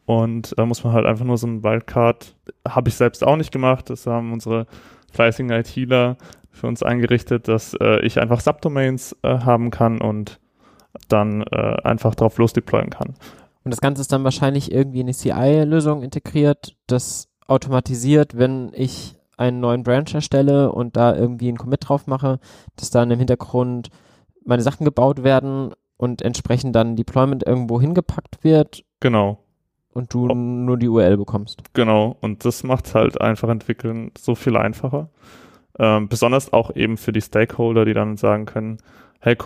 [0.06, 2.34] Und da muss man halt einfach nur so ein Wildcard,
[2.66, 4.66] habe ich selbst auch nicht gemacht, das haben unsere
[5.12, 6.16] fleißigen ITler
[6.50, 10.40] für uns eingerichtet, dass äh, ich einfach Subdomains äh, haben kann und
[11.08, 13.14] dann äh, einfach drauf losdeployen kann.
[13.68, 19.18] Und das Ganze ist dann wahrscheinlich irgendwie in die CI-Lösung integriert, das automatisiert, wenn ich
[19.36, 22.40] einen neuen Branch erstelle und da irgendwie einen Commit drauf mache,
[22.76, 23.90] dass dann im Hintergrund
[24.42, 28.84] meine Sachen gebaut werden und entsprechend dann Deployment irgendwo hingepackt wird.
[29.00, 29.44] Genau.
[29.92, 31.62] Und du Ob nur die URL bekommst.
[31.74, 32.16] Genau.
[32.22, 35.10] Und das macht halt einfach entwickeln so viel einfacher.
[35.78, 38.78] Ähm, besonders auch eben für die Stakeholder, die dann sagen können,
[39.20, 39.36] hey,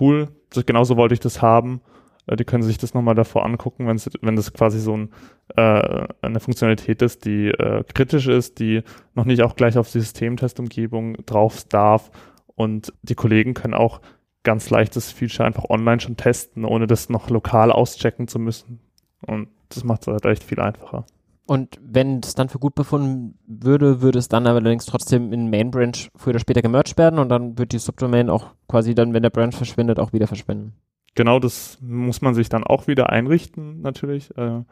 [0.00, 0.30] cool,
[0.66, 1.80] genauso wollte ich das haben.
[2.28, 5.10] Äh, die können sich das nochmal davor angucken, wenn das quasi so ein,
[5.56, 8.82] äh, eine Funktionalität ist, die äh, kritisch ist, die
[9.14, 12.10] noch nicht auch gleich auf die Systemtestumgebung drauf darf.
[12.54, 14.00] Und die Kollegen können auch
[14.42, 18.80] ganz leicht das Feature einfach online schon testen, ohne das noch lokal auschecken zu müssen.
[19.26, 21.04] Und das macht es halt echt viel einfacher.
[21.46, 25.70] Und wenn es dann für gut befunden würde, würde es dann allerdings trotzdem in Main
[25.70, 29.22] Branch früher oder später gemerged werden und dann wird die Subdomain auch quasi dann, wenn
[29.22, 30.74] der Branch verschwindet, auch wieder verschwinden.
[31.18, 34.36] Genau, das muss man sich dann auch wieder einrichten, natürlich.
[34.36, 34.62] Äh,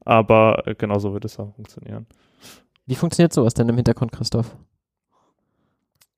[0.00, 2.06] aber äh, genauso wird es auch funktionieren.
[2.86, 4.56] Wie funktioniert sowas denn im Hintergrund, Christoph?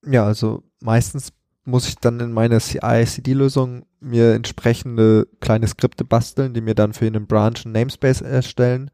[0.07, 1.33] Ja, also meistens
[1.65, 7.07] muss ich dann in meiner CI-CD-Lösung mir entsprechende kleine Skripte basteln, die mir dann für
[7.07, 8.91] einen Branch einen Namespace erstellen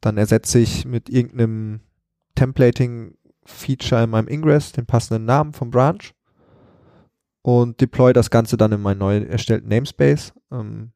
[0.00, 1.80] dann ersetze ich mit irgendeinem
[2.34, 6.00] Templating-Feature in meinem Ingress den passenden Namen vom Branch
[7.42, 10.32] und deploy das Ganze dann in meinen neu erstellten Namespace.
[10.50, 10.92] Ähm,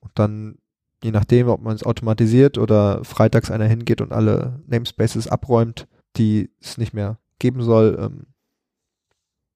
[0.00, 0.58] und dann,
[1.02, 6.50] je nachdem, ob man es automatisiert oder freitags einer hingeht und alle Namespaces abräumt, die
[6.60, 8.26] es nicht mehr geben soll, ähm,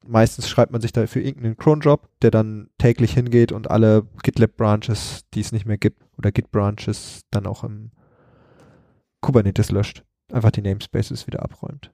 [0.06, 5.40] meistens schreibt man sich dafür irgendeinen Cron-Job, der dann täglich hingeht und alle GitLab-Branches, die
[5.40, 7.90] es nicht mehr gibt, oder Git-Branches dann auch im
[9.20, 10.04] Kubernetes löscht.
[10.32, 11.93] Einfach die Namespaces wieder abräumt.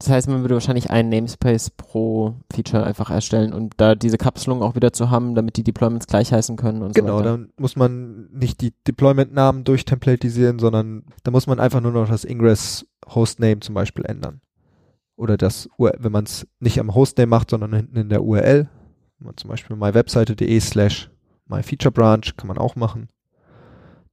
[0.00, 4.62] Das heißt, man würde wahrscheinlich einen Namespace pro Feature einfach erstellen und da diese Kapselung
[4.62, 7.36] auch wieder zu haben, damit die Deployments gleich heißen können und genau, so weiter.
[7.36, 12.08] Genau, dann muss man nicht die Deployment-Namen durchtemplatisieren, sondern da muss man einfach nur noch
[12.08, 14.40] das Ingress-Hostname zum Beispiel ändern.
[15.16, 18.70] Oder das, wenn man es nicht am Hostname macht, sondern hinten in der URL,
[19.18, 21.10] wenn man zum Beispiel mywebseite.de slash
[21.44, 23.10] myfeaturebranch kann man auch machen.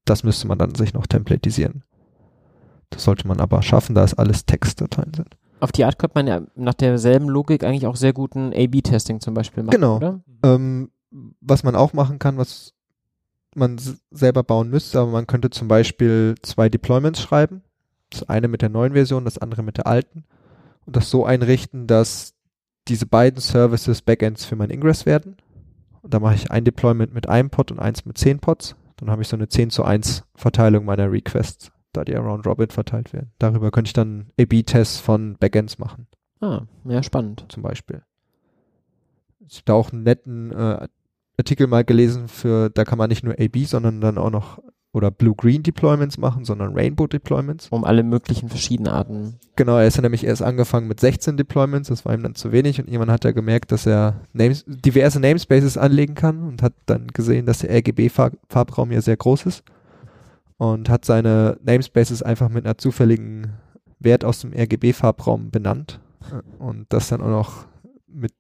[0.04, 1.86] Das müsste man dann sich noch templatisieren.
[2.90, 5.38] Das sollte man aber schaffen, da es alles Textdateien sind.
[5.60, 9.34] Auf die Art könnte man ja nach derselben Logik eigentlich auch sehr guten A-B-Testing zum
[9.34, 9.98] Beispiel machen, genau.
[9.98, 10.22] oder?
[10.44, 10.92] Ähm,
[11.42, 12.74] was man auch machen kann, was
[13.56, 13.80] man
[14.12, 17.64] selber bauen müsste, aber man könnte zum Beispiel zwei Deployments schreiben.
[18.12, 20.26] Das eine mit der neuen Version, das andere mit der alten.
[20.86, 22.36] Und das so einrichten, dass
[22.88, 25.38] diese beiden Services Backends für mein Ingress werden.
[26.02, 28.76] Und da mache ich ein Deployment mit einem Pod und eins mit zehn Pods.
[28.98, 32.70] Dann habe ich so eine 10 zu 1 Verteilung meiner Requests da die Around Robin
[32.70, 33.32] verteilt werden.
[33.40, 36.08] Darüber könnte ich dann A-B-Tests von Backends machen.
[36.40, 37.46] Ah, ja, spannend.
[37.50, 38.04] Zum Beispiel.
[39.48, 40.88] Ich habe da auch einen netten äh,
[41.38, 44.60] Artikel mal gelesen für, da kann man nicht nur A-B, sondern dann auch noch
[44.94, 47.68] oder Blue-Green Deployments machen, sondern Rainbow Deployments.
[47.70, 49.36] Um alle möglichen verschiedenen Arten.
[49.56, 52.52] Genau, er ist ja nämlich erst angefangen mit 16 Deployments, das war ihm dann zu
[52.52, 56.74] wenig und jemand hat ja gemerkt, dass er Names, diverse Namespaces anlegen kann und hat
[56.88, 59.64] dann gesehen, dass der RGB-Farbraum ja sehr groß ist
[60.58, 63.54] und hat seine Namespaces einfach mit einer zufälligen
[64.00, 66.00] Wert aus dem RGB-Farbraum benannt
[66.60, 67.66] und das dann auch noch
[68.08, 68.34] mit,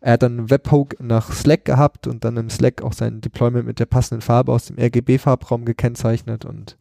[0.00, 3.78] er hat dann Webhook nach Slack gehabt und dann im Slack auch sein Deployment mit
[3.78, 6.76] der passenden Farbe aus dem RGB-Farbraum gekennzeichnet und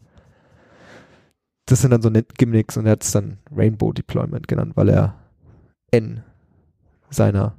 [1.66, 5.16] das sind dann so Gimmicks und er hat es dann Rainbow Deployment genannt, weil er
[5.92, 6.24] N
[7.10, 7.56] seiner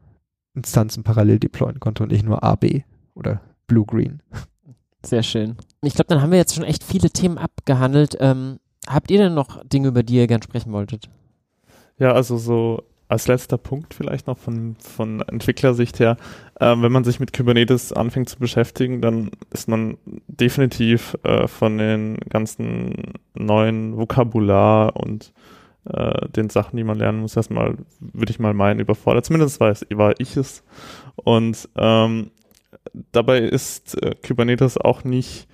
[0.54, 2.84] Instanzen parallel deployen konnte und nicht nur AB
[3.14, 4.22] oder Blue-Green.
[5.02, 5.56] Sehr schön.
[5.82, 8.16] Ich glaube, dann haben wir jetzt schon echt viele Themen abgehandelt.
[8.20, 11.08] Ähm, habt ihr denn noch Dinge, über die ihr gern sprechen wolltet?
[11.98, 16.16] Ja, also so als letzter Punkt vielleicht noch von, von Entwicklersicht her,
[16.60, 19.98] äh, wenn man sich mit Kubernetes anfängt zu beschäftigen, dann ist man
[20.28, 25.32] definitiv äh, von den ganzen neuen Vokabular und
[25.86, 29.24] äh, den Sachen, die man lernen muss, erstmal, würde ich mal meinen, überfordert.
[29.24, 30.62] Zumindest war, es, war ich es.
[31.16, 32.30] Und ähm,
[33.12, 35.48] dabei ist äh, Kubernetes auch nicht,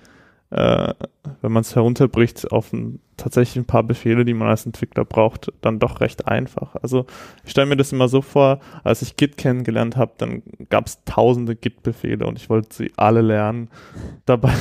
[0.49, 0.93] äh,
[1.41, 5.51] wenn man es herunterbricht auf ein, tatsächlich ein paar Befehle, die man als Entwickler braucht,
[5.61, 6.75] dann doch recht einfach.
[6.81, 7.05] Also
[7.43, 11.03] ich stelle mir das immer so vor, als ich Git kennengelernt habe, dann gab es
[11.03, 13.69] tausende Git-Befehle und ich wollte sie alle lernen.
[14.25, 14.53] Dabei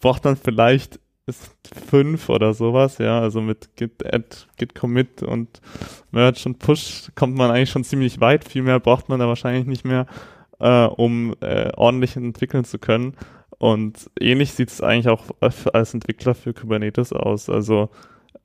[0.00, 1.00] braucht man vielleicht
[1.88, 5.60] fünf oder sowas, ja, also mit Git Add, Git Commit und
[6.10, 8.44] Merge und Push kommt man eigentlich schon ziemlich weit.
[8.44, 10.06] Viel mehr braucht man da wahrscheinlich nicht mehr,
[10.60, 13.14] äh, um äh, ordentlich entwickeln zu können.
[13.58, 17.48] Und ähnlich sieht es eigentlich auch als Entwickler für Kubernetes aus.
[17.48, 17.90] Also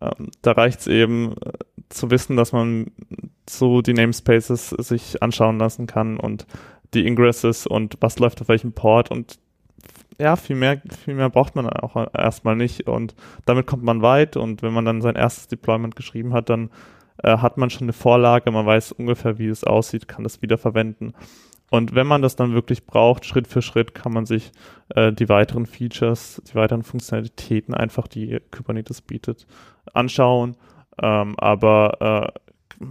[0.02, 1.52] ähm, da reicht es eben äh,
[1.90, 2.92] zu wissen, dass man
[3.48, 6.48] so die Namespaces sich anschauen lassen kann und
[6.94, 9.40] die Ingresses und was läuft auf welchem Port und
[10.20, 13.16] ja, viel mehr, viel mehr braucht man auch erstmal nicht und
[13.46, 16.70] damit kommt man weit und wenn man dann sein erstes Deployment geschrieben hat, dann
[17.24, 20.58] äh, hat man schon eine Vorlage, man weiß ungefähr, wie es aussieht, kann das wieder
[20.58, 21.14] verwenden.
[21.74, 24.52] Und wenn man das dann wirklich braucht, Schritt für Schritt, kann man sich
[24.90, 29.48] äh, die weiteren Features, die weiteren Funktionalitäten einfach, die Kubernetes bietet,
[29.92, 30.56] anschauen.
[31.02, 32.32] Ähm, aber
[32.80, 32.86] äh,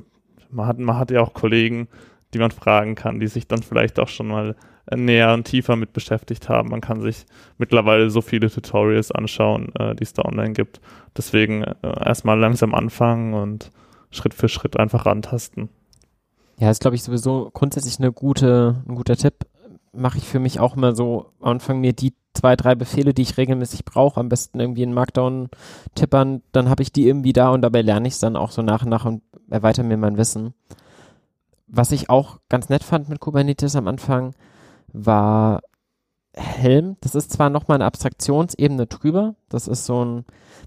[0.51, 1.87] man, hat, man hat ja auch Kollegen,
[2.35, 4.57] die man fragen kann, die sich dann vielleicht auch schon mal
[4.93, 6.71] näher und tiefer mit beschäftigt haben.
[6.71, 7.25] Man kann sich
[7.59, 10.81] mittlerweile so viele Tutorials anschauen, äh, die es da online gibt.
[11.17, 13.71] Deswegen äh, erstmal langsam anfangen und
[14.11, 15.69] Schritt für Schritt einfach rantasten.
[16.59, 19.47] Ja, ist glaube ich sowieso grundsätzlich eine gute, ein guter Tipp.
[19.93, 23.23] Mache ich für mich auch immer so am Anfang mir die zwei, drei Befehle, die
[23.23, 25.49] ich regelmäßig brauche, am besten irgendwie in Markdown
[25.95, 28.63] tippern, dann habe ich die irgendwie da und dabei lerne ich es dann auch so
[28.63, 30.55] nach und nach und erweitere mir mein Wissen.
[31.67, 34.35] Was ich auch ganz nett fand mit Kubernetes am Anfang,
[34.93, 35.61] war
[36.35, 36.97] Helm.
[37.01, 39.35] Das ist zwar nochmal eine Abstraktionsebene drüber.
[39.49, 40.25] Das ist so ein,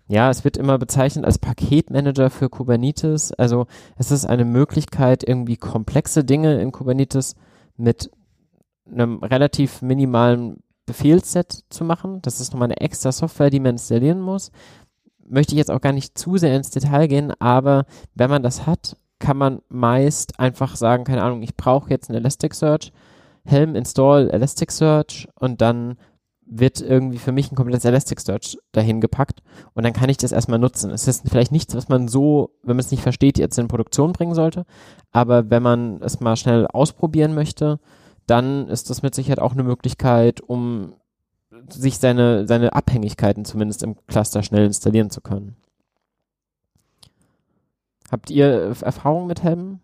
[0.07, 3.31] ja, es wird immer bezeichnet als Paketmanager für Kubernetes.
[3.33, 3.65] Also
[3.97, 7.35] es ist eine Möglichkeit, irgendwie komplexe Dinge in Kubernetes
[7.77, 8.11] mit
[8.85, 12.21] einem relativ minimalen Befehlsset zu machen.
[12.21, 14.51] Das ist nochmal eine extra Software, die man installieren muss.
[15.27, 18.67] Möchte ich jetzt auch gar nicht zu sehr ins Detail gehen, aber wenn man das
[18.67, 22.91] hat, kann man meist einfach sagen, keine Ahnung, ich brauche jetzt einen Elasticsearch
[23.45, 25.97] Helm install Elasticsearch und dann
[26.47, 29.41] wird irgendwie für mich ein komplettes Elasticsearch dahin gepackt
[29.73, 30.91] und dann kann ich das erstmal nutzen.
[30.91, 34.13] Es ist vielleicht nichts, was man so, wenn man es nicht versteht, jetzt in Produktion
[34.13, 34.65] bringen sollte,
[35.11, 37.79] aber wenn man es mal schnell ausprobieren möchte,
[38.27, 40.93] dann ist das mit Sicherheit auch eine Möglichkeit, um
[41.69, 45.55] sich seine, seine Abhängigkeiten zumindest im Cluster schnell installieren zu können.
[48.11, 49.79] Habt ihr Erfahrung mit Helm?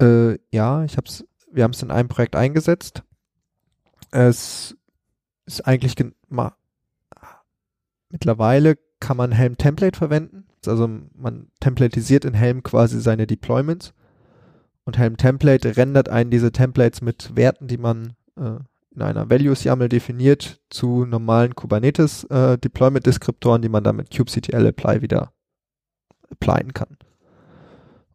[0.00, 3.02] Äh, ja, ich habe es wir haben es in einem Projekt eingesetzt.
[4.10, 4.76] Es
[5.46, 5.94] ist eigentlich
[8.08, 10.46] mittlerweile kann man Helm Template verwenden.
[10.66, 13.94] Also man templatisiert in Helm quasi seine Deployments
[14.84, 18.58] und Helm Template rendert einen diese Templates mit Werten, die man äh,
[18.94, 24.14] in einer Values YAML definiert zu normalen Kubernetes äh, Deployment Deskriptoren, die man dann mit
[24.14, 25.32] kubectl apply wieder
[26.30, 26.96] applyen kann.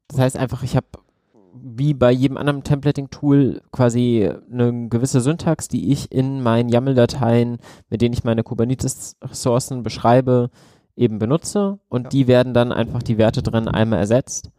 [0.10, 0.88] Das heißt einfach, ich habe
[1.68, 7.58] wie bei jedem anderen Templating-Tool quasi eine gewisse Syntax, die ich in meinen YAML-Dateien,
[7.90, 10.52] mit denen ich meine Kubernetes-Ressourcen beschreibe,
[10.96, 12.10] eben benutze und ja.
[12.10, 14.52] die werden dann einfach die Werte drin einmal ersetzt.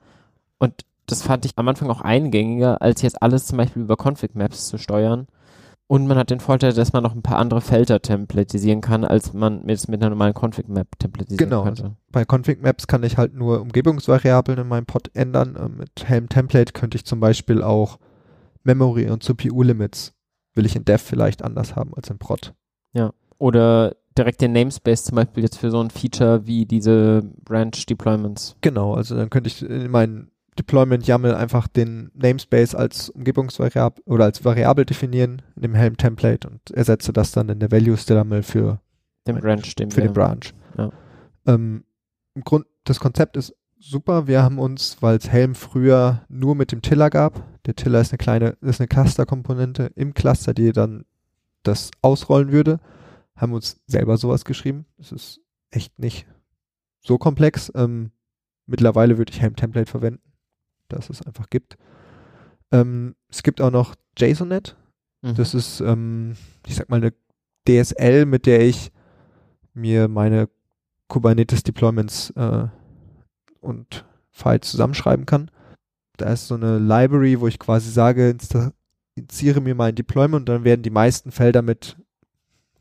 [0.58, 4.66] Und das fand ich am Anfang auch eingängiger, als jetzt alles zum Beispiel über Config-Maps
[4.66, 5.28] zu steuern,
[5.88, 9.32] und man hat den Vorteil, dass man noch ein paar andere Felder templatisieren kann, als
[9.32, 11.62] man mit, mit einer normalen Config-Map templatisieren genau.
[11.62, 11.82] könnte.
[11.82, 11.96] Genau.
[12.10, 15.54] Bei Config-Maps kann ich halt nur Umgebungsvariablen in meinem Pod ändern.
[15.54, 17.98] Äh, mit Helm Template könnte ich zum Beispiel auch
[18.64, 20.14] Memory und CPU-Limits
[20.54, 22.54] will ich in Dev vielleicht anders haben als in Prod.
[22.92, 23.12] Ja.
[23.38, 28.56] Oder direkt den Namespace zum Beispiel jetzt für so ein Feature wie diese Branch Deployments.
[28.60, 34.24] Genau, also dann könnte ich in meinen Deployment YAML einfach den Namespace als Umgebungsvariable oder
[34.24, 38.42] als Variable definieren in dem Helm Template und ersetze das dann in der Values YAML
[38.42, 38.80] für
[39.26, 40.54] den Branch, den für den Branch.
[40.78, 40.90] Ja.
[41.46, 41.84] Ähm,
[42.34, 44.26] Im Grund, das Konzept ist super.
[44.26, 48.12] Wir haben uns, weil es Helm früher nur mit dem Tiller gab, der Tiller ist
[48.12, 51.04] eine kleine, ist eine Cluster-Komponente im Cluster, die dann
[51.62, 52.78] das ausrollen würde,
[53.34, 54.86] haben uns selber sowas geschrieben.
[54.96, 56.26] Das ist echt nicht
[57.00, 57.70] so komplex.
[57.74, 58.12] Ähm,
[58.66, 60.25] mittlerweile würde ich Helm Template verwenden
[60.88, 61.76] dass es einfach gibt.
[62.72, 64.76] Ähm, es gibt auch noch JSONNet.
[65.22, 65.34] Mhm.
[65.34, 66.36] Das ist, ähm,
[66.66, 67.12] ich sag mal, eine
[67.68, 68.90] DSL, mit der ich
[69.74, 70.48] mir meine
[71.08, 72.66] Kubernetes-Deployments äh,
[73.60, 75.50] und Files zusammenschreiben kann.
[76.16, 78.36] Da ist so eine Library, wo ich quasi sage,
[79.14, 81.96] initiiere mir mein Deployment und dann werden die meisten Felder mit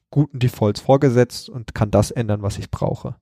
[0.10, 3.16] guten Defaults vorgesetzt und kann das ändern, was ich brauche.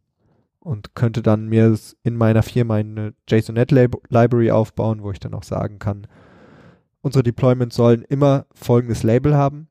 [0.63, 5.79] Und könnte dann mir in meiner Firma eine JSONet-Library aufbauen, wo ich dann auch sagen
[5.79, 6.07] kann,
[7.01, 9.67] unsere Deployments sollen immer folgendes Label haben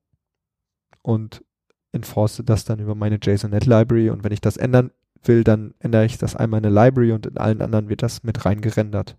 [1.00, 1.44] und
[1.92, 4.90] enforce das dann über meine JSONet-Library und wenn ich das ändern
[5.24, 8.22] will, dann ändere ich das einmal in eine Library und in allen anderen wird das
[8.22, 9.16] mit reingerendert.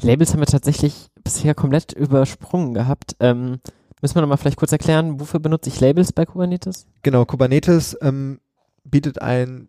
[0.00, 3.16] Labels haben wir tatsächlich bisher komplett übersprungen gehabt.
[3.20, 3.60] Ähm,
[4.00, 6.86] müssen wir nochmal vielleicht kurz erklären, wofür benutze ich Labels bei Kubernetes?
[7.02, 8.40] Genau, Kubernetes ähm,
[8.84, 9.68] bietet ein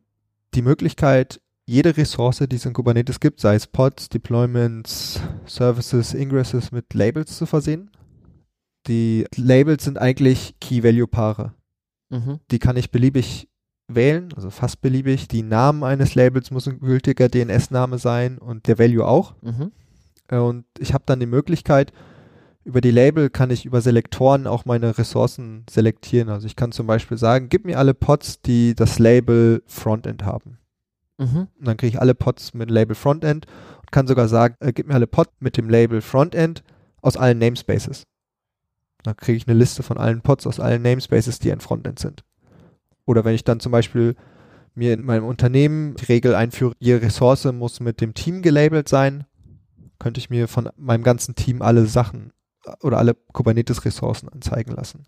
[0.53, 6.71] die Möglichkeit, jede Ressource, die es in Kubernetes gibt, sei es Pods, Deployments, Services, Ingresses
[6.71, 7.89] mit Labels zu versehen.
[8.87, 11.53] Die Labels sind eigentlich Key-Value-Paare.
[12.09, 12.39] Mhm.
[12.51, 13.49] Die kann ich beliebig
[13.87, 15.27] wählen, also fast beliebig.
[15.27, 19.35] Die Namen eines Labels muss ein gültiger DNS-Name sein und der Value auch.
[19.41, 19.71] Mhm.
[20.27, 21.91] Äh, Und ich habe dann die Möglichkeit,
[22.63, 26.29] über die Label kann ich über Selektoren auch meine Ressourcen selektieren.
[26.29, 30.57] Also ich kann zum Beispiel sagen, gib mir alle Pods, die das Label Frontend haben.
[31.17, 31.47] Mhm.
[31.57, 33.45] Und dann kriege ich alle Pods mit dem Label Frontend
[33.79, 36.63] und kann sogar sagen, äh, gib mir alle Pods mit dem Label Frontend
[37.01, 38.03] aus allen Namespaces.
[39.03, 42.23] Dann kriege ich eine Liste von allen Pods aus allen Namespaces, die ein Frontend sind.
[43.05, 44.15] Oder wenn ich dann zum Beispiel
[44.73, 49.25] mir in meinem Unternehmen die Regel einführe, jede Ressource muss mit dem Team gelabelt sein,
[49.99, 52.33] könnte ich mir von meinem ganzen Team alle Sachen
[52.65, 55.05] äh, oder alle Kubernetes-Ressourcen anzeigen lassen.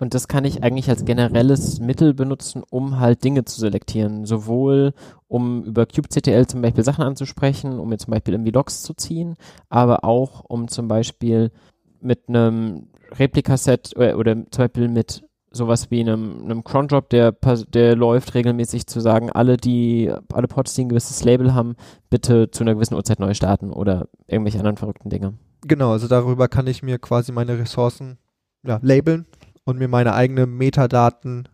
[0.00, 4.24] Und das kann ich eigentlich als generelles Mittel benutzen, um halt Dinge zu selektieren.
[4.24, 4.94] Sowohl
[5.28, 9.36] um über kubectl zum Beispiel Sachen anzusprechen, um mir zum Beispiel irgendwie Logs zu ziehen,
[9.68, 11.52] aber auch um zum Beispiel
[12.00, 17.94] mit einem Replikaset oder, oder zum Beispiel mit sowas wie einem, einem Cron-Job, der, der
[17.94, 21.76] läuft regelmäßig zu sagen, alle die, alle Pods, die ein gewisses Label haben,
[22.08, 25.34] bitte zu einer gewissen Uhrzeit neu starten oder irgendwelche anderen verrückten Dinge.
[25.66, 28.16] Genau, also darüber kann ich mir quasi meine Ressourcen
[28.62, 29.26] ja, labeln
[29.64, 31.48] und mir meine eigenen Metadaten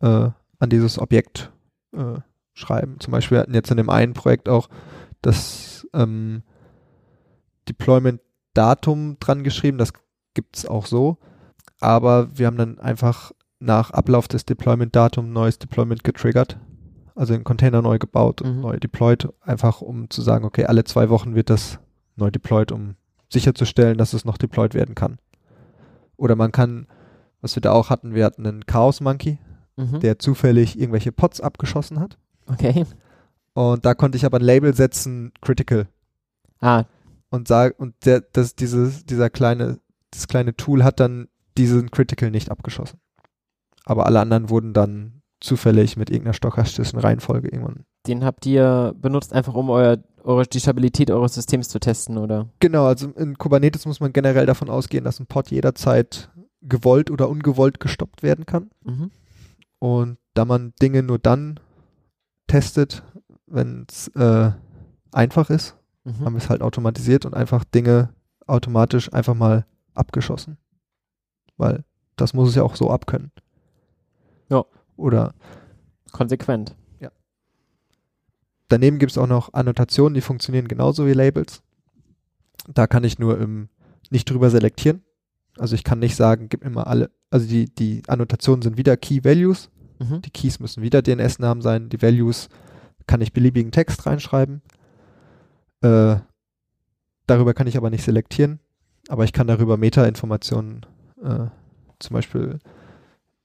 [0.00, 1.52] äh, an dieses Objekt
[1.92, 2.20] äh,
[2.54, 2.98] schreiben.
[3.00, 4.68] Zum Beispiel wir hatten jetzt in dem einen Projekt auch
[5.22, 6.42] das ähm,
[7.68, 9.92] Deployment-Datum dran geschrieben, das
[10.34, 11.18] gibt's auch so,
[11.80, 16.58] aber wir haben dann einfach nach Ablauf des Deployment-Datums neues Deployment getriggert,
[17.14, 18.60] also den Container neu gebaut und Mhm.
[18.62, 21.80] neu deployed, einfach um zu sagen, okay, alle zwei Wochen wird das
[22.16, 22.94] neu deployed, um
[23.28, 25.18] sicherzustellen, dass es noch deployed werden kann.
[26.16, 26.86] Oder man kann,
[27.40, 29.38] was wir da auch hatten, wir hatten einen Chaos Monkey,
[29.76, 30.00] Mhm.
[30.00, 32.18] der zufällig irgendwelche Pots abgeschossen hat.
[32.46, 32.84] Okay.
[33.54, 35.86] Und da konnte ich aber ein Label setzen, critical.
[36.60, 36.84] Ah,
[37.30, 39.78] Und sag, und der, das, dieses, dieser kleine,
[40.10, 42.98] das kleine Tool hat dann diesen critical nicht abgeschossen.
[43.84, 47.84] Aber alle anderen wurden dann zufällig mit irgendeiner stochastischen Reihenfolge irgendwann.
[48.08, 52.48] den habt ihr benutzt einfach, um euer, eure, die Stabilität eures Systems zu testen, oder?
[52.58, 56.30] Genau, also in Kubernetes muss man generell davon ausgehen, dass ein Pod jederzeit
[56.68, 58.70] gewollt oder ungewollt gestoppt werden kann.
[58.84, 59.10] Mhm.
[59.78, 61.60] Und da man Dinge nur dann
[62.46, 63.02] testet,
[63.46, 64.50] wenn es äh,
[65.12, 65.78] einfach ist,
[66.08, 66.24] Mhm.
[66.24, 68.14] haben wir es halt automatisiert und einfach Dinge
[68.46, 70.56] automatisch einfach mal abgeschossen.
[71.56, 71.84] Weil
[72.16, 73.30] das muss es ja auch so abkönnen.
[74.48, 74.64] Ja.
[74.96, 75.34] Oder
[76.12, 76.74] Konsequent.
[78.70, 81.62] daneben gibt es auch noch Annotationen, die funktionieren genauso wie Labels.
[82.66, 83.70] Da kann ich nur im,
[84.10, 85.02] nicht drüber selektieren.
[85.58, 88.96] Also ich kann nicht sagen, gib mir mal alle, also die, die Annotationen sind wieder
[88.96, 89.70] Key Values.
[89.98, 90.22] Mhm.
[90.22, 91.88] Die Keys müssen wieder DNS-Namen sein.
[91.88, 92.48] Die Values
[93.06, 94.62] kann ich beliebigen Text reinschreiben.
[95.80, 96.16] Äh,
[97.26, 98.60] darüber kann ich aber nicht selektieren.
[99.08, 100.84] Aber ich kann darüber Meta-Informationen,
[101.22, 101.46] äh,
[101.98, 102.58] zum Beispiel,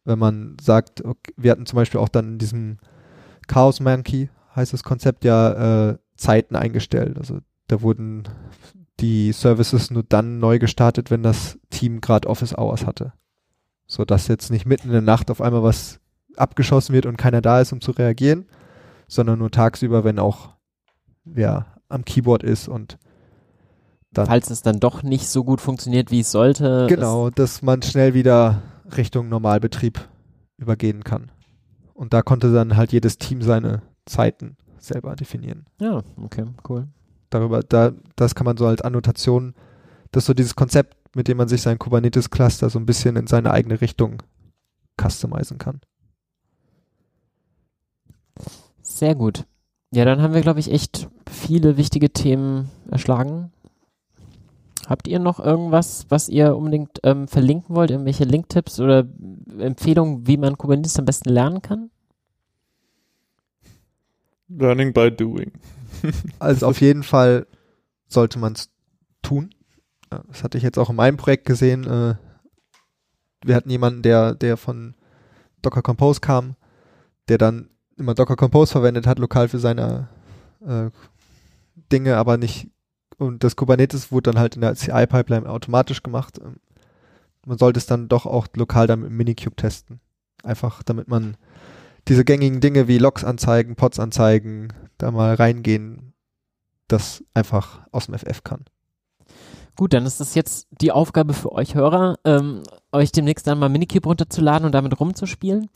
[0.04, 2.78] wenn man sagt, okay, wir hatten zum Beispiel auch dann in diesem
[3.48, 7.18] Chaos Monkey, heißt das Konzept ja, äh, Zeiten eingestellt.
[7.18, 8.24] Also da wurden
[9.04, 13.12] die Services nur dann neu gestartet, wenn das Team gerade Office Hours hatte.
[13.86, 16.00] So dass jetzt nicht mitten in der Nacht auf einmal was
[16.38, 18.46] abgeschossen wird und keiner da ist, um zu reagieren,
[19.08, 20.56] sondern nur tagsüber, wenn auch
[21.26, 22.98] wer am Keyboard ist und
[24.14, 26.86] dann Falls es dann doch nicht so gut funktioniert, wie es sollte.
[26.88, 28.62] genau, dass man schnell wieder
[28.96, 30.08] Richtung Normalbetrieb
[30.58, 31.32] übergehen kann.
[31.94, 35.66] Und da konnte dann halt jedes Team seine Zeiten selber definieren.
[35.80, 36.88] Ja, okay, cool.
[37.34, 39.56] Darüber, da, das kann man so als Annotation,
[40.12, 43.26] das ist so dieses Konzept, mit dem man sich sein Kubernetes-Cluster so ein bisschen in
[43.26, 44.22] seine eigene Richtung
[45.02, 45.82] customizen kann.
[48.84, 49.46] Sehr gut.
[49.92, 53.52] Ja, dann haben wir, glaube ich, echt viele wichtige Themen erschlagen.
[54.86, 57.90] Habt ihr noch irgendwas, was ihr unbedingt ähm, verlinken wollt?
[57.90, 59.08] Irgendwelche Linktipps oder
[59.58, 61.90] Empfehlungen, wie man Kubernetes am besten lernen kann?
[64.50, 65.52] Learning by doing.
[66.40, 67.48] Also auf jeden Fall
[68.08, 68.70] sollte man es
[69.22, 69.54] tun.
[70.28, 71.86] Das hatte ich jetzt auch in meinem Projekt gesehen.
[71.86, 72.16] Äh,
[73.44, 74.96] wir hatten jemanden, der, der von
[75.62, 76.56] Docker Compose kam,
[77.30, 80.10] der dann immer Docker Compose verwendet hat, lokal für seine,
[80.66, 80.90] äh,
[81.92, 82.70] Dinge, aber nicht,
[83.18, 86.40] und das Kubernetes wurde dann halt in der CI-Pipeline automatisch gemacht.
[86.44, 86.58] Ähm,
[87.46, 90.00] man sollte es dann doch auch lokal dann mit Minikube testen.
[90.44, 91.38] Einfach, damit man
[92.08, 96.14] diese gängigen Dinge wie Logs anzeigen, Pods anzeigen, da mal reingehen,
[96.88, 98.66] das einfach aus dem FF kann.
[99.76, 102.62] Gut, dann ist es jetzt die Aufgabe für euch Hörer, ähm,
[102.92, 105.70] euch demnächst dann mal Minikube runterzuladen und damit rumzuspielen,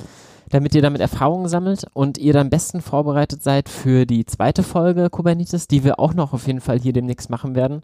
[0.50, 5.10] damit ihr damit Erfahrungen sammelt und ihr dann besten vorbereitet seid für die zweite Folge
[5.10, 7.82] Kubernetes, die wir auch noch auf jeden Fall hier demnächst machen werden.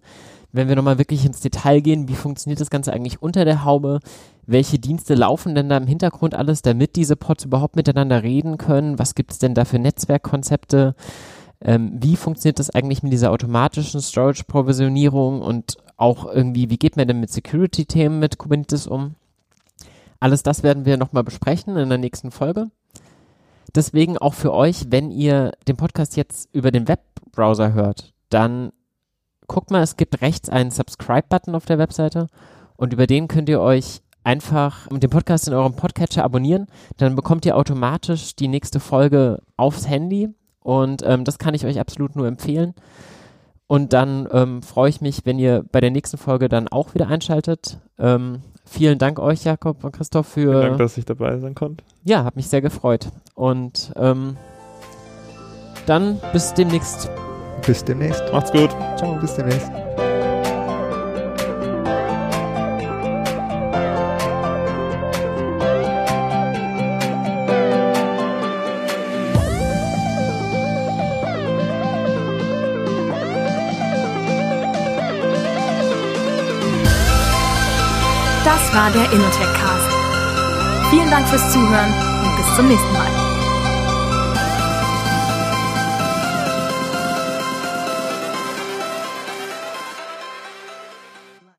[0.54, 4.00] Wenn wir nochmal wirklich ins Detail gehen, wie funktioniert das Ganze eigentlich unter der Haube?
[4.46, 9.00] Welche Dienste laufen denn da im Hintergrund alles, damit diese Pods überhaupt miteinander reden können?
[9.00, 10.94] Was gibt es denn da für Netzwerkkonzepte?
[11.60, 17.08] Ähm, wie funktioniert das eigentlich mit dieser automatischen Storage-Provisionierung und auch irgendwie, wie geht man
[17.08, 19.16] denn mit Security-Themen mit Kubernetes um?
[20.20, 22.68] Alles das werden wir nochmal besprechen in der nächsten Folge.
[23.74, 28.72] Deswegen auch für euch, wenn ihr den Podcast jetzt über den Webbrowser hört, dann
[29.48, 32.28] guckt mal, es gibt rechts einen Subscribe-Button auf der Webseite
[32.76, 36.68] und über den könnt ihr euch einfach den Podcast in eurem Podcatcher abonnieren.
[36.98, 40.30] Dann bekommt ihr automatisch die nächste Folge aufs Handy
[40.62, 42.74] und ähm, das kann ich euch absolut nur empfehlen.
[43.68, 47.08] Und dann ähm, freue ich mich, wenn ihr bei der nächsten Folge dann auch wieder
[47.08, 47.80] einschaltet.
[47.98, 50.52] Ähm, vielen Dank euch, Jakob und Christoph, für.
[50.52, 51.84] Vielen Dank, dass ich dabei sein konnte.
[52.04, 53.08] Ja, hat mich sehr gefreut.
[53.36, 54.38] Und ähm,
[55.86, 57.10] dann bis demnächst.
[57.66, 58.22] Bis demnächst.
[58.32, 58.70] Macht's gut.
[58.98, 59.16] Ciao.
[59.16, 59.72] Bis demnächst.
[78.44, 80.90] Das war der Innotech Cast.
[80.90, 83.23] Vielen Dank fürs Zuhören und bis zum nächsten Mal.